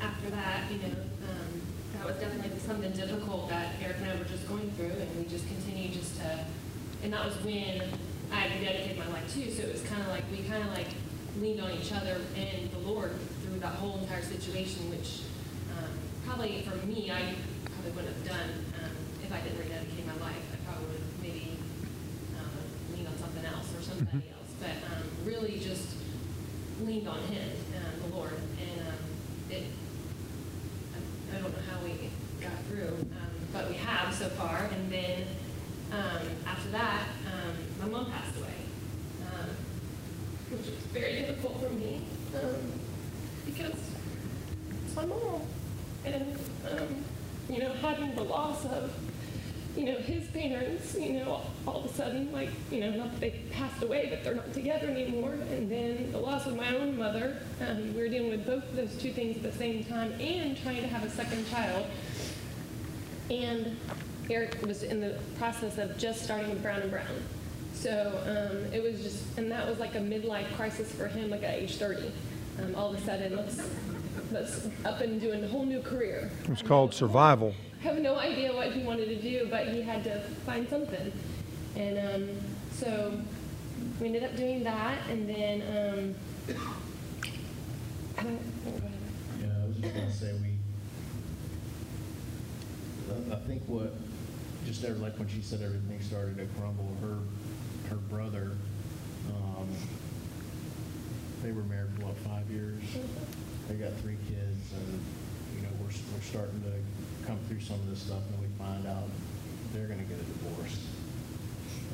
after 0.00 0.30
that, 0.30 0.70
you 0.70 0.78
know, 0.78 0.94
um, 1.28 1.60
that 1.94 2.06
was 2.06 2.16
definitely 2.16 2.58
something 2.60 2.92
difficult 2.92 3.48
that 3.50 3.74
Eric 3.82 3.96
and 4.00 4.10
I 4.10 4.16
were 4.16 4.24
just 4.24 4.48
going 4.48 4.70
through, 4.72 4.86
and 4.86 5.16
we 5.16 5.24
just 5.30 5.46
continued 5.46 5.92
just 5.92 6.16
to, 6.16 6.38
and 7.06 7.14
that 7.14 7.24
was 7.24 7.36
when 7.46 7.80
I 8.32 8.50
had 8.50 8.50
rededicated 8.58 8.98
my 8.98 9.06
life 9.14 9.32
too. 9.32 9.48
So 9.48 9.62
it 9.62 9.70
was 9.70 9.82
kind 9.82 10.02
of 10.02 10.08
like 10.08 10.24
we 10.32 10.42
kind 10.42 10.60
of 10.60 10.74
like 10.74 10.90
leaned 11.40 11.60
on 11.60 11.70
each 11.70 11.92
other 11.92 12.18
and 12.34 12.68
the 12.72 12.82
Lord 12.82 13.14
through 13.46 13.60
that 13.60 13.78
whole 13.78 13.98
entire 13.98 14.22
situation, 14.22 14.90
which 14.90 15.22
um, 15.78 15.86
probably 16.26 16.66
for 16.66 16.74
me, 16.84 17.12
I 17.14 17.38
probably 17.70 17.92
wouldn't 17.94 18.10
have 18.10 18.26
done 18.26 18.50
um, 18.82 18.90
if 19.22 19.30
I 19.30 19.38
didn't 19.38 19.56
rededicate 19.56 20.02
my 20.02 20.18
life. 20.18 20.42
I 20.50 20.58
probably 20.66 20.86
would 20.90 20.98
have 20.98 21.22
maybe 21.22 21.54
uh, 22.34 22.58
leaned 22.90 23.06
on 23.06 23.16
something 23.22 23.44
else 23.54 23.70
or 23.70 23.82
somebody 23.86 24.26
else, 24.34 24.50
but 24.58 24.74
um, 24.90 25.06
really 25.22 25.62
just 25.62 25.94
leaned 26.82 27.06
on 27.06 27.22
Him, 27.30 27.54
um, 27.78 28.10
the 28.10 28.16
Lord, 28.16 28.34
and 28.58 28.80
um, 28.82 28.98
it. 29.54 29.62
I, 30.90 31.38
I 31.38 31.40
don't 31.40 31.54
know 31.54 31.62
how 31.70 31.78
we 31.86 32.10
got 32.42 32.58
through, 32.66 32.98
um, 33.14 33.30
but 33.52 33.70
we 33.70 33.76
have 33.76 34.12
so 34.12 34.26
far. 34.30 34.66
Um, 35.92 36.26
after 36.46 36.70
that, 36.70 37.08
um, 37.26 37.56
my 37.80 37.88
mom 37.88 38.10
passed 38.10 38.36
away, 38.36 38.48
um, 39.32 39.50
which 40.50 40.66
was 40.66 40.76
very 40.92 41.20
difficult 41.20 41.60
for 41.60 41.70
me 41.70 42.02
um, 42.34 42.72
because 43.44 43.80
it's 44.84 44.96
my 44.96 45.06
mom, 45.06 45.42
and 46.04 46.38
um, 46.70 47.04
you 47.48 47.60
know 47.60 47.72
having 47.74 48.14
the 48.14 48.24
loss 48.24 48.64
of 48.66 48.92
you 49.76 49.84
know, 49.84 49.96
his 49.96 50.26
parents, 50.28 50.96
you 50.98 51.12
know, 51.12 51.42
all 51.66 51.80
of 51.80 51.84
a 51.84 51.94
sudden, 51.94 52.32
like, 52.32 52.48
you 52.70 52.80
know, 52.80 52.90
not 52.90 53.12
that 53.12 53.20
they 53.20 53.30
passed 53.52 53.82
away, 53.82 54.08
but 54.08 54.24
they're 54.24 54.34
not 54.34 54.52
together 54.54 54.88
anymore. 54.88 55.32
And 55.50 55.70
then 55.70 56.10
the 56.12 56.18
loss 56.18 56.46
of 56.46 56.56
my 56.56 56.74
own 56.74 56.96
mother. 56.96 57.36
Um, 57.60 57.94
we 57.94 58.00
were 58.00 58.08
dealing 58.08 58.30
with 58.30 58.46
both 58.46 58.64
of 58.64 58.76
those 58.76 58.96
two 58.96 59.12
things 59.12 59.36
at 59.36 59.42
the 59.42 59.52
same 59.52 59.84
time 59.84 60.12
and 60.18 60.56
trying 60.62 60.80
to 60.80 60.88
have 60.88 61.04
a 61.04 61.10
second 61.10 61.46
child. 61.50 61.86
And 63.28 63.76
Eric 64.28 64.60
was 64.66 64.82
in 64.82 65.00
the 65.00 65.18
process 65.38 65.78
of 65.78 65.96
just 65.98 66.22
starting 66.22 66.50
with 66.50 66.62
Brown 66.62 66.82
and 66.82 66.90
Brown. 66.90 67.06
So 67.74 68.20
um, 68.26 68.72
it 68.72 68.82
was 68.82 69.02
just, 69.02 69.38
and 69.38 69.50
that 69.52 69.68
was 69.68 69.78
like 69.78 69.94
a 69.94 70.00
midlife 70.00 70.52
crisis 70.56 70.90
for 70.92 71.06
him, 71.06 71.30
like 71.30 71.42
at 71.42 71.54
age 71.54 71.76
30. 71.76 72.10
Um, 72.58 72.74
all 72.74 72.92
of 72.92 72.98
a 72.98 73.04
sudden, 73.04 73.36
let's, 73.36 73.60
let's 74.32 74.68
up 74.84 75.00
and 75.02 75.20
doing 75.20 75.44
a 75.44 75.48
whole 75.48 75.64
new 75.64 75.82
career. 75.82 76.30
It 76.42 76.48
was 76.48 76.62
called 76.62 76.94
survival. 76.94 77.54
I 77.80 77.88
have 77.88 77.98
no 77.98 78.16
idea 78.16 78.52
what 78.54 78.72
he 78.72 78.82
wanted 78.82 79.06
to 79.06 79.20
do, 79.20 79.46
but 79.50 79.68
he 79.68 79.82
had 79.82 80.02
to 80.04 80.20
find 80.44 80.68
something. 80.68 81.12
And 81.76 81.98
um, 81.98 82.36
so 82.72 83.20
we 84.00 84.06
ended 84.06 84.24
up 84.24 84.34
doing 84.36 84.64
that, 84.64 84.98
and 85.10 85.28
then 85.28 86.14
um, 86.48 86.56
I 88.18 88.22
don't, 88.22 88.40
oh, 88.66 88.70
go 88.70 88.76
ahead. 88.78 88.92
Yeah, 89.40 89.62
I 89.62 89.66
was 89.66 89.76
just 89.76 89.94
gonna 89.94 90.12
say, 90.12 90.32
we, 90.42 90.55
I- 93.30 93.36
think 93.46 93.62
what, 93.66 93.92
just 94.64 94.82
there, 94.82 94.94
like 94.94 95.18
when 95.18 95.28
she 95.28 95.40
said 95.40 95.62
everything 95.62 96.00
started 96.00 96.36
to 96.38 96.46
crumble, 96.58 96.96
her, 97.00 97.18
her 97.90 97.96
brother, 97.96 98.50
um, 99.34 99.68
they 101.42 101.52
were 101.52 101.62
married 101.62 101.90
for 101.98 102.06
what, 102.06 102.16
five 102.18 102.48
years? 102.50 102.82
They 103.68 103.74
got 103.74 103.92
three 104.02 104.16
kids 104.28 104.72
and, 104.74 105.00
you 105.56 105.62
know, 105.62 105.68
we're, 105.80 105.90
we're 106.14 106.22
starting 106.22 106.60
to 106.62 107.26
come 107.26 107.38
through 107.48 107.60
some 107.60 107.76
of 107.76 107.90
this 107.90 108.02
stuff 108.02 108.22
and 108.32 108.40
we 108.40 108.46
find 108.58 108.86
out 108.86 109.08
they're 109.72 109.86
gonna 109.86 110.02
get 110.04 110.18
a 110.18 110.24
divorce. 110.24 110.78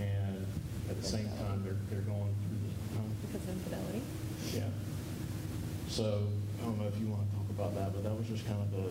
And 0.01 0.47
at 0.91 1.01
the 1.01 1.07
same 1.07 1.29
time, 1.41 1.63
they're, 1.65 1.77
they're 1.91 2.05
going 2.09 2.33
through 2.45 2.61
the, 2.65 2.99
um, 3.01 3.09
Because 3.29 3.43
of 3.49 3.55
infidelity. 3.57 4.03
yeah. 4.55 4.69
So, 5.89 6.29
I 6.61 6.65
don't 6.65 6.79
know 6.81 6.89
if 6.89 6.99
you 7.01 7.09
want 7.09 7.29
to 7.29 7.37
talk 7.37 7.49
about 7.51 7.75
that, 7.75 7.93
but 7.93 8.03
that 8.05 8.17
was 8.17 8.27
just 8.27 8.47
kind 8.47 8.61
of 8.61 8.71
the, 8.73 8.89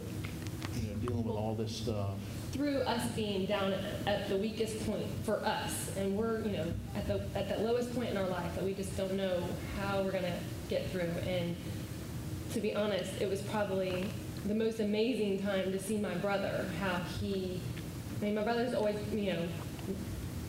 you 0.75 0.89
know, 0.89 0.95
dealing 0.95 1.23
with 1.23 1.35
all 1.35 1.55
this 1.55 1.75
stuff. 1.75 2.11
through 2.51 2.79
us 2.79 3.09
being 3.11 3.45
down 3.45 3.73
at 4.05 4.27
the 4.27 4.37
weakest 4.37 4.85
point 4.85 5.05
for 5.23 5.37
us, 5.45 5.91
and 5.97 6.17
we're, 6.17 6.41
you 6.41 6.51
know, 6.51 6.65
at 6.95 7.07
the, 7.07 7.21
at 7.33 7.47
that 7.47 7.61
lowest 7.61 7.93
point 7.95 8.09
in 8.09 8.17
our 8.17 8.27
life 8.27 8.53
that 8.55 8.63
we 8.63 8.73
just 8.73 8.95
don't 8.97 9.13
know 9.13 9.41
how 9.79 10.01
we're 10.03 10.11
gonna 10.11 10.35
get 10.69 10.89
through. 10.91 11.09
And 11.27 11.55
to 12.53 12.59
be 12.59 12.75
honest, 12.75 13.11
it 13.21 13.29
was 13.29 13.41
probably 13.43 14.05
the 14.45 14.53
most 14.53 14.79
amazing 14.79 15.41
time 15.41 15.71
to 15.71 15.79
see 15.79 15.97
my 15.97 16.13
brother, 16.15 16.65
how 16.79 16.99
he, 17.19 17.61
I 18.19 18.25
mean, 18.25 18.35
my 18.35 18.43
brother's 18.43 18.73
always, 18.73 18.97
you 19.13 19.33
know, 19.33 19.47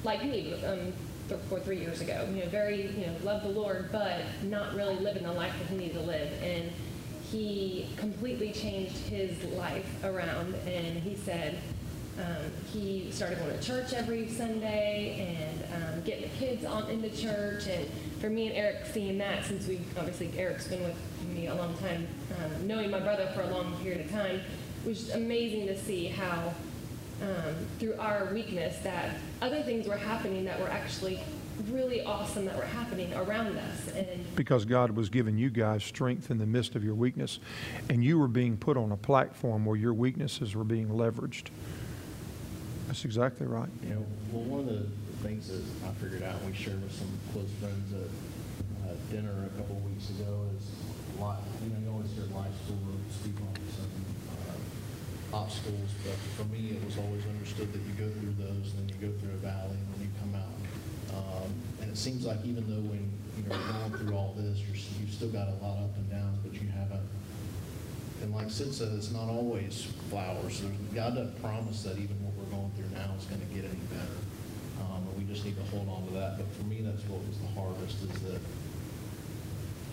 like 0.02 0.24
me, 0.24 0.54
um, 0.64 0.92
four, 1.48 1.60
three 1.60 1.78
years 1.78 2.00
ago, 2.00 2.26
you 2.34 2.42
know, 2.42 2.48
very, 2.48 2.82
you 2.82 3.06
know, 3.06 3.14
loved 3.22 3.44
the 3.44 3.50
Lord, 3.50 3.90
but 3.92 4.20
not 4.44 4.74
really 4.74 4.96
living 4.96 5.22
the 5.22 5.32
life 5.32 5.52
that 5.58 5.68
he 5.68 5.76
needed 5.76 5.94
to 5.94 6.00
live. 6.00 6.30
And 6.42 6.70
he 7.32 7.86
completely 7.96 8.52
changed 8.52 8.96
his 9.08 9.42
life 9.54 10.04
around, 10.04 10.54
and 10.66 10.98
he 10.98 11.16
said, 11.16 11.58
um, 12.18 12.52
he 12.70 13.10
started 13.10 13.38
going 13.38 13.58
to 13.58 13.62
church 13.64 13.94
every 13.94 14.28
Sunday 14.28 15.38
and 15.40 15.82
um, 15.82 16.02
getting 16.02 16.24
the 16.24 16.36
kids 16.36 16.62
on 16.64 16.90
into 16.90 17.08
church. 17.08 17.66
And 17.66 17.88
for 18.20 18.28
me 18.28 18.48
and 18.48 18.56
Eric, 18.56 18.84
seeing 18.92 19.16
that 19.18 19.46
since 19.46 19.66
we 19.66 19.80
obviously 19.98 20.30
Eric's 20.36 20.68
been 20.68 20.82
with 20.82 20.96
me 21.34 21.46
a 21.46 21.54
long 21.54 21.74
time, 21.78 22.06
um, 22.38 22.66
knowing 22.66 22.90
my 22.90 23.00
brother 23.00 23.30
for 23.34 23.40
a 23.40 23.48
long 23.48 23.74
period 23.82 24.04
of 24.04 24.12
time, 24.12 24.42
it 24.84 24.88
was 24.88 25.08
amazing 25.10 25.66
to 25.68 25.78
see 25.78 26.08
how 26.08 26.52
um, 27.22 27.54
through 27.78 27.94
our 27.98 28.28
weakness 28.34 28.78
that 28.80 29.16
other 29.40 29.62
things 29.62 29.88
were 29.88 29.96
happening 29.96 30.44
that 30.44 30.60
were 30.60 30.68
actually 30.68 31.18
really 31.70 32.04
awesome 32.04 32.44
that 32.46 32.56
were 32.56 32.64
happening 32.64 33.12
around 33.14 33.56
us. 33.56 33.88
And 33.94 34.34
because 34.36 34.64
God 34.64 34.92
was 34.92 35.08
giving 35.08 35.38
you 35.38 35.50
guys 35.50 35.84
strength 35.84 36.30
in 36.30 36.38
the 36.38 36.46
midst 36.46 36.74
of 36.74 36.84
your 36.84 36.94
weakness, 36.94 37.38
and 37.88 38.04
you 38.04 38.18
were 38.18 38.28
being 38.28 38.56
put 38.56 38.76
on 38.76 38.92
a 38.92 38.96
platform 38.96 39.64
where 39.64 39.76
your 39.76 39.94
weaknesses 39.94 40.54
were 40.54 40.64
being 40.64 40.88
leveraged. 40.88 41.48
That's 42.86 43.04
exactly 43.04 43.46
right. 43.46 43.70
You 43.82 43.94
know, 43.94 44.06
well, 44.32 44.44
one 44.44 44.60
of 44.60 44.66
the 44.68 44.86
things 45.26 45.48
that 45.48 45.62
I 45.86 45.92
figured 45.94 46.22
out, 46.22 46.36
and 46.42 46.50
we 46.50 46.56
shared 46.56 46.82
with 46.82 46.92
some 46.92 47.08
close 47.32 47.48
friends 47.60 47.92
at 47.94 48.10
uh, 48.84 48.94
dinner 49.10 49.32
a 49.46 49.52
couple 49.56 49.76
of 49.76 49.84
weeks 49.84 50.10
ago, 50.10 50.44
is 50.58 50.68
life, 51.20 51.38
you 51.64 51.70
know, 51.70 51.78
you 51.80 51.90
always 51.90 52.12
hear 52.12 52.24
life 52.34 52.52
school, 52.66 52.76
speak 53.08 53.38
on 53.40 53.54
some 53.72 53.92
uh, 54.28 55.36
obstacles, 55.36 55.88
but 56.04 56.18
for 56.36 56.44
me, 56.52 56.76
it 56.76 56.84
was 56.84 56.98
always 56.98 57.24
understood 57.24 57.72
that 57.72 57.80
you 57.80 57.94
go 57.96 58.12
through 58.20 58.34
those, 58.36 58.74
and 58.74 58.84
then 58.84 58.88
you 58.92 58.98
go 59.00 59.12
through 59.24 59.32
a 59.32 59.40
valley, 59.40 59.72
and 59.72 59.88
then 59.94 60.00
you 60.04 60.11
come 60.11 60.11
out. 60.11 60.11
Um, 61.14 61.52
And 61.80 61.90
it 61.90 61.96
seems 61.96 62.24
like 62.24 62.38
even 62.44 62.66
though 62.68 62.82
when, 62.88 63.10
you 63.36 63.42
know, 63.48 63.56
going 63.56 64.00
through 64.00 64.16
all 64.16 64.34
this, 64.36 64.58
you're, 64.58 64.76
you've 65.00 65.12
still 65.12 65.28
got 65.28 65.48
a 65.48 65.56
lot 65.64 65.78
up 65.78 65.96
and 65.96 66.10
downs, 66.10 66.38
but 66.42 66.54
you 66.54 66.68
haven't 66.68 67.02
and 68.22 68.32
like 68.32 68.50
Sid 68.50 68.72
said, 68.72 68.92
it's 68.92 69.10
not 69.10 69.28
always 69.28 69.88
flowers. 70.08 70.60
There's, 70.60 70.72
God 70.94 71.16
doesn't 71.16 71.42
promise 71.42 71.82
that 71.82 71.98
even 71.98 72.14
what 72.22 72.32
we're 72.38 72.56
going 72.56 72.70
through 72.76 72.96
now 72.96 73.10
is 73.18 73.24
gonna 73.24 73.44
get 73.52 73.64
any 73.64 73.82
better. 73.90 74.18
Um, 74.80 75.02
and 75.08 75.18
we 75.18 75.24
just 75.24 75.44
need 75.44 75.56
to 75.56 75.62
hold 75.74 75.88
on 75.88 76.06
to 76.06 76.12
that. 76.14 76.38
But 76.38 76.46
for 76.54 76.62
me, 76.64 76.82
that's 76.82 77.02
what 77.08 77.18
was 77.26 77.38
the 77.38 77.48
hardest 77.58 77.98
is 78.02 78.22
that, 78.30 78.40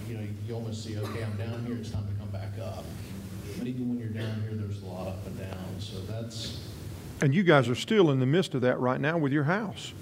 you 0.07 0.13
know, 0.15 0.24
you 0.47 0.53
almost 0.53 0.84
see, 0.84 0.97
okay, 0.97 1.24
I'm 1.24 1.38
down 1.38 1.65
here, 1.65 1.76
it's 1.76 1.89
time 1.89 2.05
to 2.05 2.13
come 2.20 2.30
back 2.30 2.53
up. 2.61 2.86
But 3.57 3.65
even 3.65 3.89
when 3.89 3.97
you're 3.97 4.09
down 4.09 4.43
here, 4.43 4.53
there's 4.53 4.82
a 4.84 4.86
lot 4.86 5.07
up 5.07 5.26
and 5.26 5.38
down. 5.39 5.65
So 5.80 5.99
that's, 6.01 6.59
And 7.22 7.34
you 7.34 7.41
guys 7.41 7.67
are 7.67 7.76
still 7.76 8.11
in 8.11 8.20
the 8.20 8.28
midst 8.28 8.53
of 8.53 8.61
that 8.61 8.80
right 8.80 9.01
now 9.01 9.17
with 9.17 9.32
your 9.32 9.45
house. 9.45 9.93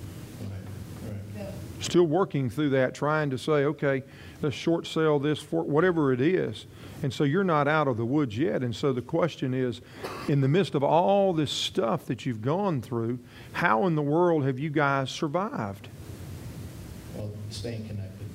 Still 1.80 2.06
working 2.06 2.50
through 2.50 2.70
that, 2.72 2.96
trying 2.96 3.30
to 3.30 3.38
say, 3.38 3.66
okay, 3.66 4.04
let's 4.42 4.56
short 4.56 4.88
sell 4.88 5.20
this 5.20 5.40
for 5.40 5.64
whatever 5.64 6.12
it 6.12 6.22
is. 6.22 6.66
And 7.04 7.14
so 7.14 7.24
you're 7.24 7.44
not 7.44 7.68
out 7.68 7.88
of 7.88 7.98
the 7.98 8.06
woods 8.06 8.38
yet. 8.38 8.64
And 8.64 8.76
so 8.76 8.92
the 8.92 9.02
question 9.02 9.54
is, 9.54 9.82
in 10.28 10.42
the 10.42 10.48
midst 10.48 10.74
of 10.74 10.84
all 10.84 11.34
this 11.34 11.52
stuff 11.52 12.06
that 12.06 12.26
you've 12.26 12.42
gone 12.42 12.82
through, 12.82 13.20
how 13.54 13.86
in 13.86 13.96
the 13.96 14.02
world 14.02 14.44
have 14.46 14.58
you 14.58 14.72
guys 14.72 15.12
survived? 15.12 15.88
Well, 17.16 17.32
staying 17.52 17.88
connected, 17.88 18.28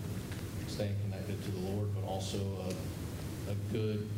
staying 0.69 0.95
connected 1.05 1.43
to 1.45 1.51
the 1.51 1.61
Lord, 1.71 1.89
but 1.95 2.05
also 2.07 2.39
a, 2.39 3.51
a 3.51 3.55
good, 3.73 4.09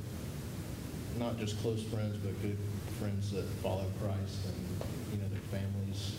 not 1.18 1.39
just 1.39 1.61
close 1.62 1.83
friends, 1.83 2.18
but 2.18 2.41
good 2.43 2.59
friends 2.99 3.31
that 3.33 3.45
follow 3.62 3.87
Christ 4.03 4.45
and, 4.47 4.89
you 5.12 5.18
know, 5.22 5.29
their 5.31 5.61
families 5.61 6.16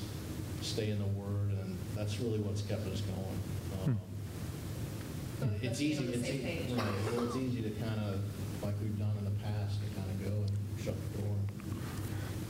stay 0.61 0.89
in 0.89 0.97
the 0.97 1.05
Word, 1.05 1.44
that's 1.95 2.19
really 2.19 2.39
what's 2.39 2.61
kept 2.61 2.85
us 2.87 3.01
going. 3.01 3.97
Um, 5.41 5.49
It's 5.61 5.81
easy, 5.81 6.03
it's, 6.05 6.27
e- 6.27 6.73
right, 6.75 6.85
well, 7.13 7.25
it's 7.25 7.35
easy 7.35 7.61
to 7.61 7.69
kind 7.71 7.99
of, 8.01 8.19
like 8.63 8.73
we've 8.81 8.97
done 8.97 9.11
in 9.19 9.25
the 9.25 9.43
past, 9.43 9.79
to 9.81 9.99
kind 9.99 10.09
of 10.09 10.23
go 10.23 10.31
and 10.31 10.83
shut 10.83 10.95
the 11.13 11.21
door. 11.21 11.35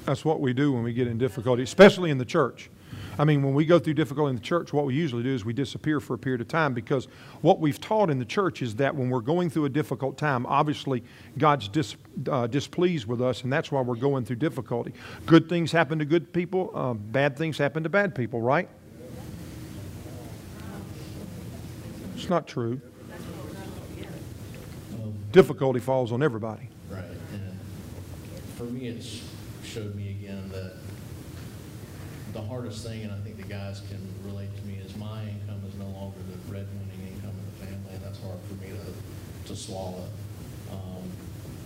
That's 0.06 0.24
what 0.24 0.40
we 0.40 0.54
do 0.54 0.72
when 0.72 0.84
we 0.84 0.94
get 0.94 1.08
in 1.08 1.18
difficulty, 1.18 1.64
especially 1.64 2.12
in 2.12 2.18
the 2.18 2.26
church. 2.26 2.70
I 3.18 3.24
mean, 3.24 3.42
when 3.44 3.54
we 3.54 3.66
go 3.66 3.80
through 3.80 3.94
difficulty 3.94 4.30
in 4.32 4.36
the 4.36 4.42
church, 4.42 4.74
what 4.74 4.86
we 4.86 4.94
usually 4.94 5.24
do 5.24 5.34
is 5.34 5.46
we 5.46 5.54
disappear 5.54 6.00
for 6.02 6.16
a 6.16 6.18
period 6.18 6.42
of 6.42 6.48
time 6.50 6.74
because 6.74 7.08
what 7.42 7.60
we've 7.60 7.80
taught 7.80 8.10
in 8.10 8.20
the 8.20 8.26
church 8.26 8.62
is 8.62 8.76
that 8.76 8.94
when 8.94 9.10
we're 9.10 9.22
going 9.22 9.50
through 9.50 9.66
a 9.66 9.70
difficult 9.70 10.18
time, 10.18 10.46
obviously 10.46 11.02
God's 11.38 11.70
dis, 11.70 11.96
uh, 12.30 12.46
displeased 12.48 13.08
with 13.08 13.22
us, 13.22 13.44
and 13.44 13.54
that's 13.54 13.72
why 13.72 13.82
we're 13.82 13.96
going 13.96 14.26
through 14.26 14.36
difficulty. 14.36 14.92
Good 15.26 15.48
things 15.48 15.72
happen 15.72 15.98
to 16.00 16.06
good 16.06 16.34
people, 16.34 16.72
uh, 16.76 16.94
bad 16.94 17.38
things 17.38 17.58
happen 17.58 17.84
to 17.84 17.90
bad 17.90 18.14
people, 18.14 18.42
right? 18.42 18.68
It's 22.26 22.30
not 22.32 22.48
true. 22.48 22.82
Um, 24.96 25.14
Difficulty 25.32 25.80
falls 25.80 26.12
on 26.12 26.24
everybody. 26.24 26.70
Right, 26.90 27.04
and 27.04 27.60
for 28.58 28.64
me, 28.64 28.88
it's 28.88 29.22
showed 29.64 29.94
me 29.94 30.10
again 30.10 30.50
that 30.52 30.74
the 32.34 32.42
hardest 32.42 32.84
thing, 32.84 33.04
and 33.04 33.12
I 33.12 33.18
think 33.20 33.38
the 33.38 33.44
guys 33.44 33.84
can 33.92 34.02
relate 34.24 34.50
to 34.58 34.64
me, 34.66 34.80
is 34.84 34.98
my 34.98 35.22
income 35.22 35.62
is 35.70 35.76
no 35.76 35.86
longer 35.86 36.18
the 36.32 36.38
breadwinning 36.52 37.14
income 37.14 37.30
of 37.30 37.60
the 37.60 37.68
family, 37.68 37.94
and 37.94 38.04
that's 38.04 38.20
hard 38.24 38.40
for 38.48 38.56
me 38.56 38.70
to, 38.72 39.48
to 39.50 39.56
swallow. 39.56 40.08
Um, 40.72 41.04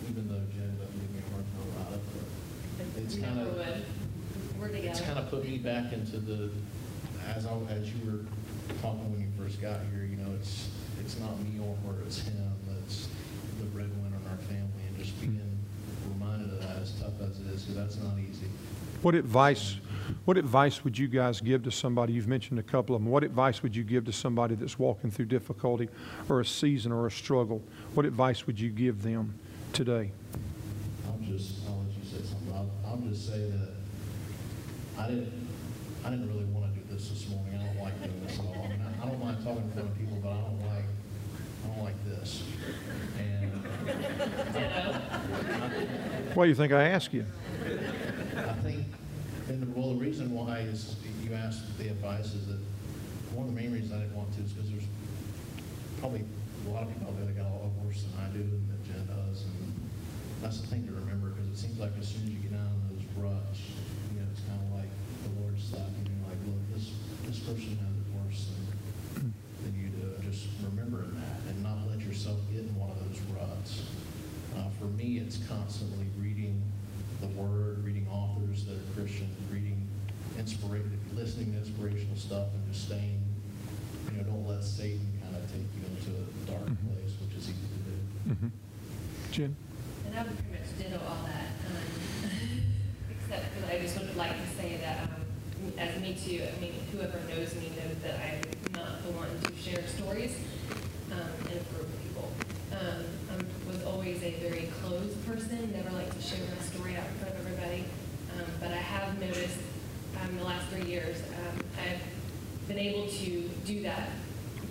Even 0.10 0.28
though 0.28 0.44
Jen 0.52 0.76
doesn't 0.78 1.00
give 1.00 1.12
me 1.16 1.22
a 1.26 1.32
hard 1.32 1.46
time 1.56 1.70
about 1.80 1.94
it, 1.94 2.02
but 2.12 3.02
it's 3.02 3.16
kind 3.16 3.40
of, 3.40 4.76
it's 4.76 5.00
kind 5.00 5.20
of 5.20 5.30
put 5.30 5.46
me 5.46 5.58
back 5.58 5.94
into 5.94 6.18
the, 6.18 6.50
as 7.34 7.46
I, 7.46 7.52
as 7.70 7.90
you 7.94 8.12
were 8.12 8.20
talking 8.82 9.12
when 9.12 9.22
you 9.22 9.28
first 9.38 9.62
got 9.62 9.80
here, 9.92 10.06
you 10.06 10.18
know, 10.18 10.32
it's, 10.40 10.70
it's 11.00 11.20
not 11.20 11.38
me 11.42 11.60
or 11.60 11.76
her, 11.88 12.02
it's 12.06 12.20
him 12.20 12.36
It's 12.86 13.08
the 13.60 13.66
breadwinner 13.66 14.18
in 14.18 14.28
our 14.30 14.38
family, 14.48 14.84
and 14.88 14.98
just 14.98 15.20
being 15.20 15.42
reminded 16.14 16.54
of 16.54 16.62
that, 16.62 16.78
as 16.82 16.92
tough 17.00 17.14
as 17.22 17.40
it 17.40 17.48
is, 17.48 17.64
because 17.64 17.76
that's 17.76 17.98
not 17.98 18.14
easy. 18.18 18.48
What 19.02 19.16
advice, 19.16 19.78
what 20.26 20.38
advice 20.38 20.84
would 20.84 20.98
you 20.98 21.08
guys 21.08 21.40
give 21.42 21.64
to 21.64 21.72
somebody, 21.72 22.14
you've 22.14 22.28
mentioned 22.28 22.60
a 22.60 22.64
couple 22.64 22.96
of 22.96 23.02
them, 23.02 23.12
what 23.12 23.24
advice 23.24 23.64
would 23.64 23.76
you 23.76 23.84
give 23.84 24.06
to 24.06 24.12
somebody 24.12 24.56
that's 24.56 24.78
walking 24.78 25.12
through 25.12 25.26
difficulty 25.26 25.90
or 26.28 26.42
a 26.42 26.46
season 26.46 26.92
or 26.92 27.08
a 27.08 27.12
struggle? 27.12 27.62
What 27.94 28.06
advice 28.06 28.46
would 28.46 28.60
you 28.60 28.70
give 28.70 29.02
them 29.02 29.34
today? 29.74 30.12
I'll 31.08 31.20
just, 31.26 31.66
I'll 31.68 31.78
let 31.80 31.88
you 31.98 32.04
say 32.04 32.26
something, 32.26 32.54
I'll, 32.54 32.70
I'll 32.86 32.98
just 32.98 33.28
say 33.28 33.50
that 33.50 33.70
I 34.98 35.08
didn't, 35.08 35.48
I 36.04 36.10
didn't 36.10 36.28
really 36.28 36.46
want 36.46 36.66
to 36.66 36.69
I- 39.40 39.42
I 39.42 39.46
talking 39.46 39.64
in 39.64 39.72
front 39.72 39.90
of 39.90 39.98
people, 39.98 40.18
but 40.22 40.30
I 40.32 40.42
don't 40.42 40.60
like, 40.68 40.86
I 41.64 41.68
don't 41.68 41.84
like 41.84 42.06
this. 42.06 42.44
And 43.18 43.52
Why 46.36 46.46
do 46.46 46.50
you 46.50 46.56
think 46.56 46.74
I 46.74 46.84
asked 46.90 47.14
you? 47.14 47.26
I 48.38 48.54
think, 48.64 48.86
and 49.48 49.76
well, 49.76 49.90
the 49.94 50.00
reason 50.00 50.34
why 50.34 50.60
is, 50.60 50.96
you 51.24 51.34
asked 51.34 51.78
the 51.78 51.88
advice 51.90 52.34
is 52.34 52.48
that, 52.48 52.60
one 53.34 53.48
of 53.48 53.54
the 53.56 53.62
main 53.62 53.72
reasons 53.72 53.94
I 53.94 54.00
didn't 54.02 54.16
want 54.18 54.34
to 54.36 54.42
is 54.42 54.52
because 54.52 54.70
there's 54.72 54.84
probably 56.02 56.26
a 56.66 56.70
lot 56.74 56.82
of 56.84 56.90
people 56.90 57.08
out 57.08 57.16
there 57.18 57.26
that 57.30 57.38
got 57.38 57.46
a 57.46 57.54
lot 57.62 57.70
worse 57.86 58.02
than 58.04 58.18
I 58.20 58.28
do 58.34 58.42
and 58.42 58.66
that 58.74 58.82
Jen 58.84 59.06
does, 59.06 59.46
and 59.46 59.70
that's 60.42 60.60
the 60.62 60.68
thing 60.68 60.84
to 60.90 60.94
remember, 60.98 61.30
because 61.30 61.48
it 61.48 61.58
seems 61.58 61.78
like 61.80 61.94
as 62.02 62.08
soon 62.10 62.24
as 62.26 62.30
you 62.34 62.40
get 62.42 62.52
down 62.58 62.66
in 62.68 62.82
those 62.98 63.06
grudge. 63.16 63.62
You 64.12 64.20
know, 64.20 64.28
it's 64.34 64.42
kind 64.50 64.58
of 64.60 64.70
like 64.82 64.90
the 65.24 65.30
Lord's 65.46 65.62
stopping 65.64 66.04
you, 66.10 66.18
like, 66.26 66.42
look, 66.50 66.58
this, 66.74 66.90
this 67.30 67.40
person 67.46 67.78
me, 75.10 75.20
it's 75.20 75.38
constantly 75.48 76.06
reading 76.20 76.62
the 77.22 77.28
Word, 77.28 77.84
reading 77.84 78.08
authors 78.12 78.66
that 78.66 78.76
are 78.76 78.94
Christian, 78.96 79.30
reading 79.52 79.88
inspiration, 80.38 81.00
listening 81.14 81.52
to 81.54 81.58
inspirational 81.60 82.16
stuff, 82.16 82.48
and 82.54 82.74
just 82.74 82.86
staying. 82.86 83.22
You 84.12 84.18
know, 84.18 84.24
don't 84.24 84.48
let 84.48 84.64
Satan 84.64 85.06
kind 85.22 85.36
of 85.36 85.44
take 85.52 85.68
you 85.76 85.84
into 85.90 86.12
a 86.22 86.52
dark 86.52 86.66
place, 86.66 87.14
which 87.22 87.38
is 87.38 87.50
easy 87.50 87.54
to 87.54 87.82
do. 87.90 87.96
Mm-hmm. 88.30 88.48
Jen? 89.32 89.56
And 90.06 90.16
I 90.18 90.24
would 90.24 90.38
pretty 90.38 90.52
much 90.52 90.78
ditto 90.78 91.02
all 91.06 91.26
that, 91.26 91.50
um, 91.68 92.30
except 93.12 93.62
that 93.62 93.76
I 93.76 93.80
just 93.80 94.00
would 94.00 94.16
like 94.16 94.34
to 94.34 94.62
say 94.62 94.78
that, 94.78 95.04
um, 95.04 95.74
as 95.78 96.00
me 96.02 96.16
too, 96.16 96.42
I 96.44 96.60
mean, 96.62 96.74
whoever 96.92 97.20
knows 97.28 97.54
me 97.56 97.70
knows 97.76 97.98
that 98.04 98.20
I'm 98.22 98.42
not 98.74 99.04
the 99.04 99.12
one 99.12 99.30
to 99.44 99.52
share 99.58 99.86
stories, 99.88 100.38
um, 101.12 101.30
in 101.52 101.60
front 101.66 101.84
of 101.84 102.04
people. 102.04 102.32
Um, 102.72 103.04
I 103.30 103.72
was 103.72 103.84
always 103.84 104.22
a 104.24 104.32
very 104.42 104.70
closed 104.90 105.24
person, 105.28 105.72
never 105.72 105.92
like 105.92 106.12
to 106.16 106.20
share 106.20 106.40
my 106.40 106.64
story 106.64 106.96
out 106.96 107.06
in 107.06 107.14
front 107.20 107.36
of 107.36 107.46
everybody. 107.46 107.86
Um, 108.36 108.46
but 108.60 108.70
I 108.72 108.78
have 108.78 109.20
noticed, 109.20 109.60
um, 110.20 110.36
the 110.36 110.44
last 110.44 110.68
three 110.70 110.90
years, 110.90 111.18
um, 111.22 111.60
I've 111.78 112.68
been 112.68 112.80
able 112.80 113.08
to 113.08 113.50
do 113.68 113.84
that 113.84 114.10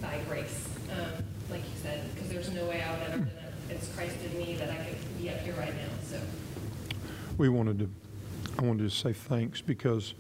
by 0.03 0.19
grace, 0.29 0.69
um, 0.91 1.23
like 1.53 1.61
you 1.61 1.77
said, 1.81 2.03
because 2.13 2.29
there's 2.31 2.51
no 2.51 2.65
way 2.65 2.83
I 2.83 2.93
would 2.95 3.03
ever, 3.13 3.29
it's 3.71 3.95
Christ 3.95 4.17
in 4.25 4.37
me 4.37 4.57
that 4.57 4.69
I 4.69 4.77
could 4.87 5.23
be 5.23 5.31
up 5.31 5.39
here 5.39 5.55
right 5.55 5.73
now, 5.73 5.89
so. 6.03 6.21
we 7.37 7.49
wanted 7.49 7.79
to, 7.79 7.89
I 8.59 8.63
wanted 8.63 8.91
to 8.91 8.91
say 8.91 9.13
thanks 9.13 9.61
because, 9.61 10.15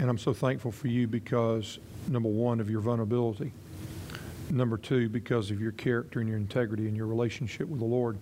and 0.00 0.10
I'm 0.10 0.18
so 0.18 0.32
thankful 0.32 0.72
for 0.72 0.88
you 0.88 1.06
because, 1.06 1.78
number 2.08 2.28
one, 2.28 2.58
of 2.58 2.68
your 2.68 2.80
vulnerability. 2.80 3.52
Number 4.50 4.76
two, 4.76 5.08
because 5.08 5.52
of 5.52 5.60
your 5.60 5.72
character 5.72 6.18
and 6.18 6.28
your 6.28 6.36
integrity 6.36 6.88
and 6.88 6.96
your 6.96 7.06
relationship 7.06 7.68
with 7.68 7.78
the 7.78 7.86
Lord. 7.86 8.18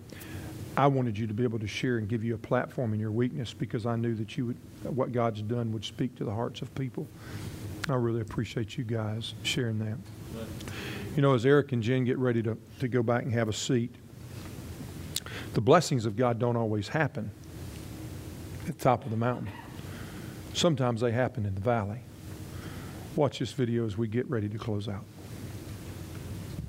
I 0.75 0.87
wanted 0.87 1.17
you 1.17 1.27
to 1.27 1.33
be 1.33 1.43
able 1.43 1.59
to 1.59 1.67
share 1.67 1.97
and 1.97 2.07
give 2.07 2.23
you 2.23 2.33
a 2.33 2.37
platform 2.37 2.93
in 2.93 2.99
your 2.99 3.11
weakness 3.11 3.53
because 3.53 3.85
I 3.85 3.95
knew 3.95 4.15
that 4.15 4.37
you 4.37 4.47
would, 4.47 4.57
what 4.95 5.11
God's 5.11 5.41
done 5.43 5.71
would 5.71 5.85
speak 5.85 6.15
to 6.15 6.25
the 6.25 6.33
hearts 6.33 6.61
of 6.61 6.73
people. 6.73 7.07
I 7.89 7.95
really 7.95 8.21
appreciate 8.21 8.77
you 8.77 8.83
guys 8.83 9.35
sharing 9.43 9.77
that. 9.79 9.97
You 11.15 11.21
know, 11.21 11.35
as 11.35 11.45
Eric 11.45 11.73
and 11.73 11.83
Jen 11.83 12.05
get 12.05 12.17
ready 12.17 12.41
to, 12.43 12.57
to 12.79 12.87
go 12.87 13.03
back 13.03 13.23
and 13.23 13.33
have 13.33 13.49
a 13.49 13.53
seat, 13.53 13.93
the 15.53 15.61
blessings 15.61 16.05
of 16.05 16.15
God 16.15 16.39
don't 16.39 16.55
always 16.55 16.87
happen 16.87 17.29
at 18.67 18.77
the 18.77 18.83
top 18.83 19.05
of 19.05 19.11
the 19.11 19.17
mountain. 19.17 19.49
Sometimes 20.53 21.01
they 21.01 21.11
happen 21.11 21.45
in 21.45 21.53
the 21.53 21.61
valley. 21.61 21.99
Watch 23.15 23.39
this 23.39 23.51
video 23.51 23.85
as 23.85 23.95
we 23.95 24.07
get 24.07 24.27
ready 24.27 24.49
to 24.49 24.57
close 24.57 24.87
out. 24.87 25.05